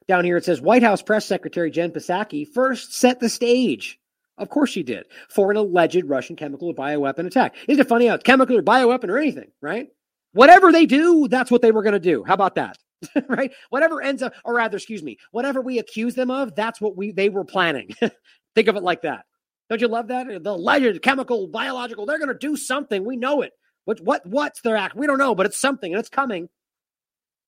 [0.07, 3.99] Down here it says White House Press Secretary Jen Psaki first set the stage
[4.37, 5.05] of course she did.
[5.29, 7.55] For an alleged Russian chemical or bioweapon attack.
[7.67, 9.87] Isn't it funny how it's chemical or bioweapon or anything, right?
[10.33, 12.23] Whatever they do, that's what they were going to do.
[12.25, 12.77] How about that?
[13.27, 13.51] right?
[13.69, 17.11] Whatever ends up, or rather, excuse me, whatever we accuse them of, that's what we
[17.11, 17.89] they were planning.
[18.55, 19.25] Think of it like that.
[19.69, 20.27] Don't you love that?
[20.43, 23.03] The alleged chemical, biological, they're going to do something.
[23.03, 23.51] We know it.
[23.85, 24.95] What what what's their act?
[24.95, 26.49] We don't know, but it's something and it's coming.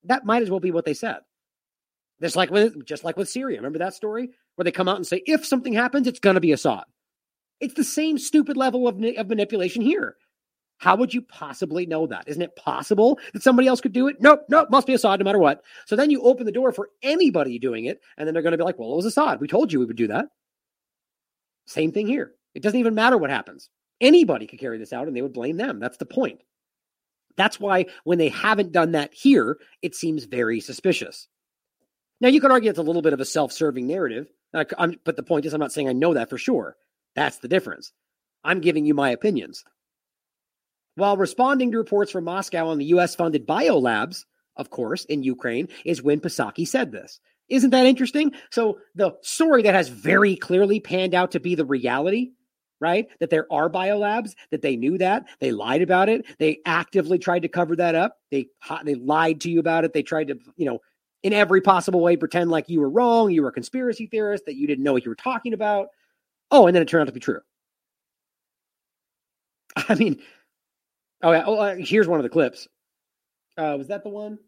[0.05, 1.17] That might as well be what they said.
[2.21, 3.57] Just like with just like with Syria.
[3.57, 6.41] Remember that story where they come out and say if something happens, it's going to
[6.41, 6.83] be Assad.
[7.59, 10.15] It's the same stupid level of, of manipulation here.
[10.77, 12.27] How would you possibly know that?
[12.27, 14.15] Isn't it possible that somebody else could do it?
[14.21, 15.61] Nope, nope, must be Assad no matter what.
[15.85, 18.57] So then you open the door for anybody doing it, and then they're going to
[18.57, 19.41] be like, well, it was Assad.
[19.41, 20.27] We told you we would do that.
[21.65, 22.31] Same thing here.
[22.55, 23.69] It doesn't even matter what happens.
[23.99, 25.79] Anybody could carry this out and they would blame them.
[25.79, 26.41] That's the point.
[27.35, 31.27] That's why when they haven't done that here, it seems very suspicious.
[32.21, 35.23] Now, you could argue it's a little bit of a self serving narrative, but the
[35.23, 36.75] point is, I'm not saying I know that for sure.
[37.15, 37.91] That's the difference.
[38.43, 39.63] I'm giving you my opinions.
[40.95, 44.25] While responding to reports from Moscow on the US funded biolabs,
[44.57, 47.19] of course, in Ukraine, is when Psaki said this.
[47.47, 48.33] Isn't that interesting?
[48.51, 52.31] So, the story that has very clearly panned out to be the reality,
[52.79, 53.07] right?
[53.19, 57.43] That there are biolabs, that they knew that, they lied about it, they actively tried
[57.43, 58.47] to cover that up, they
[58.83, 60.79] they lied to you about it, they tried to, you know,
[61.23, 64.55] in every possible way pretend like you were wrong, you were a conspiracy theorist, that
[64.55, 65.87] you didn't know what you were talking about.
[66.51, 67.41] Oh, and then it turned out to be true.
[69.75, 70.19] I mean,
[71.21, 71.43] Oh yeah.
[71.45, 72.67] Oh, uh, here's one of the clips.
[73.57, 74.39] Uh, was that the one?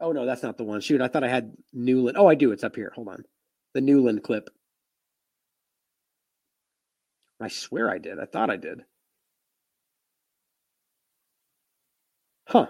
[0.00, 0.80] Oh no, that's not the one.
[0.80, 2.14] Shoot, I thought I had Nuland.
[2.16, 2.52] Oh, I do.
[2.52, 2.92] It's up here.
[2.94, 3.24] Hold on.
[3.74, 4.48] The Nuland clip.
[7.40, 8.18] I swear I did.
[8.18, 8.82] I thought I did.
[12.46, 12.68] Huh.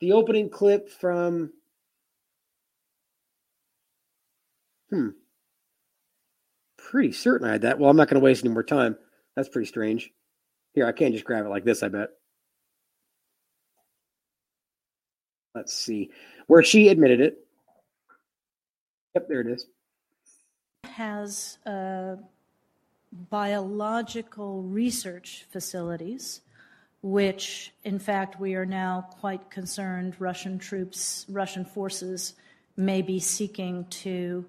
[0.00, 1.52] The opening clip from.
[4.92, 5.08] Hmm.
[6.76, 7.78] Pretty certain I had that.
[7.78, 8.96] Well, I'm not going to waste any more time.
[9.34, 10.10] That's pretty strange.
[10.74, 12.10] Here, I can't just grab it like this, I bet.
[15.54, 16.10] Let's see.
[16.46, 17.38] Where she admitted it.
[19.14, 19.66] Yep, there it is.
[20.84, 22.16] Has uh,
[23.30, 26.40] biological research facilities,
[27.02, 32.34] which, in fact, we are now quite concerned Russian troops, Russian forces
[32.76, 34.46] may be seeking to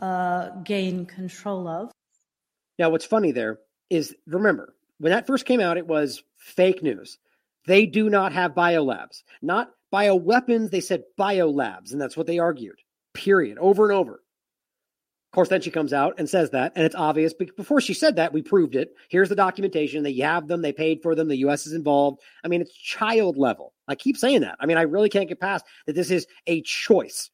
[0.00, 1.90] uh, gain control of.
[2.78, 3.60] Now, what's funny there
[3.90, 7.18] is remember, when that first came out, it was fake news.
[7.66, 9.22] They do not have biolabs.
[9.42, 12.78] Not bioweapons, they said biolabs, and that's what they argued.
[13.12, 13.58] Period.
[13.58, 14.14] Over and over.
[15.30, 17.32] Of course, then she comes out and says that, and it's obvious.
[17.32, 18.94] But before she said that, we proved it.
[19.08, 20.02] Here's the documentation.
[20.02, 20.60] They have them.
[20.60, 21.28] They paid for them.
[21.28, 21.68] The U.S.
[21.68, 22.20] is involved.
[22.42, 23.72] I mean, it's child level.
[23.86, 24.56] I keep saying that.
[24.58, 25.92] I mean, I really can't get past that.
[25.92, 27.30] This is a choice,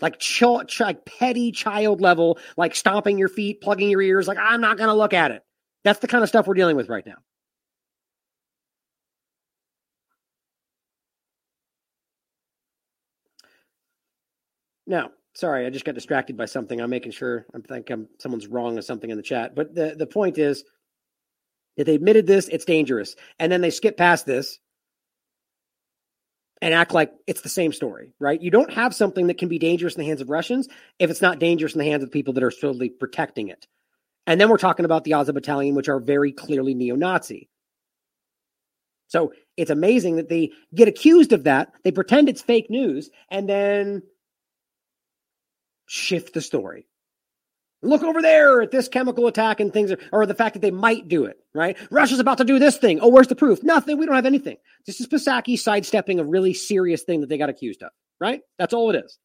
[0.00, 4.28] like ch- ch- like petty child level, like stomping your feet, plugging your ears.
[4.28, 5.42] Like I'm not going to look at it.
[5.84, 7.16] That's the kind of stuff we're dealing with right now.
[14.86, 16.80] Now, sorry, I just got distracted by something.
[16.80, 19.54] I'm making sure I think I'm someone's wrong or something in the chat.
[19.54, 20.64] But the, the point is
[21.76, 23.16] that they admitted this, it's dangerous.
[23.38, 24.58] And then they skip past this
[26.64, 28.40] and act like it's the same story, right?
[28.40, 30.66] You don't have something that can be dangerous in the hands of Russians
[30.98, 33.66] if it's not dangerous in the hands of the people that are solely protecting it.
[34.26, 37.50] And then we're talking about the Azov Battalion, which are very clearly neo Nazi.
[39.08, 41.70] So it's amazing that they get accused of that.
[41.84, 44.02] They pretend it's fake news and then
[45.84, 46.86] shift the story.
[47.84, 51.06] Look over there at this chemical attack and things, or the fact that they might
[51.06, 51.76] do it, right?
[51.90, 52.98] Russia's about to do this thing.
[53.00, 53.62] Oh, where's the proof?
[53.62, 53.98] Nothing.
[53.98, 54.56] We don't have anything.
[54.86, 57.90] This is Psaki sidestepping a really serious thing that they got accused of,
[58.20, 58.40] right?
[58.58, 59.18] That's all it is.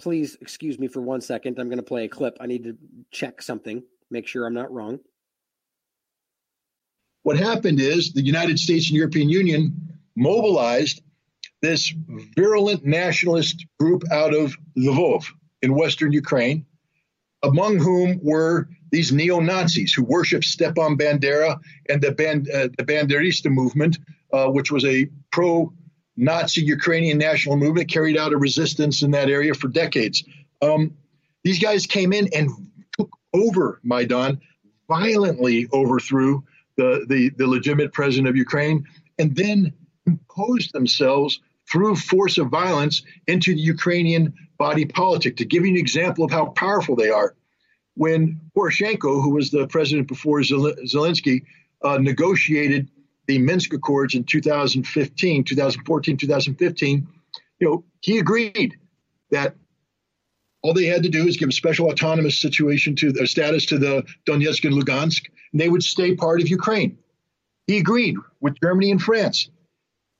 [0.00, 1.60] Please excuse me for one second.
[1.60, 2.36] I'm going to play a clip.
[2.40, 2.76] I need to
[3.12, 4.98] check something, make sure I'm not wrong.
[7.22, 11.02] What happened is the United States and European Union mobilized
[11.62, 11.94] this
[12.36, 15.24] virulent nationalist group out of Lvov
[15.62, 16.66] in western Ukraine,
[17.42, 21.58] among whom were these neo Nazis who worship Stepan Bandera
[21.88, 23.98] and the, Band, uh, the Banderista movement,
[24.32, 25.72] uh, which was a pro
[26.16, 30.24] Nazi Ukrainian national movement, carried out a resistance in that area for decades.
[30.60, 30.94] Um,
[31.42, 32.50] these guys came in and
[32.96, 34.40] took over Maidan,
[34.88, 36.44] violently overthrew
[36.76, 38.86] the, the, the legitimate president of Ukraine,
[39.18, 39.72] and then
[40.06, 41.40] imposed themselves
[41.72, 45.38] through force of violence into the Ukrainian body politic.
[45.38, 47.34] To give you an example of how powerful they are,
[47.94, 51.44] when Poroshenko, who was the president before Zelensky,
[51.82, 52.90] uh, negotiated
[53.26, 57.08] the Minsk Accords in 2015, 2014, 2015,
[57.58, 58.76] you know, he agreed
[59.30, 59.54] that
[60.62, 63.78] all they had to do is give a special autonomous situation to their status to
[63.78, 65.22] the Donetsk and Lugansk,
[65.52, 66.98] and they would stay part of Ukraine.
[67.66, 69.48] He agreed with Germany and France.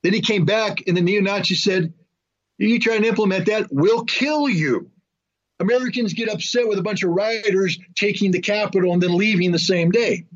[0.02, 1.92] Then he came back, and the neo Nazis said,
[2.58, 4.90] You try and implement that, we'll kill you.
[5.60, 9.58] Americans get upset with a bunch of rioters taking the capital and then leaving the
[9.58, 10.26] same day.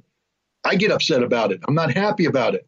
[0.64, 1.60] I get upset about it.
[1.66, 2.66] I'm not happy about it.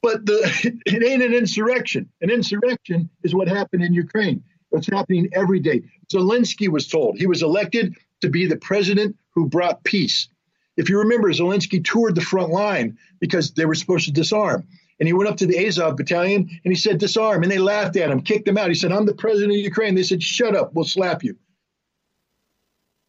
[0.00, 0.40] But the,
[0.86, 2.08] it ain't an insurrection.
[2.20, 4.44] An insurrection is what happened in Ukraine.
[4.72, 5.82] It's happening every day.
[6.10, 10.28] Zelensky was told he was elected to be the president who brought peace.
[10.76, 14.66] If you remember, Zelensky toured the front line because they were supposed to disarm.
[15.02, 17.42] And he went up to the Azov battalion and he said, disarm.
[17.42, 18.68] And they laughed at him, kicked him out.
[18.68, 19.96] He said, I'm the president of Ukraine.
[19.96, 21.36] They said, shut up, we'll slap you.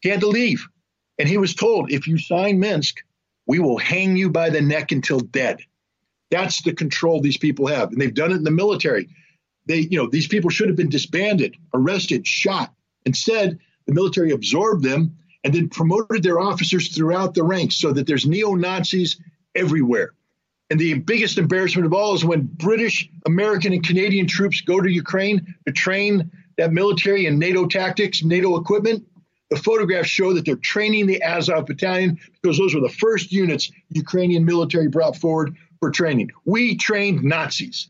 [0.00, 0.66] He had to leave.
[1.20, 2.96] And he was told, if you sign Minsk,
[3.46, 5.60] we will hang you by the neck until dead.
[6.32, 7.92] That's the control these people have.
[7.92, 9.08] And they've done it in the military.
[9.66, 12.74] They, you know, these people should have been disbanded, arrested, shot.
[13.06, 18.08] Instead, the military absorbed them and then promoted their officers throughout the ranks so that
[18.08, 19.16] there's neo Nazis
[19.54, 20.12] everywhere.
[20.70, 24.90] And the biggest embarrassment of all is when British, American, and Canadian troops go to
[24.90, 29.04] Ukraine to train that military and NATO tactics, NATO equipment.
[29.50, 33.70] The photographs show that they're training the Azov battalion because those were the first units
[33.90, 36.30] Ukrainian military brought forward for training.
[36.44, 37.88] We trained Nazis.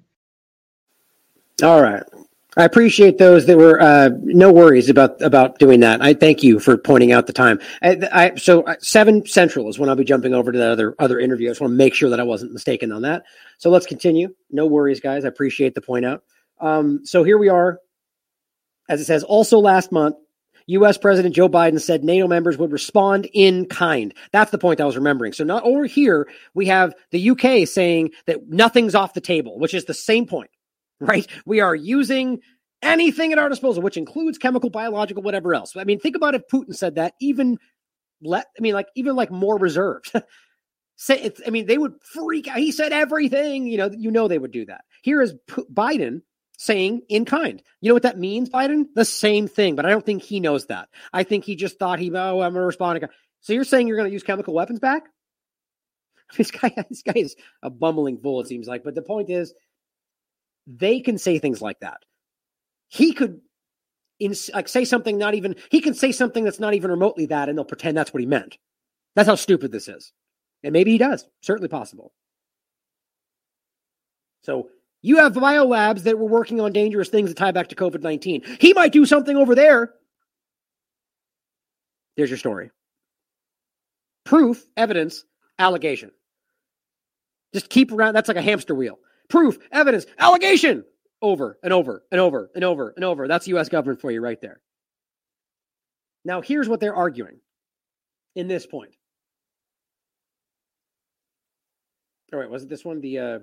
[1.62, 2.02] All right.
[2.56, 6.00] I appreciate those that were uh, no worries about about doing that.
[6.02, 7.58] I thank you for pointing out the time.
[7.82, 10.94] I, I, so uh, seven central is when I'll be jumping over to that other
[10.98, 11.48] other interview.
[11.48, 13.24] I just want to make sure that I wasn't mistaken on that.
[13.58, 14.34] So let's continue.
[14.50, 15.24] No worries, guys.
[15.24, 16.22] I appreciate the point out.
[16.60, 17.80] Um, so here we are.
[18.88, 20.16] As it says, also last month,
[20.66, 20.96] U.S.
[20.96, 24.14] President Joe Biden said NATO members would respond in kind.
[24.30, 25.32] That's the point I was remembering.
[25.32, 29.74] So not over here we have the UK saying that nothing's off the table, which
[29.74, 30.50] is the same point
[31.08, 31.26] right?
[31.44, 32.40] We are using
[32.82, 35.76] anything at our disposal, which includes chemical, biological, whatever else.
[35.76, 37.58] I mean, think about if Putin said that, even
[38.22, 40.12] let, I mean, like, even like more reserved.
[40.96, 42.58] Say, I mean, they would freak out.
[42.58, 44.84] He said everything, you know, you know, they would do that.
[45.02, 46.22] Here is P- Biden
[46.56, 47.60] saying in kind.
[47.80, 48.84] You know what that means, Biden?
[48.94, 50.88] The same thing, but I don't think he knows that.
[51.12, 53.08] I think he just thought he, oh, I'm going to respond.
[53.40, 55.04] So you're saying you're going to use chemical weapons back?
[56.36, 58.82] This guy, this guy is a bumbling fool, it seems like.
[58.82, 59.52] But the point is,
[60.66, 61.98] they can say things like that.
[62.88, 63.40] He could
[64.20, 67.48] in, like say something not even he can say something that's not even remotely that
[67.48, 68.58] and they'll pretend that's what he meant.
[69.16, 70.12] That's how stupid this is.
[70.62, 71.26] And maybe he does.
[71.40, 72.12] Certainly possible.
[74.42, 74.68] So
[75.02, 78.42] you have biolabs that were working on dangerous things that tie back to COVID 19.
[78.60, 79.92] He might do something over there.
[82.16, 82.70] There's your story.
[84.24, 85.24] Proof, evidence,
[85.58, 86.10] allegation.
[87.52, 88.14] Just keep around.
[88.14, 90.84] That's like a hamster wheel proof, evidence, allegation
[91.22, 93.28] over and over and over and over and over.
[93.28, 94.60] That's US government for you right there.
[96.24, 97.38] Now, here's what they're arguing
[98.34, 98.94] in this point.
[102.32, 103.00] All right, was it this one?
[103.00, 103.38] The uh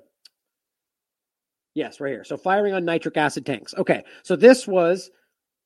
[1.74, 2.24] Yes, right here.
[2.24, 3.74] So firing on nitric acid tanks.
[3.78, 4.04] Okay.
[4.24, 5.10] So this was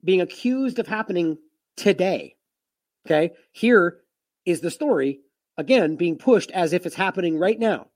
[0.03, 1.37] being accused of happening
[1.75, 2.35] today.
[3.07, 3.31] Okay.
[3.51, 3.97] Here
[4.45, 5.21] is the story
[5.57, 7.87] again being pushed as if it's happening right now.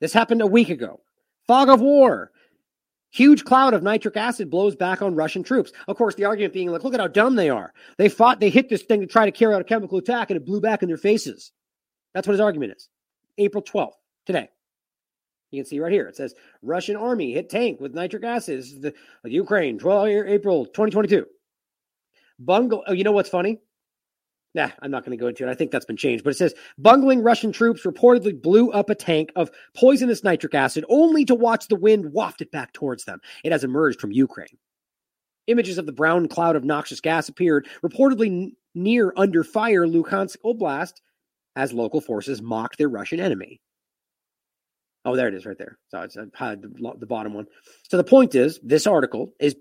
[0.00, 1.00] This happened a week ago.
[1.46, 2.32] Fog of war.
[3.10, 5.72] Huge cloud of nitric acid blows back on Russian troops.
[5.88, 7.72] Of course, the argument being like, look at how dumb they are.
[7.96, 10.36] They fought, they hit this thing to try to carry out a chemical attack and
[10.36, 11.52] it blew back in their faces.
[12.12, 12.88] That's what his argument is.
[13.38, 13.92] April 12th,
[14.26, 14.48] today.
[15.50, 16.08] You can see right here.
[16.08, 18.58] It says Russian army hit tank with nitric acid.
[18.58, 18.94] This is the
[19.24, 21.26] Ukraine, 12 April 2022.
[22.38, 22.84] Bungle.
[22.86, 23.60] Oh, you know what's funny?
[24.56, 25.50] Nah, I'm not going to go into it.
[25.50, 26.24] I think that's been changed.
[26.24, 30.86] But it says bungling Russian troops reportedly blew up a tank of poisonous nitric acid
[30.88, 33.20] only to watch the wind waft it back towards them.
[33.44, 34.56] It has emerged from Ukraine.
[35.46, 40.38] Images of the brown cloud of noxious gas appeared, reportedly n- near under fire Luhansk
[40.42, 40.94] Oblast,
[41.54, 43.60] as local forces mocked their Russian enemy.
[45.04, 45.78] Oh, there it is right there.
[45.88, 46.24] So it's uh,
[46.56, 47.46] the, the bottom one.
[47.90, 49.54] So the point is, this article is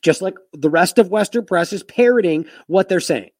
[0.00, 3.30] just like the rest of Western press is parroting what they're saying.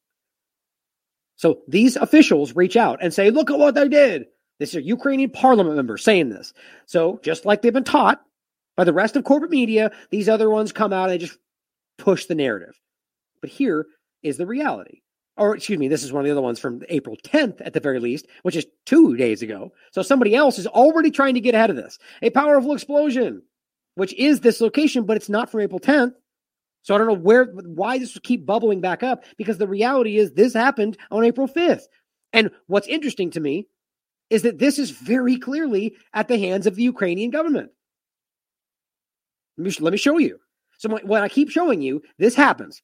[1.39, 4.27] So these officials reach out and say, look at what they did.
[4.59, 6.53] This is a Ukrainian parliament member saying this.
[6.87, 8.21] So just like they've been taught
[8.77, 11.39] by the rest of corporate media, these other ones come out and just
[11.97, 12.75] push the narrative.
[13.41, 13.87] But here
[14.23, 15.01] is the reality.
[15.37, 17.79] Or excuse me, this is one of the other ones from April 10th at the
[17.79, 19.73] very least, which is two days ago.
[19.93, 22.01] So somebody else is already trying to get ahead of this.
[22.21, 23.43] A powerful explosion,
[23.95, 26.15] which is this location, but it's not from April 10th.
[26.83, 30.17] So I don't know where why this will keep bubbling back up because the reality
[30.17, 31.83] is this happened on April 5th.
[32.33, 33.69] And what's interesting to me
[34.31, 37.71] is that this is very clearly at the hands of the Ukrainian government.
[39.57, 40.39] Let me, let me show you.
[40.79, 42.83] So what I keep showing you, this happens.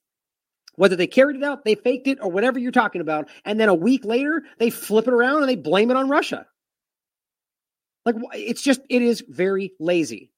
[0.76, 3.68] Whether they carried it out, they faked it, or whatever you're talking about, and then
[3.68, 6.46] a week later they flip it around and they blame it on Russia.
[8.04, 10.32] Like it's just it is very lazy.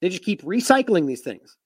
[0.00, 1.56] They just keep recycling these things.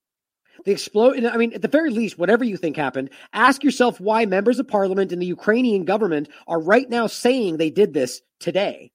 [0.65, 1.24] The explode.
[1.24, 4.69] I mean, at the very least, whatever you think happened, ask yourself why members of
[4.69, 8.93] parliament and the Ukrainian government are right now saying they did this today.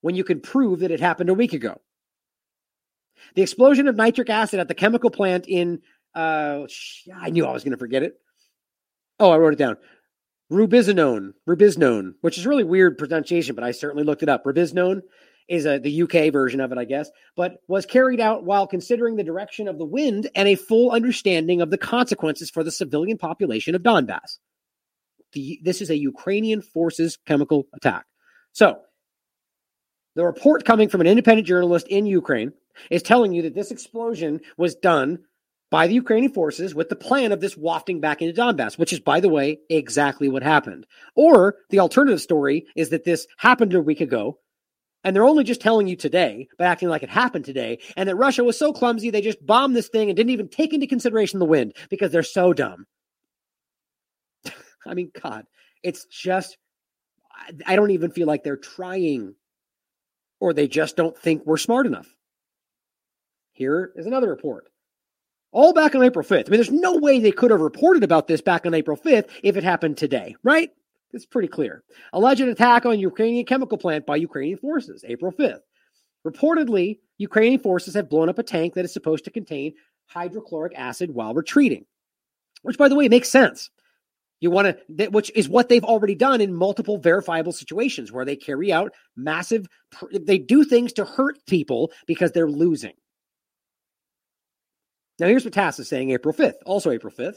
[0.00, 1.80] when you can prove that it happened a week ago.
[3.34, 5.80] The explosion of nitric acid at the chemical plant in,
[6.14, 6.66] uh,
[7.14, 8.14] I knew I was going to forget it.
[9.18, 9.76] Oh, I wrote it down.
[10.50, 14.44] Rubiznone, Rubiznone, which is really weird pronunciation, but I certainly looked it up.
[14.44, 15.02] Rubiznone
[15.50, 19.16] is a, the UK version of it, I guess, but was carried out while considering
[19.16, 23.18] the direction of the wind and a full understanding of the consequences for the civilian
[23.18, 24.38] population of Donbass.
[25.32, 28.06] The, this is a Ukrainian forces chemical attack.
[28.52, 28.78] So,
[30.14, 32.52] the report coming from an independent journalist in Ukraine
[32.88, 35.18] is telling you that this explosion was done
[35.70, 39.00] by the Ukrainian forces with the plan of this wafting back into Donbass, which is,
[39.00, 40.86] by the way, exactly what happened.
[41.14, 44.38] Or the alternative story is that this happened a week ago,
[45.04, 48.16] and they're only just telling you today, but acting like it happened today, and that
[48.16, 51.38] Russia was so clumsy they just bombed this thing and didn't even take into consideration
[51.38, 52.86] the wind because they're so dumb.
[54.86, 55.44] I mean, God,
[55.82, 56.56] it's just,
[57.66, 59.34] I don't even feel like they're trying,
[60.40, 62.08] or they just don't think we're smart enough.
[63.52, 64.68] Here is another report.
[65.52, 66.46] All back on April 5th.
[66.46, 69.28] I mean, there's no way they could have reported about this back on April 5th
[69.42, 70.70] if it happened today, right?
[71.12, 71.82] It's pretty clear.
[72.12, 75.60] Alleged attack on Ukrainian chemical plant by Ukrainian forces, April 5th.
[76.26, 79.74] Reportedly, Ukrainian forces have blown up a tank that is supposed to contain
[80.06, 81.84] hydrochloric acid while retreating,
[82.62, 83.70] which, by the way, makes sense.
[84.40, 88.36] You want to, which is what they've already done in multiple verifiable situations where they
[88.36, 89.66] carry out massive,
[90.12, 92.94] they do things to hurt people because they're losing.
[95.18, 97.36] Now, here's what TASS is saying April 5th, also April 5th.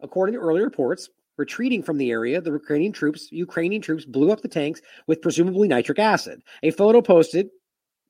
[0.00, 1.08] According to early reports,
[1.40, 5.66] retreating from the area, the Ukrainian troops, Ukrainian troops blew up the tanks with presumably
[5.66, 6.42] nitric acid.
[6.62, 7.48] A photo posted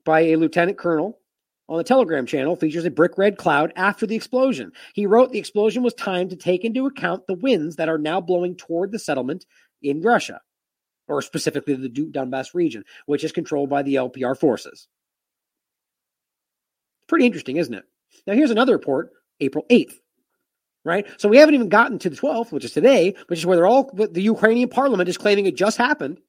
[0.04, 1.20] by a lieutenant colonel
[1.68, 4.72] on the Telegram channel features a brick red cloud after the explosion.
[4.94, 8.20] He wrote the explosion was timed to take into account the winds that are now
[8.20, 9.46] blowing toward the settlement
[9.80, 10.40] in Russia,
[11.06, 14.88] or specifically the Donbass region, which is controlled by the LPR forces.
[17.06, 17.84] Pretty interesting, isn't it?
[18.26, 19.94] Now, here's another report, April 8th,
[20.84, 21.06] right?
[21.18, 23.66] So we haven't even gotten to the 12th, which is today, which is where they're
[23.66, 26.20] all, the Ukrainian parliament is claiming it just happened.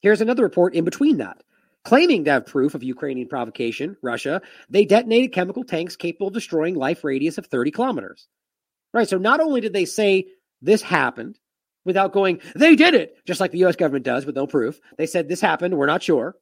[0.00, 1.42] Here's another report in between that.
[1.84, 6.74] Claiming to have proof of Ukrainian provocation, Russia, they detonated chemical tanks capable of destroying
[6.74, 8.28] life radius of 30 kilometers.
[8.92, 9.08] Right.
[9.08, 10.26] So not only did they say
[10.60, 11.38] this happened
[11.84, 14.80] without going, they did it, just like the US government does with no proof.
[14.96, 16.36] They said this happened, we're not sure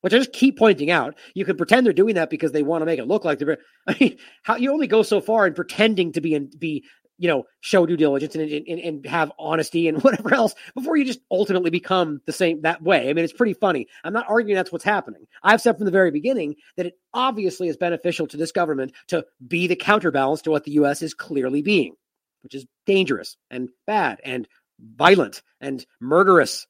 [0.00, 1.16] which I just keep pointing out.
[1.34, 3.58] You could pretend they're doing that because they want to make it look like they're.
[3.86, 6.84] I mean, how you only go so far in pretending to be and be,
[7.18, 11.04] you know, show due diligence and, and and have honesty and whatever else before you
[11.04, 13.08] just ultimately become the same that way.
[13.10, 13.86] I mean, it's pretty funny.
[14.04, 15.26] I'm not arguing that's what's happening.
[15.42, 19.24] I've said from the very beginning that it obviously is beneficial to this government to
[19.46, 21.02] be the counterbalance to what the U.S.
[21.02, 21.94] is clearly being,
[22.42, 24.48] which is dangerous and bad and
[24.96, 26.66] violent and murderous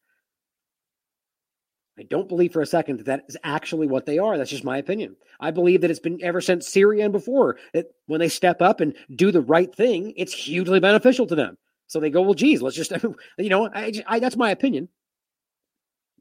[2.01, 4.39] I don't believe for a second that that is actually what they are.
[4.39, 5.16] That's just my opinion.
[5.39, 8.81] I believe that it's been ever since Syria and before that when they step up
[8.81, 11.59] and do the right thing, it's hugely beneficial to them.
[11.89, 12.93] So they go, well, geez, let's just,
[13.39, 14.89] you know, I, I, that's my opinion.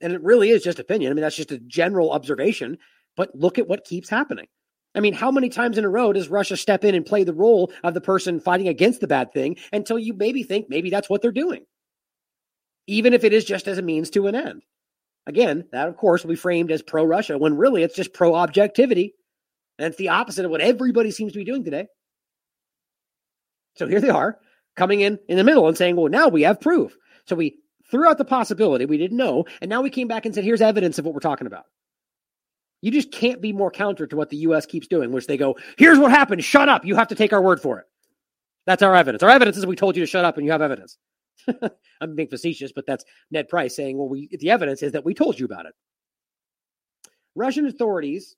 [0.02, 1.12] And it really is just opinion.
[1.12, 2.78] I mean, that's just a general observation.
[3.16, 4.48] But look at what keeps happening.
[4.96, 7.34] I mean, how many times in a row does Russia step in and play the
[7.34, 11.10] role of the person fighting against the bad thing until you maybe think maybe that's
[11.10, 11.64] what they're doing?
[12.86, 14.64] Even if it is just as a means to an end.
[15.30, 18.34] Again, that of course will be framed as pro Russia when really it's just pro
[18.34, 19.14] objectivity.
[19.78, 21.86] And it's the opposite of what everybody seems to be doing today.
[23.76, 24.40] So here they are
[24.76, 26.98] coming in in the middle and saying, well, now we have proof.
[27.28, 27.60] So we
[27.92, 29.46] threw out the possibility we didn't know.
[29.62, 31.66] And now we came back and said, here's evidence of what we're talking about.
[32.82, 34.66] You just can't be more counter to what the U.S.
[34.66, 36.44] keeps doing, which they go, here's what happened.
[36.44, 36.86] Shut up.
[36.86, 37.86] You have to take our word for it.
[38.66, 39.22] That's our evidence.
[39.22, 40.98] Our evidence is we told you to shut up and you have evidence.
[42.02, 45.14] I'm being facetious, but that's Ned Price saying, well, we, the evidence is that we
[45.14, 45.74] told you about it.
[47.36, 48.36] Russian authorities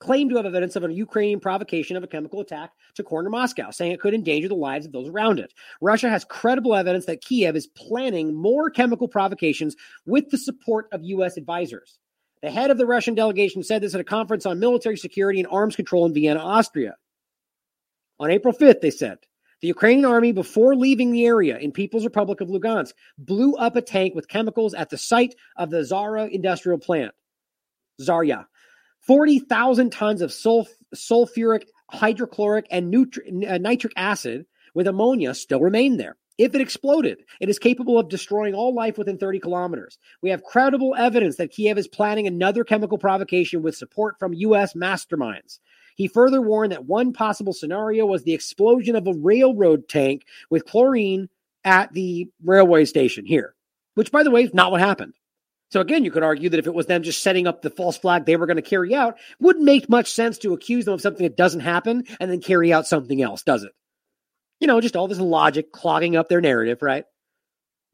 [0.00, 3.70] claim to have evidence of a Ukrainian provocation of a chemical attack to corner Moscow,
[3.70, 5.52] saying it could endanger the lives of those around it.
[5.80, 9.76] Russia has credible evidence that Kiev is planning more chemical provocations
[10.06, 11.36] with the support of U.S.
[11.36, 11.98] advisors.
[12.42, 15.48] The head of the Russian delegation said this at a conference on military security and
[15.50, 16.96] arms control in Vienna, Austria.
[18.20, 19.18] On April 5th, they said
[19.60, 23.82] the Ukrainian army, before leaving the area in People's Republic of Lugansk, blew up a
[23.82, 27.12] tank with chemicals at the site of the Zara industrial plant.
[28.00, 28.46] Zarya.
[29.00, 35.96] 40,000 tons of sulf- sulfuric, hydrochloric, and nutri- uh, nitric acid with ammonia still remain
[35.96, 36.16] there.
[36.36, 39.98] If it exploded, it is capable of destroying all life within 30 kilometers.
[40.22, 44.74] We have credible evidence that Kiev is planning another chemical provocation with support from U.S.
[44.74, 45.58] masterminds.
[45.98, 50.64] He further warned that one possible scenario was the explosion of a railroad tank with
[50.64, 51.28] chlorine
[51.64, 53.56] at the railway station here,
[53.96, 55.14] which, by the way, is not what happened.
[55.72, 57.98] So again, you could argue that if it was them just setting up the false
[57.98, 61.00] flag they were going to carry out, wouldn't make much sense to accuse them of
[61.00, 63.72] something that doesn't happen and then carry out something else, does it?
[64.60, 67.06] You know, just all this logic clogging up their narrative, right?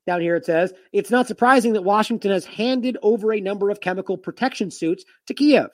[0.06, 3.80] Down here it says, it's not surprising that Washington has handed over a number of
[3.80, 5.70] chemical protection suits to Kiev.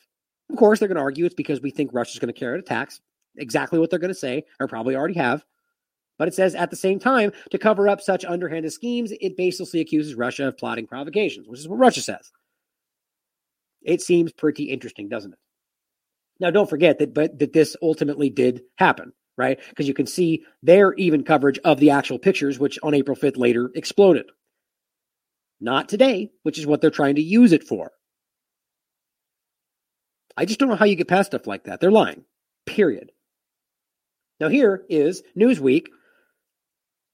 [0.51, 2.61] Of course, they're going to argue it's because we think Russia's going to carry out
[2.61, 3.01] attacks.
[3.37, 5.45] Exactly what they're going to say, or probably already have.
[6.19, 9.81] But it says at the same time, to cover up such underhanded schemes, it baselessly
[9.81, 12.31] accuses Russia of plotting provocations, which is what Russia says.
[13.83, 15.39] It seems pretty interesting, doesn't it?
[16.41, 19.59] Now, don't forget that, but that this ultimately did happen, right?
[19.69, 23.39] Because you can see their even coverage of the actual pictures, which on April 5th
[23.39, 24.27] later exploded.
[25.61, 27.93] Not today, which is what they're trying to use it for.
[30.41, 31.81] I just don't know how you get past stuff like that.
[31.81, 32.25] They're lying,
[32.65, 33.13] period.
[34.41, 35.89] Now, here is Newsweek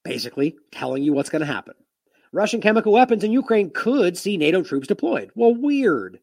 [0.05, 1.75] basically telling you what's going to happen.
[2.31, 5.33] Russian chemical weapons in Ukraine could see NATO troops deployed.
[5.35, 6.21] Well, weird.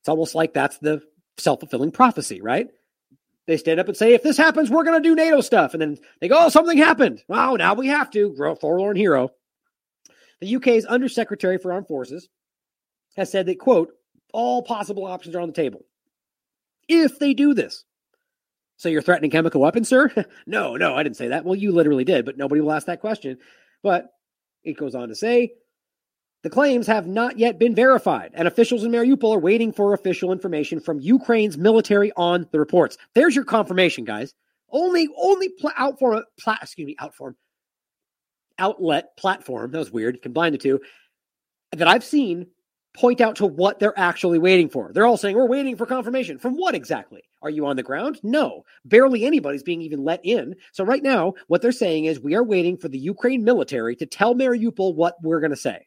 [0.00, 1.02] It's almost like that's the
[1.38, 2.66] self fulfilling prophecy, right?
[3.46, 5.72] They stand up and say, if this happens, we're going to do NATO stuff.
[5.72, 7.22] And then they go, oh, something happened.
[7.28, 8.34] Wow, now we have to.
[8.34, 9.30] Grow forlorn hero.
[10.40, 12.28] The UK's Undersecretary for Armed Forces
[13.16, 13.92] has said that, quote,
[14.32, 15.84] all possible options are on the table.
[16.92, 17.84] If they do this,
[18.76, 20.10] so you're threatening chemical weapons, sir?
[20.46, 21.44] no, no, I didn't say that.
[21.44, 23.38] Well, you literally did, but nobody will ask that question.
[23.82, 24.08] But
[24.64, 25.52] it goes on to say
[26.42, 30.32] the claims have not yet been verified, and officials in Mariupol are waiting for official
[30.32, 32.98] information from Ukraine's military on the reports.
[33.14, 34.34] There's your confirmation, guys.
[34.72, 37.36] Only, only pl- out for a pla- excuse me, out for
[38.58, 39.70] outlet platform.
[39.70, 40.22] That was weird.
[40.22, 40.80] Combine the two
[41.72, 42.48] that I've seen
[42.94, 44.90] point out to what they're actually waiting for.
[44.92, 46.38] They're all saying, We're waiting for confirmation.
[46.38, 47.22] From what exactly?
[47.42, 48.20] Are you on the ground?
[48.22, 48.64] No.
[48.84, 50.54] Barely anybody's being even let in.
[50.72, 54.06] So, right now, what they're saying is, We are waiting for the Ukraine military to
[54.06, 55.86] tell Mariupol what we're going to say.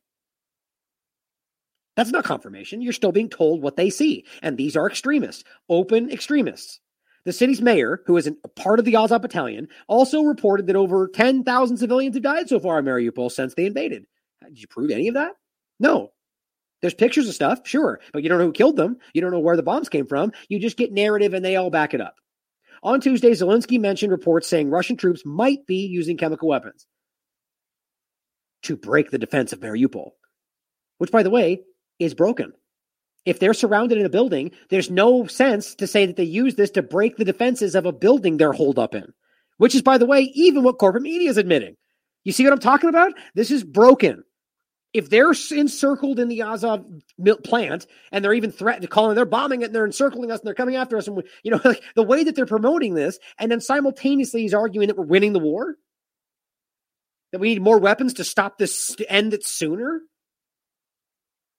[1.95, 2.81] That's not confirmation.
[2.81, 4.25] You're still being told what they see.
[4.41, 6.79] And these are extremists, open extremists.
[7.25, 11.07] The city's mayor, who is a part of the Azov battalion, also reported that over
[11.07, 14.05] 10,000 civilians have died so far in Mariupol since they invaded.
[14.43, 15.33] Did you prove any of that?
[15.79, 16.11] No.
[16.83, 18.97] There's pictures of stuff, sure, but you don't know who killed them.
[19.13, 20.33] You don't know where the bombs came from.
[20.49, 22.15] You just get narrative and they all back it up.
[22.83, 26.85] On Tuesday, Zelensky mentioned reports saying Russian troops might be using chemical weapons
[28.63, 30.09] to break the defense of Mariupol,
[30.97, 31.61] which, by the way,
[31.99, 32.51] is broken.
[33.25, 36.71] If they're surrounded in a building, there's no sense to say that they use this
[36.71, 39.13] to break the defenses of a building they're holed up in,
[39.55, 41.77] which is, by the way, even what corporate media is admitting.
[42.25, 43.13] You see what I'm talking about?
[43.35, 44.25] This is broken
[44.93, 46.85] if they're encircled in the Azov
[47.43, 50.53] plant and they're even threatened, calling, they're bombing it and they're encircling us and they're
[50.53, 53.51] coming after us, and we, you know, like the way that they're promoting this, and
[53.51, 55.75] then simultaneously he's arguing that we're winning the war,
[57.31, 60.01] that we need more weapons to stop this, to end it sooner.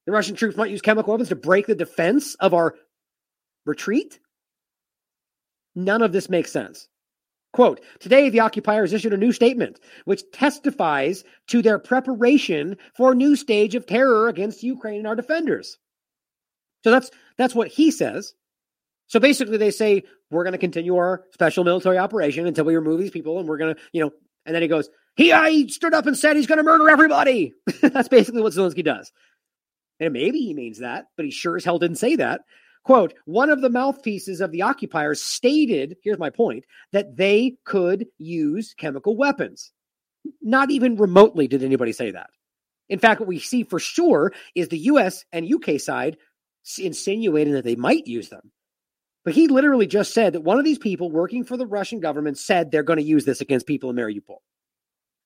[0.06, 2.76] The Russian troops might use chemical weapons to break the defense of our
[3.66, 4.20] retreat.
[5.74, 6.88] None of this makes sense.
[7.54, 13.14] Quote, today the occupiers issued a new statement which testifies to their preparation for a
[13.14, 15.78] new stage of terror against Ukraine and our defenders.
[16.82, 18.34] So that's that's what he says.
[19.06, 20.02] So basically they say
[20.32, 23.58] we're going to continue our special military operation until we remove these people and we're
[23.58, 24.10] going to, you know,
[24.44, 27.52] and then he goes, he, he stood up and said he's going to murder everybody.
[27.80, 29.12] that's basically what Zelensky does.
[30.00, 32.40] And maybe he means that, but he sure as hell didn't say that.
[32.84, 38.06] Quote, one of the mouthpieces of the occupiers stated, here's my point, that they could
[38.18, 39.72] use chemical weapons.
[40.42, 42.28] Not even remotely did anybody say that.
[42.90, 46.18] In fact, what we see for sure is the US and UK side
[46.78, 48.52] insinuating that they might use them.
[49.24, 52.36] But he literally just said that one of these people working for the Russian government
[52.36, 54.38] said they're going to use this against people in Mariupol.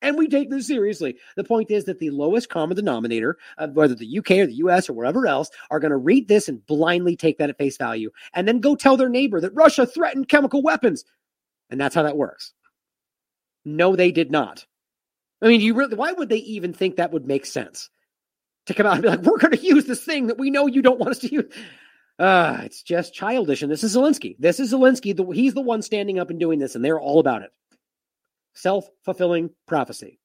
[0.00, 1.16] And we take this seriously.
[1.36, 4.88] The point is that the lowest common denominator, of whether the UK or the US
[4.88, 8.10] or wherever else, are going to read this and blindly take that at face value
[8.32, 11.04] and then go tell their neighbor that Russia threatened chemical weapons.
[11.70, 12.52] And that's how that works.
[13.64, 14.64] No, they did not.
[15.42, 17.90] I mean, you really, why would they even think that would make sense?
[18.66, 20.66] To come out and be like, we're going to use this thing that we know
[20.66, 21.52] you don't want us to use.
[22.18, 23.62] Uh, it's just childish.
[23.62, 24.36] And this is Zelensky.
[24.38, 25.16] This is Zelensky.
[25.16, 27.50] The, he's the one standing up and doing this, and they're all about it
[28.58, 30.18] self fulfilling prophecy.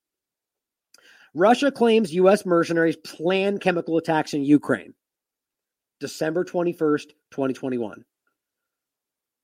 [1.34, 2.46] Russia claims U.S.
[2.46, 4.94] mercenaries plan chemical attacks in Ukraine.
[6.00, 8.04] December 21st, 2021.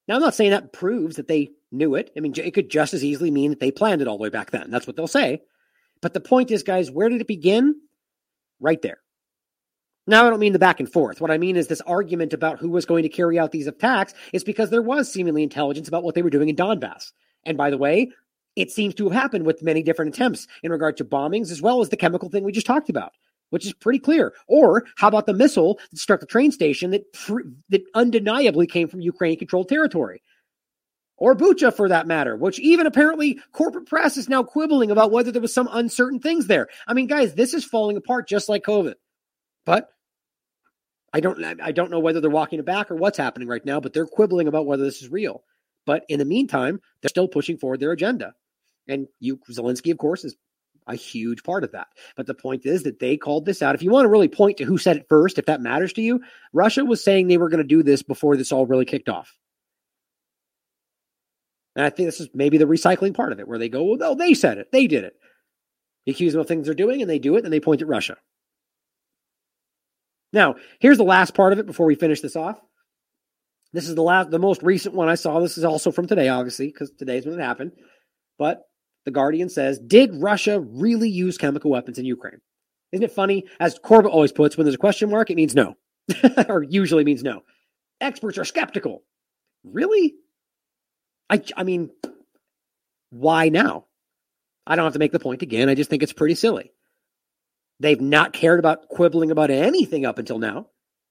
[0.07, 2.11] Now, I'm not saying that proves that they knew it.
[2.17, 4.29] I mean, it could just as easily mean that they planned it all the way
[4.29, 4.69] back then.
[4.69, 5.41] That's what they'll say.
[6.01, 7.75] But the point is, guys, where did it begin?
[8.59, 8.99] Right there.
[10.07, 11.21] Now, I don't mean the back and forth.
[11.21, 14.13] What I mean is this argument about who was going to carry out these attacks
[14.33, 17.11] is because there was seemingly intelligence about what they were doing in Donbass.
[17.45, 18.11] And by the way,
[18.55, 21.81] it seems to have happened with many different attempts in regard to bombings as well
[21.81, 23.13] as the chemical thing we just talked about.
[23.49, 24.33] which is pretty clear.
[24.47, 27.03] Or how about the missile that struck the train station that
[27.69, 30.21] that undeniably came from Ukraine-controlled territory?
[31.17, 35.31] Or Bucha, for that matter, which even apparently corporate press is now quibbling about whether
[35.31, 36.67] there was some uncertain things there.
[36.87, 38.93] I mean, guys, this is falling apart just like COVID.
[39.65, 39.89] But
[41.11, 43.81] I don't I don't know whether they're walking it back or what's happening right now,
[43.81, 45.43] but they're quibbling about whether this is real.
[45.89, 48.35] But in the meantime, they're still pushing forward their agenda.
[48.87, 50.35] And you Zelensky, of course, is
[50.85, 51.87] a huge part of that.
[52.15, 53.73] But the point is that they called this out.
[53.73, 56.03] If you want to really point to who said it first, if that matters to
[56.03, 56.21] you,
[56.53, 59.35] Russia was saying they were going to do this before this all really kicked off.
[61.75, 63.97] And I think this is maybe the recycling part of it, where they go, well,
[63.97, 64.71] no, they said it.
[64.71, 65.13] They did it.
[66.05, 67.87] You accuse them of things they're doing, and they do it, and they point at
[67.87, 68.17] Russia.
[70.33, 72.61] Now, here's the last part of it before we finish this off.
[73.73, 75.39] This is the last, the most recent one I saw.
[75.39, 77.73] This is also from today, obviously, because today's when it happened.
[78.37, 78.63] But
[79.05, 82.41] the Guardian says, did Russia really use chemical weapons in Ukraine?
[82.91, 83.45] Isn't it funny?
[83.59, 85.75] As Corbett always puts, when there's a question mark, it means no,
[86.49, 87.41] or usually means no.
[88.01, 89.03] Experts are skeptical.
[89.63, 90.15] Really?
[91.29, 91.91] I, I mean,
[93.11, 93.85] why now?
[94.65, 95.69] I don't have to make the point again.
[95.69, 96.71] I just think it's pretty silly.
[97.79, 100.67] They've not cared about quibbling about anything up until now.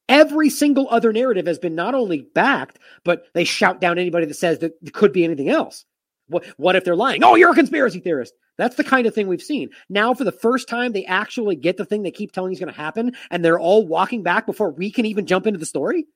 [0.08, 4.34] Every single other narrative has been not only backed, but they shout down anybody that
[4.34, 5.84] says that it could be anything else.
[6.28, 7.22] What, what if they're lying?
[7.24, 8.34] Oh, you're a conspiracy theorist.
[8.56, 9.70] That's the kind of thing we've seen.
[9.88, 12.72] Now, for the first time, they actually get the thing they keep telling is going
[12.72, 16.06] to happen, and they're all walking back before we can even jump into the story.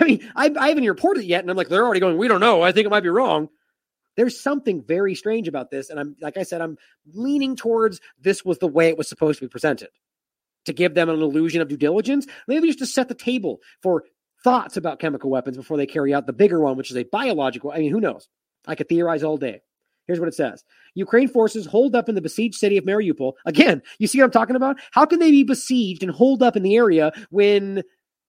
[0.00, 2.28] I mean, I, I haven't reported it yet, and I'm like, they're already going, we
[2.28, 2.62] don't know.
[2.62, 3.48] I think it might be wrong.
[4.16, 5.90] There's something very strange about this.
[5.90, 6.78] And I'm, like I said, I'm
[7.12, 9.88] leaning towards this was the way it was supposed to be presented
[10.64, 14.04] to give them an illusion of due diligence, maybe just to set the table for
[14.42, 17.72] thoughts about chemical weapons before they carry out the bigger one, which is a biological.
[17.72, 18.28] I mean, who knows?
[18.66, 19.60] I could theorize all day.
[20.06, 20.62] Here's what it says
[20.94, 23.32] Ukraine forces hold up in the besieged city of Mariupol.
[23.46, 24.78] Again, you see what I'm talking about?
[24.92, 27.82] How can they be besieged and hold up in the area when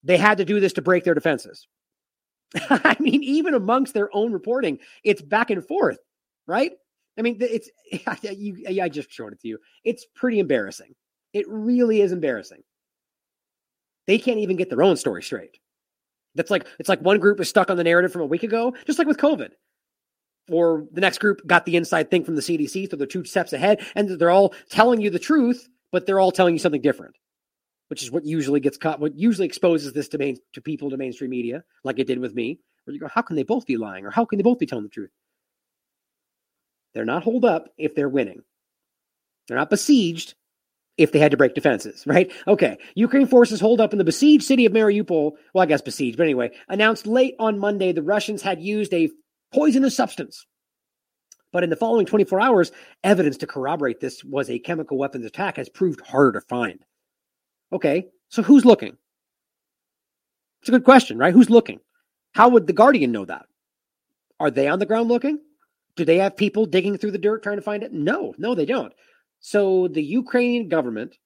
[0.03, 1.67] they had to do this to break their defenses?
[2.69, 5.97] I mean, even amongst their own reporting, it's back and forth,
[6.47, 6.71] right?
[7.17, 7.69] I mean, it's
[8.23, 9.59] you, I just showed it to you.
[9.83, 10.95] It's pretty embarrassing.
[11.35, 12.63] It really is embarrassing.
[14.07, 15.59] They can't even get their own story straight.
[16.33, 18.73] That's like it's like one group is stuck on the narrative from a week ago,
[18.87, 19.51] just like with COVID.
[20.49, 23.53] Or the next group got the inside thing from the CDC, so they're two steps
[23.53, 27.15] ahead, and they're all telling you the truth, but they're all telling you something different
[27.87, 30.97] which is what usually gets caught, what usually exposes this to main, to people to
[30.97, 33.77] mainstream media, like it did with me, where you go, how can they both be
[33.77, 35.11] lying, or how can they both be telling the truth?
[36.93, 38.41] They're not holed up if they're winning.
[39.47, 40.33] They're not besieged
[40.97, 42.31] if they had to break defenses, right?
[42.47, 42.77] Okay.
[42.95, 45.33] Ukraine forces hold up in the besieged city of Mariupol.
[45.53, 49.09] Well, I guess besieged, but anyway, announced late on Monday the Russians had used a
[49.53, 50.45] poisonous substance.
[51.51, 52.71] But in the following 24 hours,
[53.03, 56.83] evidence to corroborate this was a chemical weapons attack has proved harder to find.
[57.71, 58.97] Okay, so who's looking?
[60.61, 61.33] It's a good question, right?
[61.33, 61.79] Who's looking?
[62.33, 63.45] How would the Guardian know that?
[64.39, 65.39] Are they on the ground looking?
[65.95, 67.93] Do they have people digging through the dirt trying to find it?
[67.93, 68.91] No, no, they don't.
[69.45, 71.19] So the Ukrainian government,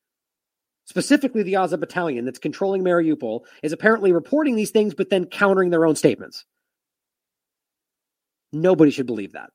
[0.83, 5.69] specifically the Azov battalion that's controlling Mariupol, is apparently reporting these things, but then countering
[5.69, 6.43] their own statements.
[8.51, 9.51] Nobody should believe that.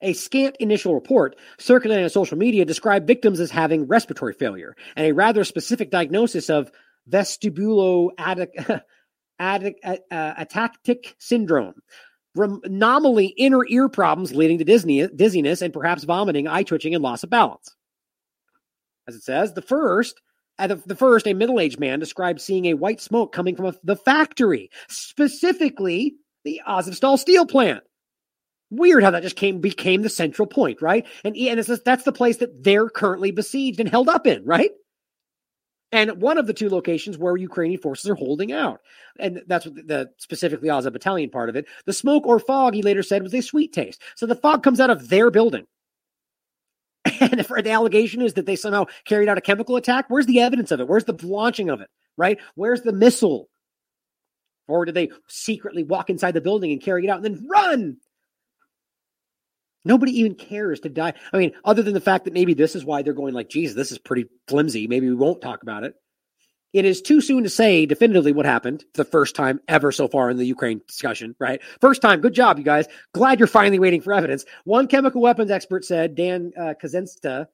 [0.00, 5.06] A scant initial report circulating on social media described victims as having respiratory failure and
[5.06, 6.72] a rather specific diagnosis of
[7.10, 8.80] vestibuloatactic
[9.38, 10.44] uh,
[12.36, 17.30] Anomaly inner ear problems leading to dizziness and perhaps vomiting, eye twitching, and loss of
[17.30, 17.74] balance.
[19.06, 20.20] As it says, the first
[20.58, 23.66] uh, at the first, a middle aged man described seeing a white smoke coming from
[23.66, 27.82] a, the factory, specifically the Azovstal steel plant.
[28.70, 31.06] Weird how that just came became the central point, right?
[31.24, 34.44] And, and it's just, that's the place that they're currently besieged and held up in,
[34.44, 34.70] right?
[35.94, 38.80] And one of the two locations where Ukrainian forces are holding out.
[39.16, 41.66] And that's what the, specifically Azov battalion part of it.
[41.86, 44.02] The smoke or fog, he later said, was a sweet taste.
[44.16, 45.66] So the fog comes out of their building.
[47.20, 50.40] And if the allegation is that they somehow carried out a chemical attack, where's the
[50.40, 50.88] evidence of it?
[50.88, 51.88] Where's the launching of it?
[52.16, 52.38] Right?
[52.56, 53.48] Where's the missile?
[54.66, 57.98] Or did they secretly walk inside the building and carry it out and then run?
[59.84, 61.14] Nobody even cares to die.
[61.32, 63.76] I mean, other than the fact that maybe this is why they're going like, Jesus,
[63.76, 64.86] this is pretty flimsy.
[64.86, 65.94] Maybe we won't talk about it.
[66.72, 70.28] It is too soon to say definitively what happened the first time ever so far
[70.28, 71.62] in the Ukraine discussion, right?
[71.80, 72.20] First time.
[72.20, 72.86] Good job, you guys.
[73.12, 74.44] Glad you're finally waiting for evidence.
[74.64, 77.46] One chemical weapons expert said, Dan uh, Kazenta,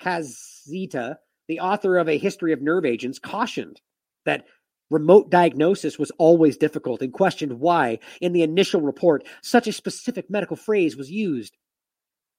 [0.00, 1.16] Kazita,
[1.48, 3.80] the author of A History of Nerve Agents, cautioned
[4.24, 4.44] that
[4.88, 10.30] remote diagnosis was always difficult and questioned why, in the initial report, such a specific
[10.30, 11.56] medical phrase was used.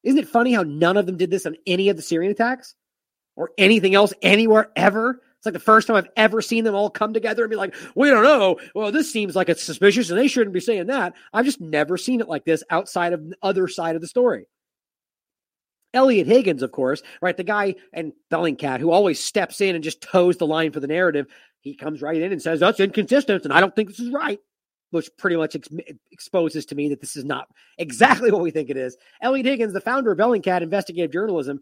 [0.04, 2.76] Isn't it funny how none of them did this on any of the Syrian attacks?
[3.36, 5.22] or anything else anywhere ever.
[5.38, 7.74] It's like the first time I've ever seen them all come together and be like,
[7.96, 8.60] we don't know.
[8.76, 11.14] Well, this seems like it's suspicious and they shouldn't be saying that.
[11.34, 14.46] I've just never seen it like this outside of the other side of the story.
[15.94, 17.36] Eliot Higgins, of course, right?
[17.36, 20.88] The guy and Bellingcat who always steps in and just toes the line for the
[20.88, 21.26] narrative.
[21.62, 23.44] He comes right in and says, that's inconsistent.
[23.44, 24.40] And I don't think this is right,
[24.92, 25.70] which pretty much ex-
[26.12, 27.48] exposes to me that this is not
[27.78, 28.96] exactly what we think it is.
[29.22, 31.62] Eliot Higgins, the founder of Bellingcat Investigative Journalism,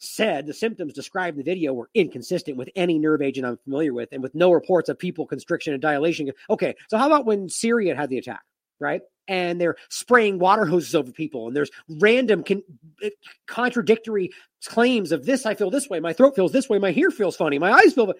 [0.00, 3.92] said the symptoms described in the video were inconsistent with any nerve agent I'm familiar
[3.92, 6.30] with and with no reports of people constriction and dilation.
[6.48, 8.42] Okay, so how about when Syria had the attack,
[8.80, 9.02] right?
[9.28, 11.70] And they're spraying water hoses over people, and there's
[12.00, 12.62] random con-
[13.02, 13.10] eh,
[13.46, 14.30] contradictory
[14.64, 15.46] claims of this.
[15.46, 16.00] I feel this way.
[16.00, 16.78] My throat feels this way.
[16.78, 17.58] My ear feels funny.
[17.58, 18.12] My eyes feel.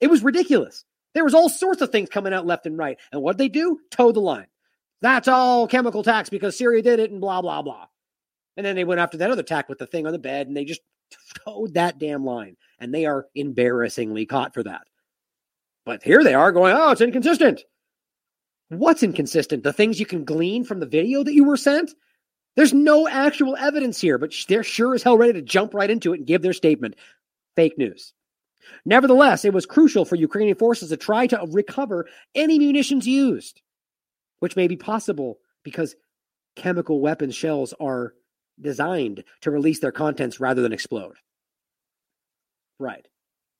[0.00, 0.84] It was ridiculous.
[1.14, 2.98] There was all sorts of things coming out left and right.
[3.12, 3.80] And what they do?
[3.90, 4.46] Toe the line.
[5.00, 7.86] That's all chemical tax because Syria did it and blah, blah, blah.
[8.56, 10.56] And then they went after that other tack with the thing on the bed and
[10.56, 10.80] they just
[11.44, 12.56] towed that damn line.
[12.78, 14.82] And they are embarrassingly caught for that.
[15.84, 17.62] But here they are going, oh, it's inconsistent.
[18.68, 19.62] What's inconsistent?
[19.62, 21.94] The things you can glean from the video that you were sent?
[22.56, 26.12] There's no actual evidence here, but they're sure as hell ready to jump right into
[26.12, 26.96] it and give their statement.
[27.56, 28.14] Fake news.
[28.84, 33.60] Nevertheless, it was crucial for Ukrainian forces to try to recover any munitions used,
[34.40, 35.96] which may be possible because
[36.56, 38.14] chemical weapon shells are
[38.60, 41.16] designed to release their contents rather than explode.
[42.78, 43.06] Right,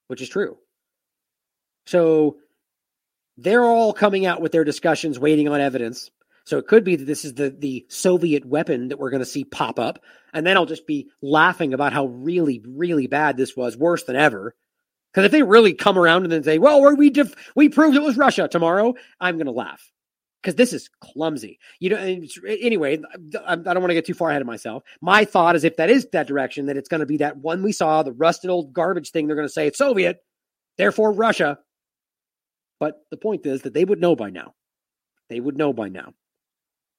[0.09, 0.59] which is true.
[1.87, 2.37] So
[3.37, 6.11] they're all coming out with their discussions, waiting on evidence.
[6.45, 9.27] So it could be that this is the, the Soviet weapon that we're going to
[9.27, 10.01] see pop up.
[10.33, 14.17] And then I'll just be laughing about how really, really bad this was, worse than
[14.17, 14.55] ever.
[15.15, 18.03] Because if they really come around and then say, "Well, we def- we proved it
[18.03, 19.93] was Russia tomorrow," I'm going to laugh
[20.43, 21.61] because this is clumsy.
[21.79, 21.97] You know.
[22.47, 23.01] Anyway,
[23.47, 24.83] I don't want to get too far ahead of myself.
[25.01, 27.63] My thought is, if that is that direction, that it's going to be that one
[27.63, 29.27] we saw, the rusted old garbage thing.
[29.27, 30.19] They're going to say it's Soviet,
[30.79, 31.59] therefore Russia.
[32.81, 34.55] But the point is that they would know by now.
[35.29, 36.13] They would know by now.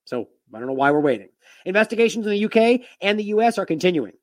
[0.06, 1.30] So I don't know why we're waiting.
[1.66, 4.14] Investigations in the UK and the US are continuing.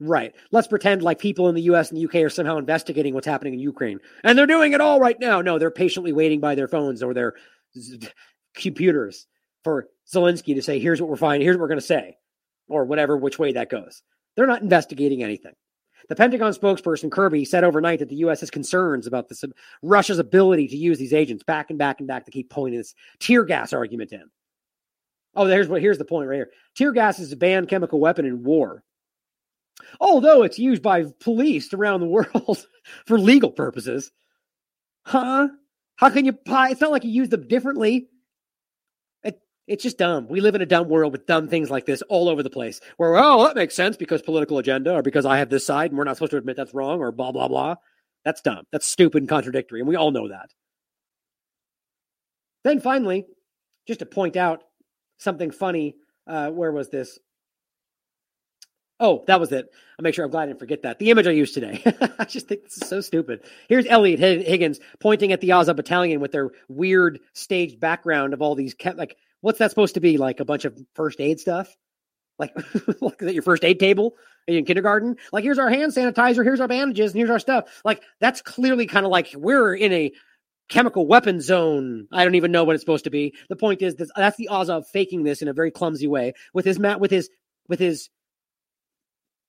[0.00, 0.34] Right.
[0.50, 3.52] Let's pretend like people in the US and the UK are somehow investigating what's happening
[3.52, 4.00] in Ukraine.
[4.24, 5.42] And they're doing it all right now.
[5.42, 7.34] No, they're patiently waiting by their phones or their
[8.54, 9.26] computers
[9.62, 12.16] for Zelensky to say, here's what we're finding, here's what we're going to say,
[12.68, 14.02] or whatever, which way that goes.
[14.36, 15.52] They're not investigating anything.
[16.08, 18.40] The Pentagon spokesperson Kirby said overnight that the U.S.
[18.40, 19.44] has concerns about this
[19.82, 22.94] Russia's ability to use these agents back and back and back to keep pulling this
[23.20, 24.24] tear gas argument in.
[25.36, 26.50] Oh, there's what here's the point right here.
[26.74, 28.82] Tear gas is a banned chemical weapon in war
[30.00, 32.66] although it's used by police around the world
[33.06, 34.10] for legal purposes.
[35.04, 35.48] Huh?
[35.96, 36.38] How can you?
[36.46, 38.08] It's not like you use them differently.
[39.22, 40.28] It, it's just dumb.
[40.28, 42.80] We live in a dumb world with dumb things like this all over the place.
[42.96, 45.98] Where oh, that makes sense because political agenda, or because I have this side and
[45.98, 47.76] we're not supposed to admit that's wrong, or blah blah blah.
[48.24, 48.64] That's dumb.
[48.72, 50.50] That's stupid and contradictory, and we all know that.
[52.64, 53.26] Then finally,
[53.86, 54.62] just to point out
[55.18, 55.96] something funny.
[56.26, 57.18] Uh, where was this?
[59.00, 59.72] Oh, that was it.
[59.98, 60.98] I'll make sure I'm glad I didn't forget that.
[60.98, 61.82] The image I used today.
[62.18, 63.40] I just think this is so stupid.
[63.66, 68.54] Here's Eliot Higgins pointing at the Azov battalion with their weird staged background of all
[68.54, 70.18] these, like, what's that supposed to be?
[70.18, 71.74] Like a bunch of first aid stuff?
[72.38, 72.54] Like,
[73.00, 75.16] like is that your first aid table in kindergarten?
[75.32, 77.80] Like, here's our hand sanitizer, here's our bandages, and here's our stuff.
[77.84, 80.12] Like, that's clearly kind of like we're in a
[80.68, 82.06] chemical weapon zone.
[82.12, 83.34] I don't even know what it's supposed to be.
[83.48, 86.66] The point is that that's the Azov faking this in a very clumsy way with
[86.66, 87.30] his mat, with his,
[87.66, 88.10] with his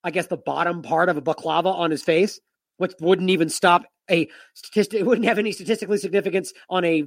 [0.04, 2.40] I guess, the bottom part of a baklava on his face,
[2.76, 5.00] which wouldn't even stop a statistic.
[5.00, 7.04] It wouldn't have any statistically significance on a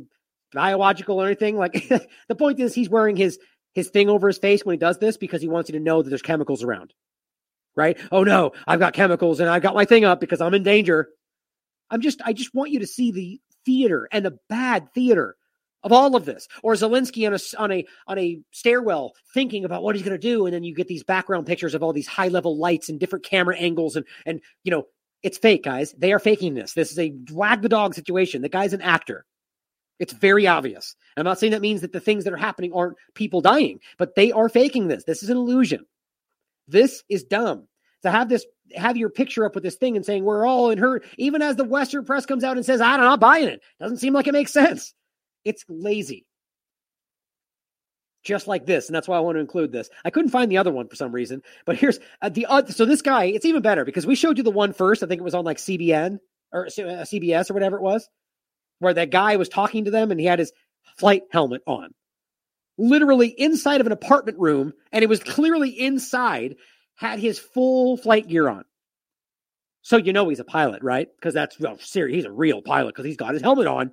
[0.54, 1.58] biological or anything.
[1.58, 1.74] Like
[2.28, 3.40] the point is, he's wearing his
[3.74, 6.02] his thing over his face when he does this because he wants you to know
[6.02, 6.94] that there's chemicals around.
[7.76, 7.98] Right?
[8.12, 11.10] Oh no, I've got chemicals and I've got my thing up because I'm in danger.
[11.90, 15.36] I'm just I just want you to see the theater and the bad theater
[15.86, 19.84] of all of this, or Zelensky on a on a on a stairwell thinking about
[19.84, 22.08] what he's going to do, and then you get these background pictures of all these
[22.08, 24.88] high level lights and different camera angles, and and you know
[25.24, 25.94] it's fake, guys.
[25.98, 26.74] They are faking this.
[26.74, 28.42] This is a wag the dog situation.
[28.42, 29.26] The guy's an actor.
[30.00, 30.96] It's very obvious.
[31.16, 34.16] I'm not saying that means that the things that are happening aren't people dying, but
[34.16, 35.06] they are faking this.
[35.06, 35.86] This is an illusion.
[36.68, 37.68] This is dumb.
[38.02, 40.80] To have this, have your picture up with this thing and saying we're all in
[40.80, 43.62] her, even as the Western press comes out and says, I'm not buying it.
[43.80, 44.94] Doesn't seem like it makes sense.
[45.46, 46.26] It's lazy.
[48.24, 49.88] Just like this, and that's why I want to include this.
[50.04, 52.72] I couldn't find the other one for some reason, but here's uh, the other.
[52.72, 55.04] So this guy, it's even better because we showed you the one first.
[55.04, 56.18] I think it was on like CBN
[56.52, 58.10] or uh, CBS or whatever it was,
[58.80, 60.52] where that guy was talking to them and he had his
[60.98, 61.92] flight helmet on,
[62.80, 66.56] literally inside of an apartment room, and it was clearly inside,
[66.96, 68.64] had his full flight gear on.
[69.84, 71.08] So you know he's a pilot, right?
[71.16, 72.16] Because that's well, serious.
[72.16, 73.92] He's a real pilot because he's got his helmet on.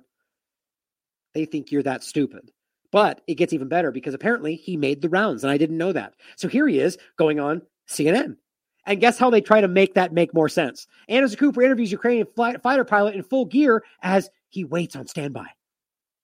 [1.33, 2.51] They think you're that stupid.
[2.91, 5.93] But it gets even better because apparently he made the rounds, and I didn't know
[5.93, 6.13] that.
[6.35, 8.37] So here he is going on CNN.
[8.85, 10.87] And guess how they try to make that make more sense?
[11.07, 15.47] Anderson Cooper interviews Ukrainian flight, fighter pilot in full gear as he waits on standby.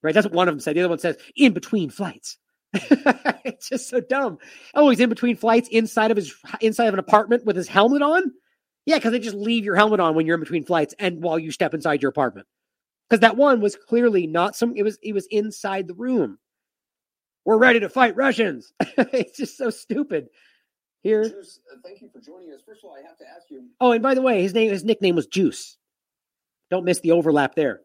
[0.03, 0.13] Right?
[0.13, 0.75] That's what one of them said.
[0.75, 2.37] The other one says in between flights.
[2.73, 4.37] it's just so dumb.
[4.75, 8.01] Oh, he's in between flights inside of his inside of an apartment with his helmet
[8.01, 8.31] on.
[8.85, 11.39] Yeah, because they just leave your helmet on when you're in between flights and while
[11.39, 12.47] you step inside your apartment.
[13.09, 14.75] Because that one was clearly not some.
[14.75, 16.37] It was it was inside the room.
[17.45, 18.73] We're ready to fight Russians.
[18.97, 20.27] it's just so stupid.
[21.01, 21.23] Here.
[21.23, 22.61] Juice, uh, thank you for joining us.
[22.65, 23.63] First of all, I have to ask you.
[23.79, 25.77] Oh, and by the way, his name his nickname was Juice.
[26.69, 27.81] Don't miss the overlap there.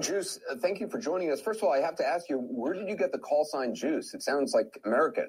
[0.00, 1.40] Juice, uh, thank you for joining us.
[1.40, 3.74] First of all, I have to ask you, where did you get the call sign
[3.74, 4.14] Juice?
[4.14, 5.28] It sounds like American.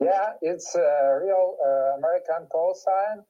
[0.00, 3.24] Yeah, it's a real uh, American call sign.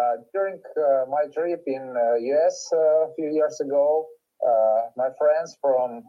[0.00, 4.06] Uh, during uh, my trip in uh, US a few years ago,
[4.46, 6.02] uh, my friends from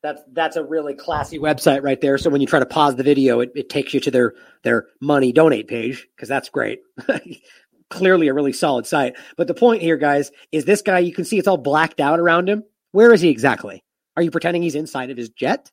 [0.00, 2.18] That's that's a really classy website right there.
[2.18, 4.86] So when you try to pause the video, it, it takes you to their their
[5.00, 6.80] money donate page because that's great.
[7.90, 9.16] Clearly a really solid site.
[9.36, 11.00] But the point here, guys, is this guy.
[11.00, 12.62] You can see it's all blacked out around him.
[12.92, 13.82] Where is he exactly?
[14.16, 15.70] Are you pretending he's inside of his jet?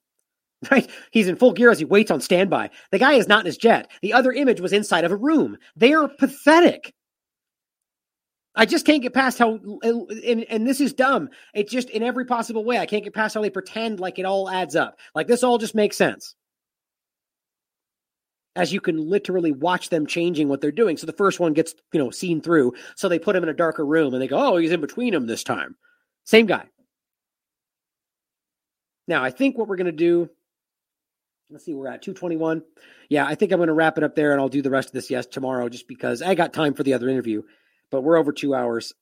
[0.71, 0.89] Right?
[1.11, 2.69] He's in full gear as he waits on standby.
[2.91, 3.91] The guy is not in his jet.
[4.01, 5.57] The other image was inside of a room.
[5.75, 6.93] They are pathetic.
[8.55, 11.29] I just can't get past how, and, and this is dumb.
[11.53, 12.77] It's just in every possible way.
[12.77, 14.97] I can't get past how they pretend like it all adds up.
[15.13, 16.35] Like this all just makes sense.
[18.55, 20.95] As you can literally watch them changing what they're doing.
[20.95, 22.73] So the first one gets, you know, seen through.
[22.95, 25.13] So they put him in a darker room and they go, oh, he's in between
[25.13, 25.75] them this time.
[26.23, 26.65] Same guy.
[29.07, 30.29] Now, I think what we're going to do,
[31.49, 32.63] let's see, we're at 221.
[33.09, 34.89] Yeah, I think I'm going to wrap it up there and I'll do the rest
[34.89, 37.43] of this, yes, tomorrow, just because I got time for the other interview
[37.91, 38.93] but we're over two hours.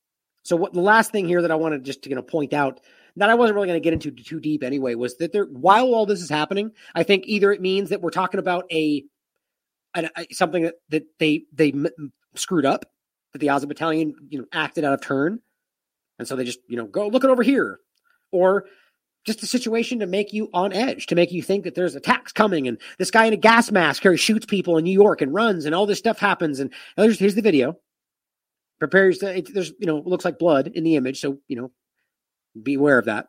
[0.44, 2.80] So what the last thing here that I wanted just to you know, point out
[3.16, 5.94] that I wasn't really going to get into too deep anyway was that there while
[5.94, 9.04] all this is happening, I think either it means that we're talking about a,
[9.96, 12.86] a, a something that, that they they m- screwed up,
[13.32, 15.40] that the Azov battalion you know acted out of turn,
[16.20, 17.80] and so they just you know go look it over here,
[18.32, 18.66] or
[19.26, 22.32] just a situation to make you on edge, to make you think that there's attacks
[22.32, 25.34] coming, and this guy in a gas mask here shoots people in New York and
[25.34, 27.77] runs, and all this stuff happens, and here's, here's the video.
[28.80, 31.22] Prepares there's you know looks like blood in the image.
[31.22, 31.72] So you know
[32.61, 33.27] be aware of that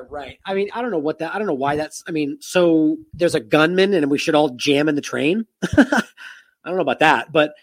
[0.00, 0.38] Yeah, right.
[0.44, 1.34] I mean, I don't know what that.
[1.34, 2.02] I don't know why that's.
[2.06, 5.46] I mean, so there's a gunman, and we should all jam in the train.
[5.76, 6.02] I
[6.66, 7.54] don't know about that, but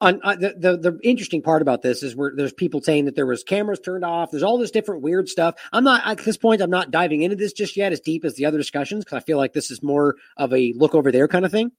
[0.00, 3.14] on uh, the, the the interesting part about this is where there's people saying that
[3.14, 4.30] there was cameras turned off.
[4.30, 5.56] There's all this different weird stuff.
[5.72, 6.62] I'm not at this point.
[6.62, 9.24] I'm not diving into this just yet as deep as the other discussions because I
[9.24, 11.72] feel like this is more of a look over there kind of thing.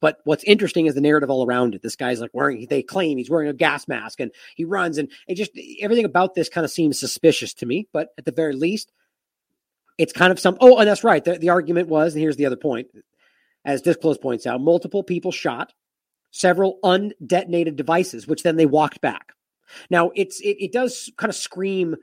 [0.00, 1.82] But what's interesting is the narrative all around it.
[1.82, 5.10] This guy's like wearing, they claim he's wearing a gas mask and he runs and
[5.28, 7.86] it just, everything about this kind of seems suspicious to me.
[7.92, 8.90] But at the very least,
[10.00, 10.56] it's kind of some.
[10.60, 11.22] Oh, and that's right.
[11.22, 12.88] The, the argument was, and here's the other point,
[13.66, 15.74] as Disclose points out, multiple people shot
[16.30, 19.32] several undetonated devices, which then they walked back.
[19.90, 21.96] Now, it's it, it does kind of scream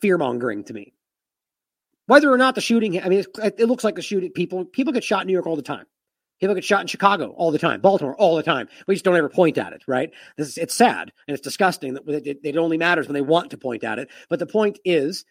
[0.00, 0.94] fear mongering to me.
[2.06, 4.30] Whether or not the shooting, I mean, it, it looks like the shooting.
[4.30, 5.86] People people get shot in New York all the time.
[6.40, 8.68] People get shot in Chicago all the time, Baltimore all the time.
[8.86, 10.12] We just don't ever point at it, right?
[10.36, 13.50] This is, it's sad and it's disgusting that it, it only matters when they want
[13.50, 14.08] to point at it.
[14.28, 15.24] But the point is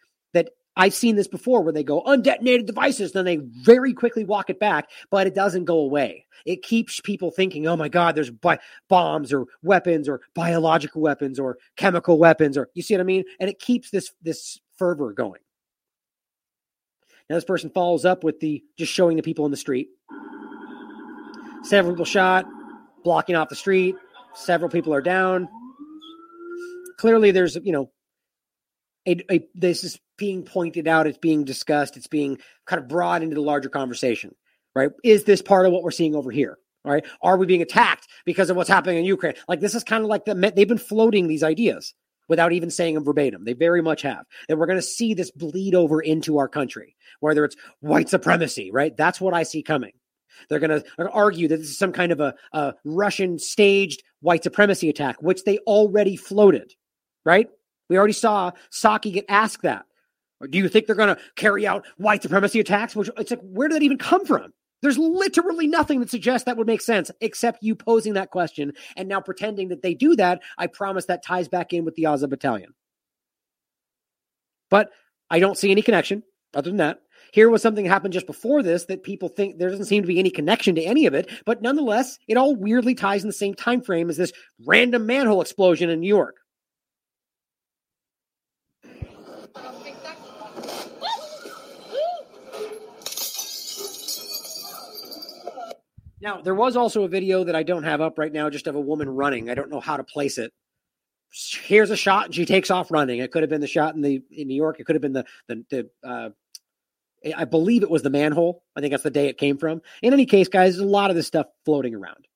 [0.77, 4.59] I've seen this before where they go undetonated devices, then they very quickly walk it
[4.59, 6.27] back, but it doesn't go away.
[6.45, 11.39] It keeps people thinking, oh my God, there's bi- bombs or weapons or biological weapons
[11.39, 13.25] or chemical weapons, or you see what I mean?
[13.39, 15.41] And it keeps this this fervor going.
[17.27, 19.89] Now this person follows up with the just showing the people in the street.
[21.63, 22.45] Several people shot,
[23.03, 23.95] blocking off the street.
[24.35, 25.49] Several people are down.
[26.97, 27.91] Clearly, there's you know
[29.07, 33.23] a, a, this is being pointed out, it's being discussed, it's being kind of brought
[33.23, 34.35] into the larger conversation,
[34.75, 34.91] right?
[35.03, 36.57] Is this part of what we're seeing over here?
[36.85, 37.05] Right?
[37.21, 39.33] Are we being attacked because of what's happening in Ukraine?
[39.49, 41.93] Like this is kind of like the they've been floating these ideas
[42.29, 43.43] without even saying them verbatim.
[43.43, 44.25] They very much have.
[44.47, 48.71] And we're going to see this bleed over into our country, whether it's white supremacy,
[48.71, 48.95] right?
[48.95, 49.91] That's what I see coming.
[50.49, 54.43] They're going to argue that this is some kind of a, a Russian staged white
[54.43, 56.73] supremacy attack, which they already floated,
[57.25, 57.49] right?
[57.89, 59.85] We already saw Psaki get asked that.
[60.39, 62.95] Or do you think they're going to carry out white supremacy attacks?
[62.95, 64.53] Which it's like, where did that even come from?
[64.81, 69.09] There's literally nothing that suggests that would make sense except you posing that question and
[69.09, 70.41] now pretending that they do that.
[70.57, 72.73] I promise that ties back in with the Azov battalion.
[74.69, 74.91] But
[75.29, 76.99] I don't see any connection other than that.
[77.33, 80.07] Here was something that happened just before this that people think there doesn't seem to
[80.07, 83.33] be any connection to any of it, but nonetheless, it all weirdly ties in the
[83.33, 84.31] same time frame as this
[84.65, 86.35] random manhole explosion in New York.
[96.19, 98.75] Now, there was also a video that I don't have up right now, just of
[98.75, 99.49] a woman running.
[99.49, 100.51] I don't know how to place it.
[101.31, 103.19] Here's a shot, and she takes off running.
[103.19, 104.79] It could have been the shot in the in New York.
[104.79, 106.29] It could have been the the, the uh,
[107.35, 108.63] I believe it was the manhole.
[108.75, 109.81] I think that's the day it came from.
[110.01, 112.27] In any case, guys, there's a lot of this stuff floating around.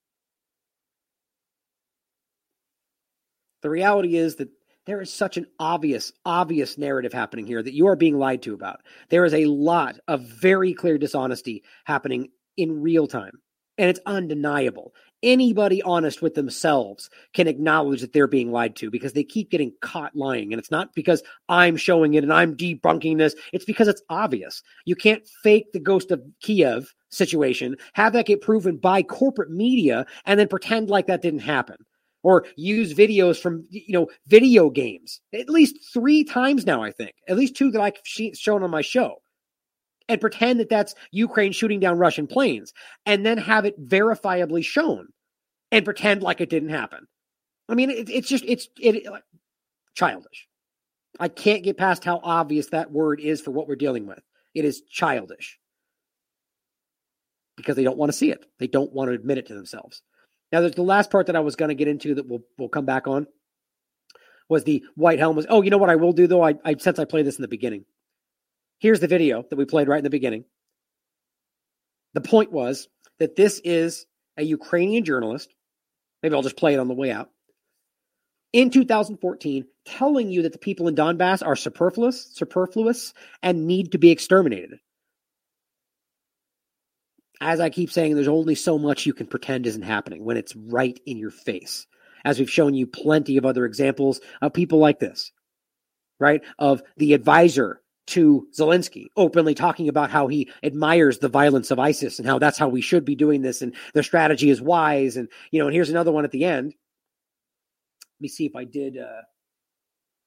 [3.61, 4.50] The reality is that
[4.85, 8.53] there is such an obvious, obvious narrative happening here that you are being lied to
[8.56, 8.82] about.
[9.10, 13.40] There is a lot of very clear dishonesty happening in real time
[13.77, 14.93] and it's undeniable.
[15.24, 19.72] Anybody honest with themselves can acknowledge that they're being lied to because they keep getting
[19.82, 20.51] caught lying.
[20.51, 24.64] And it's not because I'm showing it and I'm debunking this, it's because it's obvious.
[24.85, 30.06] You can't fake the ghost of Kiev situation, have that get proven by corporate media,
[30.25, 31.77] and then pretend like that didn't happen.
[32.24, 36.83] Or use videos from you know video games at least three times now.
[36.83, 39.20] I think at least two that I've shown on my show
[40.11, 42.73] and pretend that that's Ukraine shooting down Russian planes
[43.06, 45.07] and then have it verifiably shown
[45.72, 47.07] and pretend like it didn't happen.
[47.69, 49.07] I mean, it, it's just, it's it,
[49.95, 50.49] childish.
[51.17, 54.19] I can't get past how obvious that word is for what we're dealing with.
[54.53, 55.57] It is childish
[57.56, 58.45] because they don't want to see it.
[58.59, 60.01] They don't want to admit it to themselves.
[60.51, 62.67] Now, there's the last part that I was going to get into that we'll, we'll
[62.67, 63.27] come back on
[64.49, 65.45] was the white helmet.
[65.48, 66.43] Oh, you know what I will do though?
[66.43, 67.85] I, I since I played this in the beginning.
[68.82, 70.43] Here's the video that we played right in the beginning.
[72.16, 72.88] The point was
[73.19, 75.53] that this is a Ukrainian journalist.
[76.24, 77.30] Maybe I'll just play it on the way out.
[78.53, 84.00] In 2014, telling you that the people in Donbass are superfluous, superfluous, and need to
[84.00, 84.80] be exterminated.
[87.40, 90.56] As I keep saying, there's only so much you can pretend isn't happening when it's
[90.56, 91.85] right in your face.
[92.26, 95.32] As we've shown you plenty of other examples of people like this,
[96.19, 96.42] right?
[96.58, 102.19] Of the advisor to Zelensky, openly talking about how he admires the violence of ISIS
[102.19, 105.17] and how that's how we should be doing this and their strategy is wise.
[105.17, 106.67] And, you know, and here's another one at the end.
[106.67, 108.97] Let me see if I did.
[108.97, 109.21] Uh,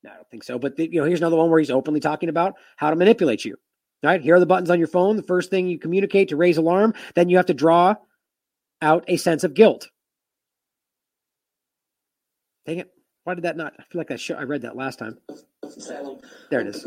[0.03, 0.59] no, I don't think so.
[0.59, 3.45] But, the, you know, here's another one where he's openly talking about how to manipulate
[3.45, 3.57] you.
[4.03, 4.21] Right?
[4.21, 5.17] Here are the buttons on your phone.
[5.17, 7.95] The first thing you communicate to raise alarm, then you have to draw
[8.83, 9.89] out a sense of guilt.
[12.67, 12.91] Dang it.
[13.25, 13.73] Why did that not?
[13.79, 15.19] I feel like I, show, I read that last time.
[16.51, 16.83] There it is.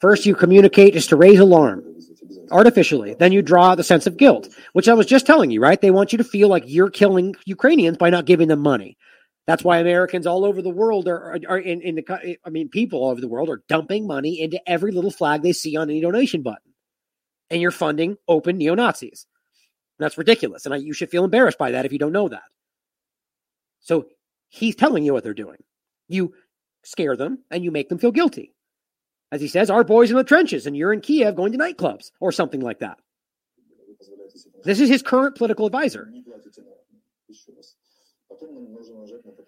[0.00, 1.84] First, you communicate just to raise alarm
[2.50, 3.14] artificially.
[3.14, 5.80] Then you draw the sense of guilt, which I was just telling you, right?
[5.80, 8.96] They want you to feel like you're killing Ukrainians by not giving them money.
[9.46, 12.68] That's why Americans all over the world are, are, are in, in the, I mean,
[12.68, 15.90] people all over the world are dumping money into every little flag they see on
[15.90, 16.72] any donation button.
[17.50, 19.26] And you're funding open neo Nazis.
[20.00, 20.64] That's ridiculous.
[20.64, 22.42] And I, you should feel embarrassed by that if you don't know that.
[23.80, 24.06] So
[24.48, 25.58] he's telling you what they're doing.
[26.08, 26.34] You
[26.82, 28.54] scare them and you make them feel guilty.
[29.30, 32.10] As he says, our boys in the trenches and you're in Kiev going to nightclubs
[32.18, 32.98] or something like that.
[34.64, 36.10] This is his current political advisor.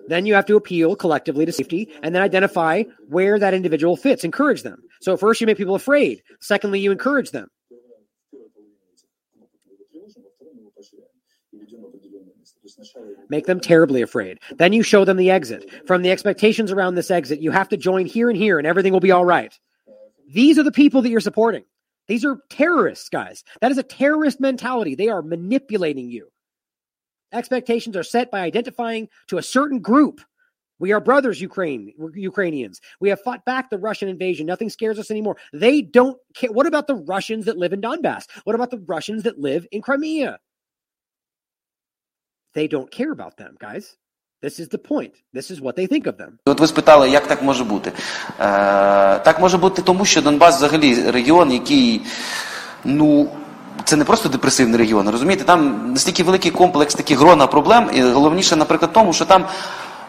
[0.09, 4.25] Then you have to appeal collectively to safety and then identify where that individual fits,
[4.25, 4.83] encourage them.
[5.01, 6.23] So, first, you make people afraid.
[6.41, 7.49] Secondly, you encourage them.
[13.29, 14.39] Make them terribly afraid.
[14.57, 15.69] Then you show them the exit.
[15.87, 18.93] From the expectations around this exit, you have to join here and here, and everything
[18.93, 19.59] will be all right.
[20.29, 21.65] These are the people that you're supporting.
[22.09, 23.45] These are terrorists, guys.
[23.61, 24.95] That is a terrorist mentality.
[24.95, 26.29] They are manipulating you.
[27.33, 30.21] Expectations are set by identifying to a certain group.
[30.79, 32.81] We are brothers, Ukraine, Ukrainians.
[33.01, 34.47] We have fought back the Russian invasion.
[34.47, 35.37] Nothing scares us anymore.
[35.53, 36.51] They don't care.
[36.51, 38.27] What about the Russians that live in Donbass?
[38.45, 40.41] What about the Russians that live in Crimea?
[42.55, 43.97] They don't care about them, guys.
[44.43, 45.15] This is the point.
[45.33, 46.31] This is what they think of them.
[46.45, 47.93] От ви спитали, як так може бути?
[48.29, 48.43] Е,
[49.19, 52.03] так може бути тому, що Донбас взагалі регіон, який,
[52.85, 53.29] ну,
[53.85, 55.45] це не просто депресивний регіон, розумієте?
[55.45, 59.45] Там настільки великий комплекс таких грона проблем, і головніше, наприклад, тому, що там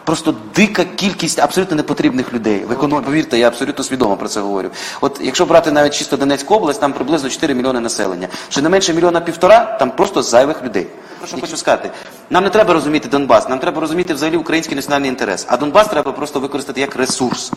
[0.04, 2.66] просто дика кількість абсолютно непотрібних людей.
[2.66, 4.70] В економі, повірте, я абсолютно свідомо про це говорю.
[5.02, 8.28] От якщо брати навіть чисто Донецьку область, там приблизно 4 мільйони населення.
[8.50, 10.88] Чи не менше мільйона півтора, там просто зайвих людей.
[11.24, 11.92] Про що хочу сказати?
[12.30, 15.46] Нам не треба розуміти Донбас, нам треба розуміти взагалі український національний інтерес.
[15.50, 17.52] А Донбас треба просто використати як ресурс.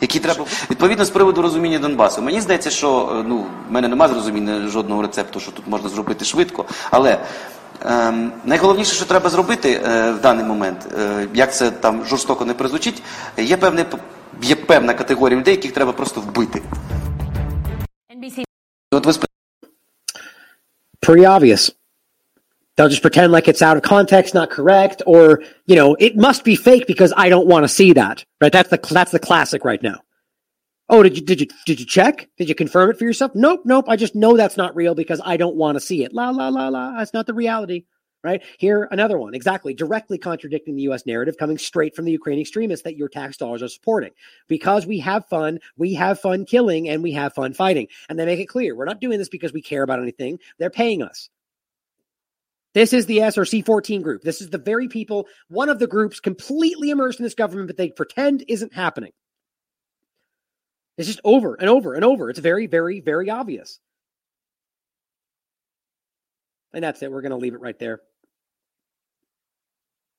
[0.00, 2.22] Який треба відповідно з приводу розуміння Донбасу.
[2.22, 6.24] Мені здається, що е, ну в мене немає зрозуміння жодного рецепту, що тут можна зробити
[6.24, 6.64] швидко.
[6.90, 7.18] Але
[7.84, 12.54] ем, найголовніше, що треба зробити е, в даний момент, е, як це там жорстоко не
[12.54, 13.02] прозвучить,
[13.36, 13.86] є певне
[14.42, 16.62] є певна категорія людей, яких треба просто вбити.
[18.16, 18.44] NBC
[18.90, 19.26] От ви спи-
[21.06, 21.72] pretty obvious.
[22.76, 26.44] They'll just pretend like it's out of context, not correct, or you know, it must
[26.44, 28.24] be fake because I don't want to see that.
[28.40, 28.52] Right?
[28.52, 30.00] That's the that's the classic right now.
[30.88, 32.28] Oh, did you did you did you check?
[32.36, 33.32] Did you confirm it for yourself?
[33.34, 33.86] Nope, nope.
[33.88, 36.12] I just know that's not real because I don't want to see it.
[36.12, 36.98] La la la la.
[36.98, 37.84] That's not the reality.
[38.24, 41.06] Right here, another one exactly directly contradicting the U.S.
[41.06, 44.10] narrative coming straight from the Ukrainian extremists that your tax dollars are supporting.
[44.48, 47.86] Because we have fun, we have fun killing, and we have fun fighting.
[48.08, 50.40] And they make it clear we're not doing this because we care about anything.
[50.58, 51.30] They're paying us.
[52.76, 54.20] This is the SRC 14 group.
[54.20, 57.78] This is the very people, one of the groups completely immersed in this government, but
[57.78, 59.12] they pretend isn't happening.
[60.98, 62.28] It's just over and over and over.
[62.28, 63.80] It's very, very, very obvious.
[66.74, 67.10] And that's it.
[67.10, 68.00] We're going to leave it right there.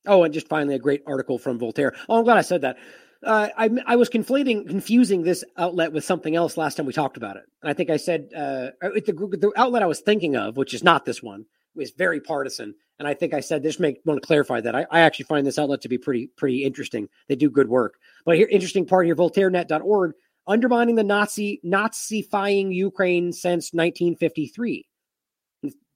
[0.07, 1.93] Oh, and just finally, a great article from Voltaire.
[2.09, 2.77] Oh, I'm glad I said that.
[3.23, 7.17] Uh, I, I was conflating, confusing this outlet with something else last time we talked
[7.17, 7.43] about it.
[7.61, 10.83] And I think I said uh, the, the outlet I was thinking of, which is
[10.83, 11.45] not this one,
[11.79, 12.73] is very partisan.
[12.99, 14.75] And I think I said this make want to clarify that.
[14.75, 17.07] I, I actually find this outlet to be pretty pretty interesting.
[17.27, 17.95] They do good work.
[18.25, 20.13] But here, interesting part here, VoltaireNet.org,
[20.47, 24.87] undermining the Nazi Nazifying Ukraine since 1953.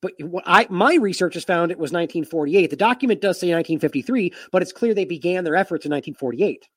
[0.01, 2.69] But what I my research has found it was 1948.
[2.69, 6.67] The document does say 1953, but it's clear they began their efforts in 1948.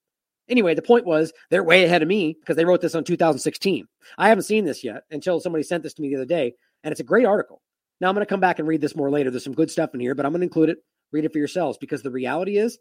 [0.48, 3.86] Anyway, the point was they're way ahead of me because they wrote this on 2016.
[4.18, 6.92] I haven't seen this yet until somebody sent this to me the other day, and
[6.92, 7.62] it's a great article.
[8.04, 9.30] Now I'm going to come back and read this more later.
[9.30, 10.76] There's some good stuff in here, but I'm going to include it.
[11.10, 12.78] Read it for yourselves because the reality is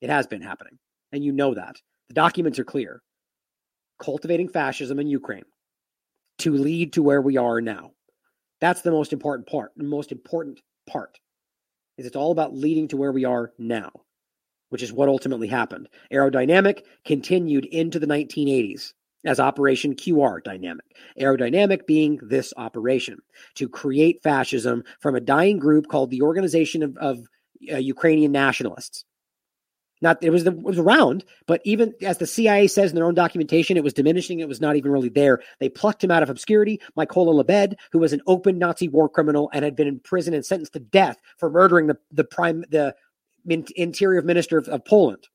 [0.00, 0.78] it has been happening,
[1.10, 1.74] and you know that.
[2.06, 3.02] The documents are clear.
[3.98, 5.42] Cultivating fascism in Ukraine
[6.38, 7.90] to lead to where we are now.
[8.60, 9.72] That's the most important part.
[9.76, 11.18] The most important part
[11.98, 13.90] is it's all about leading to where we are now,
[14.68, 15.88] which is what ultimately happened.
[16.12, 18.92] Aerodynamic continued into the 1980s
[19.24, 20.84] as Operation QR Dynamic.
[21.20, 23.18] Aerodynamic being this operation
[23.54, 27.26] to create fascism from a dying group called the Organization of, of
[27.72, 29.04] uh, Ukrainian Nationalists.
[30.00, 33.04] Not it was the, it was around, but even as the CIA says in their
[33.04, 34.40] own documentation, it was diminishing.
[34.40, 35.40] It was not even really there.
[35.60, 36.80] They plucked him out of obscurity.
[36.98, 40.44] Mykola Lebed, who was an open Nazi war criminal and had been in prison and
[40.44, 42.96] sentenced to death for murdering the the prime the
[43.76, 45.28] interior minister of, of Poland,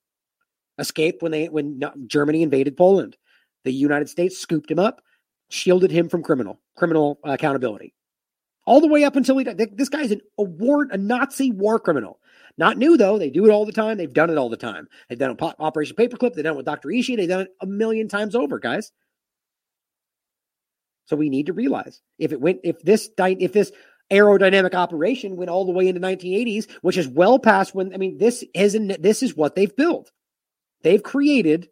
[0.78, 3.16] escaped when they when Germany invaded Poland.
[3.68, 5.02] The United States scooped him up,
[5.50, 7.94] shielded him from criminal criminal accountability,
[8.66, 9.58] all the way up until he died.
[9.76, 12.22] This guy's an award a Nazi war criminal.
[12.58, 13.98] Not new though; they do it all the time.
[13.98, 14.88] They've done it all the time.
[15.10, 16.34] They've done it with Operation Paperclip.
[16.34, 16.88] They've done it with Dr.
[16.88, 17.18] Ishii.
[17.18, 18.94] They've done it a million times over, guys.
[21.08, 23.74] So we need to realize if it went, if this, if this
[24.10, 27.94] aerodynamic operation went all the way into 1980s, which is well past when.
[27.94, 29.04] I mean, this isn't.
[29.04, 30.14] This is what they've built.
[30.84, 31.68] They've created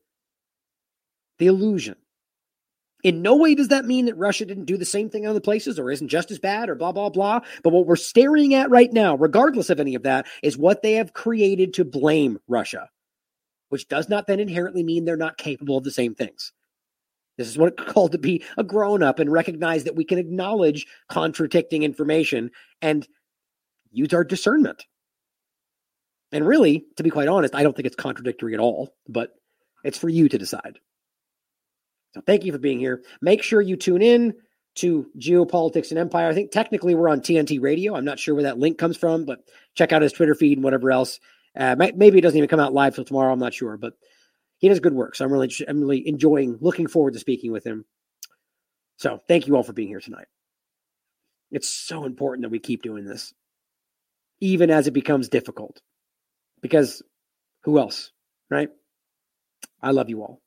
[1.40, 1.96] the illusion.
[3.04, 5.40] In no way does that mean that Russia didn't do the same thing in other
[5.40, 7.42] places or isn't just as bad or blah, blah, blah.
[7.62, 10.94] But what we're staring at right now, regardless of any of that, is what they
[10.94, 12.90] have created to blame Russia,
[13.70, 16.52] which does not then inherently mean they're not capable of the same things.
[17.38, 20.18] This is what it's called to be a grown up and recognize that we can
[20.18, 22.50] acknowledge contradicting information
[22.82, 23.08] and
[23.92, 24.86] use our discernment.
[26.32, 29.36] And really, to be quite honest, I don't think it's contradictory at all, but
[29.84, 30.80] it's for you to decide.
[32.16, 33.04] So thank you for being here.
[33.22, 34.36] Make sure you tune in
[34.76, 36.30] to Geopolitics and Empire.
[36.30, 37.94] I think technically we're on TNT Radio.
[37.94, 39.40] I'm not sure where that link comes from, but
[39.74, 41.20] check out his Twitter feed and whatever else.
[41.58, 43.34] Uh, maybe it doesn't even come out live till tomorrow.
[43.34, 43.96] I'm not sure, but
[44.60, 45.16] he does good work.
[45.16, 47.84] So I'm really, I'm really enjoying, looking forward to speaking with him.
[48.96, 50.28] So thank you all for being here tonight.
[51.52, 53.34] It's so important that we keep doing this,
[54.40, 55.82] even as it becomes difficult,
[56.62, 57.04] because
[57.64, 58.12] who else,
[58.50, 58.70] right?
[59.82, 60.42] I love you all.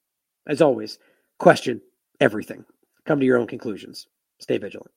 [0.46, 0.98] As always,
[1.38, 1.80] question
[2.20, 2.64] everything.
[3.06, 4.06] Come to your own conclusions.
[4.38, 4.90] Stay vigilant.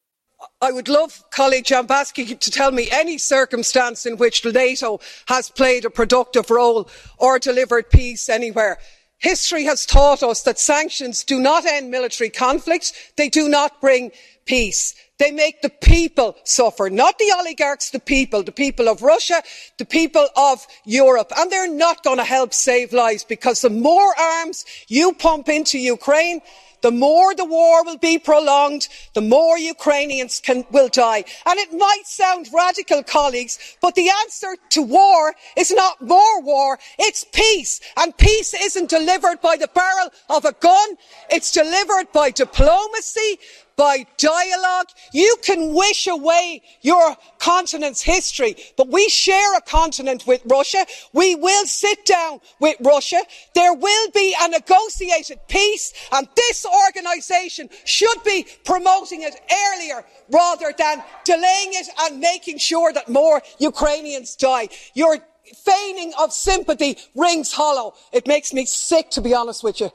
[0.59, 5.85] I would love colleague Jambaski to tell me any circumstance in which NATO has played
[5.85, 8.79] a productive role or delivered peace anywhere.
[9.21, 12.91] History has taught us that sanctions do not end military conflicts.
[13.17, 14.11] They do not bring
[14.45, 14.95] peace.
[15.19, 19.43] They make the people suffer, not the oligarchs, the people, the people of Russia,
[19.77, 21.31] the people of Europe.
[21.37, 25.77] And they're not going to help save lives because the more arms you pump into
[25.77, 26.41] Ukraine,
[26.89, 31.23] more the war will be prolonged, the more Ukrainians will die.
[31.45, 36.79] And it might sound radical, colleagues, but the answer to war is not more war,
[36.97, 37.79] it's peace.
[37.97, 40.97] And peace isn't delivered by the barrel of a gun,
[41.29, 43.37] it's delivered by diplomacy,
[43.77, 44.87] dialogue.
[45.11, 50.85] You can wish away your continent's history, but we share a continent with Russia.
[51.13, 53.21] We will sit down with Russia.
[53.55, 59.35] There will be a negotiated peace, and this organisation should be promoting it
[59.67, 64.69] earlier rather than delaying it and making sure that more Ukrainians die.
[64.93, 65.17] Your
[65.55, 67.93] feigning of sympathy rings hollow.
[68.11, 69.91] It makes me sick, to be honest with you.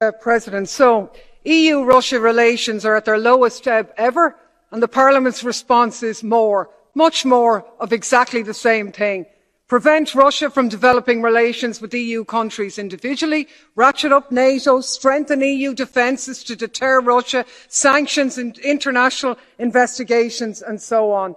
[0.00, 1.12] Uh, President, so
[1.44, 4.36] EU Russia relations are at their lowest ebb ever,
[4.70, 9.26] and the Parliament's response is more, much more of exactly the same thing.
[9.66, 13.46] Prevent Russia from developing relations with EU countries individually,
[13.76, 21.12] ratchet up NATO, strengthen EU defences to deter Russia, sanctions and international investigations, and so
[21.12, 21.36] on.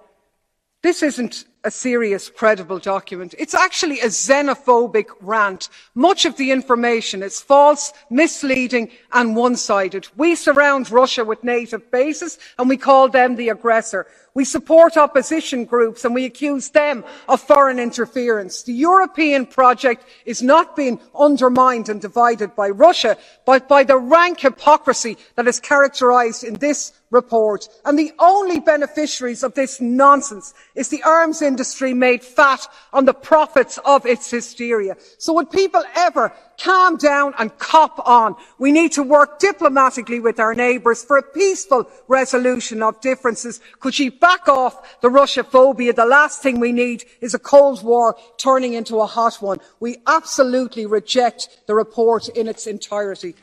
[0.82, 3.34] This isn't a serious, credible document.
[3.38, 5.70] It's actually a xenophobic rant.
[5.96, 10.08] Much of the information is false, misleading and one-sided.
[10.18, 14.08] We surround Russia with NATO bases and we call them the aggressor.
[14.36, 18.64] We support opposition groups and we accuse them of foreign interference.
[18.64, 24.40] The European project is not being undermined and divided by Russia, but by the rank
[24.40, 27.70] hypocrisy that is characterised in this report.
[27.86, 33.14] And the only beneficiaries of this nonsense is the arms industry made fat on the
[33.14, 34.98] profits of its hysteria.
[35.20, 38.36] So would people ever calm down and cop on?
[38.58, 43.60] We need to work diplomatically with our neighbours for a peaceful resolution of differences.
[43.80, 45.94] Could she back off the Russia phobia?
[45.94, 49.60] The last thing we need is a Cold War turning into a hot one.
[49.80, 53.36] We absolutely reject the report in its entirety.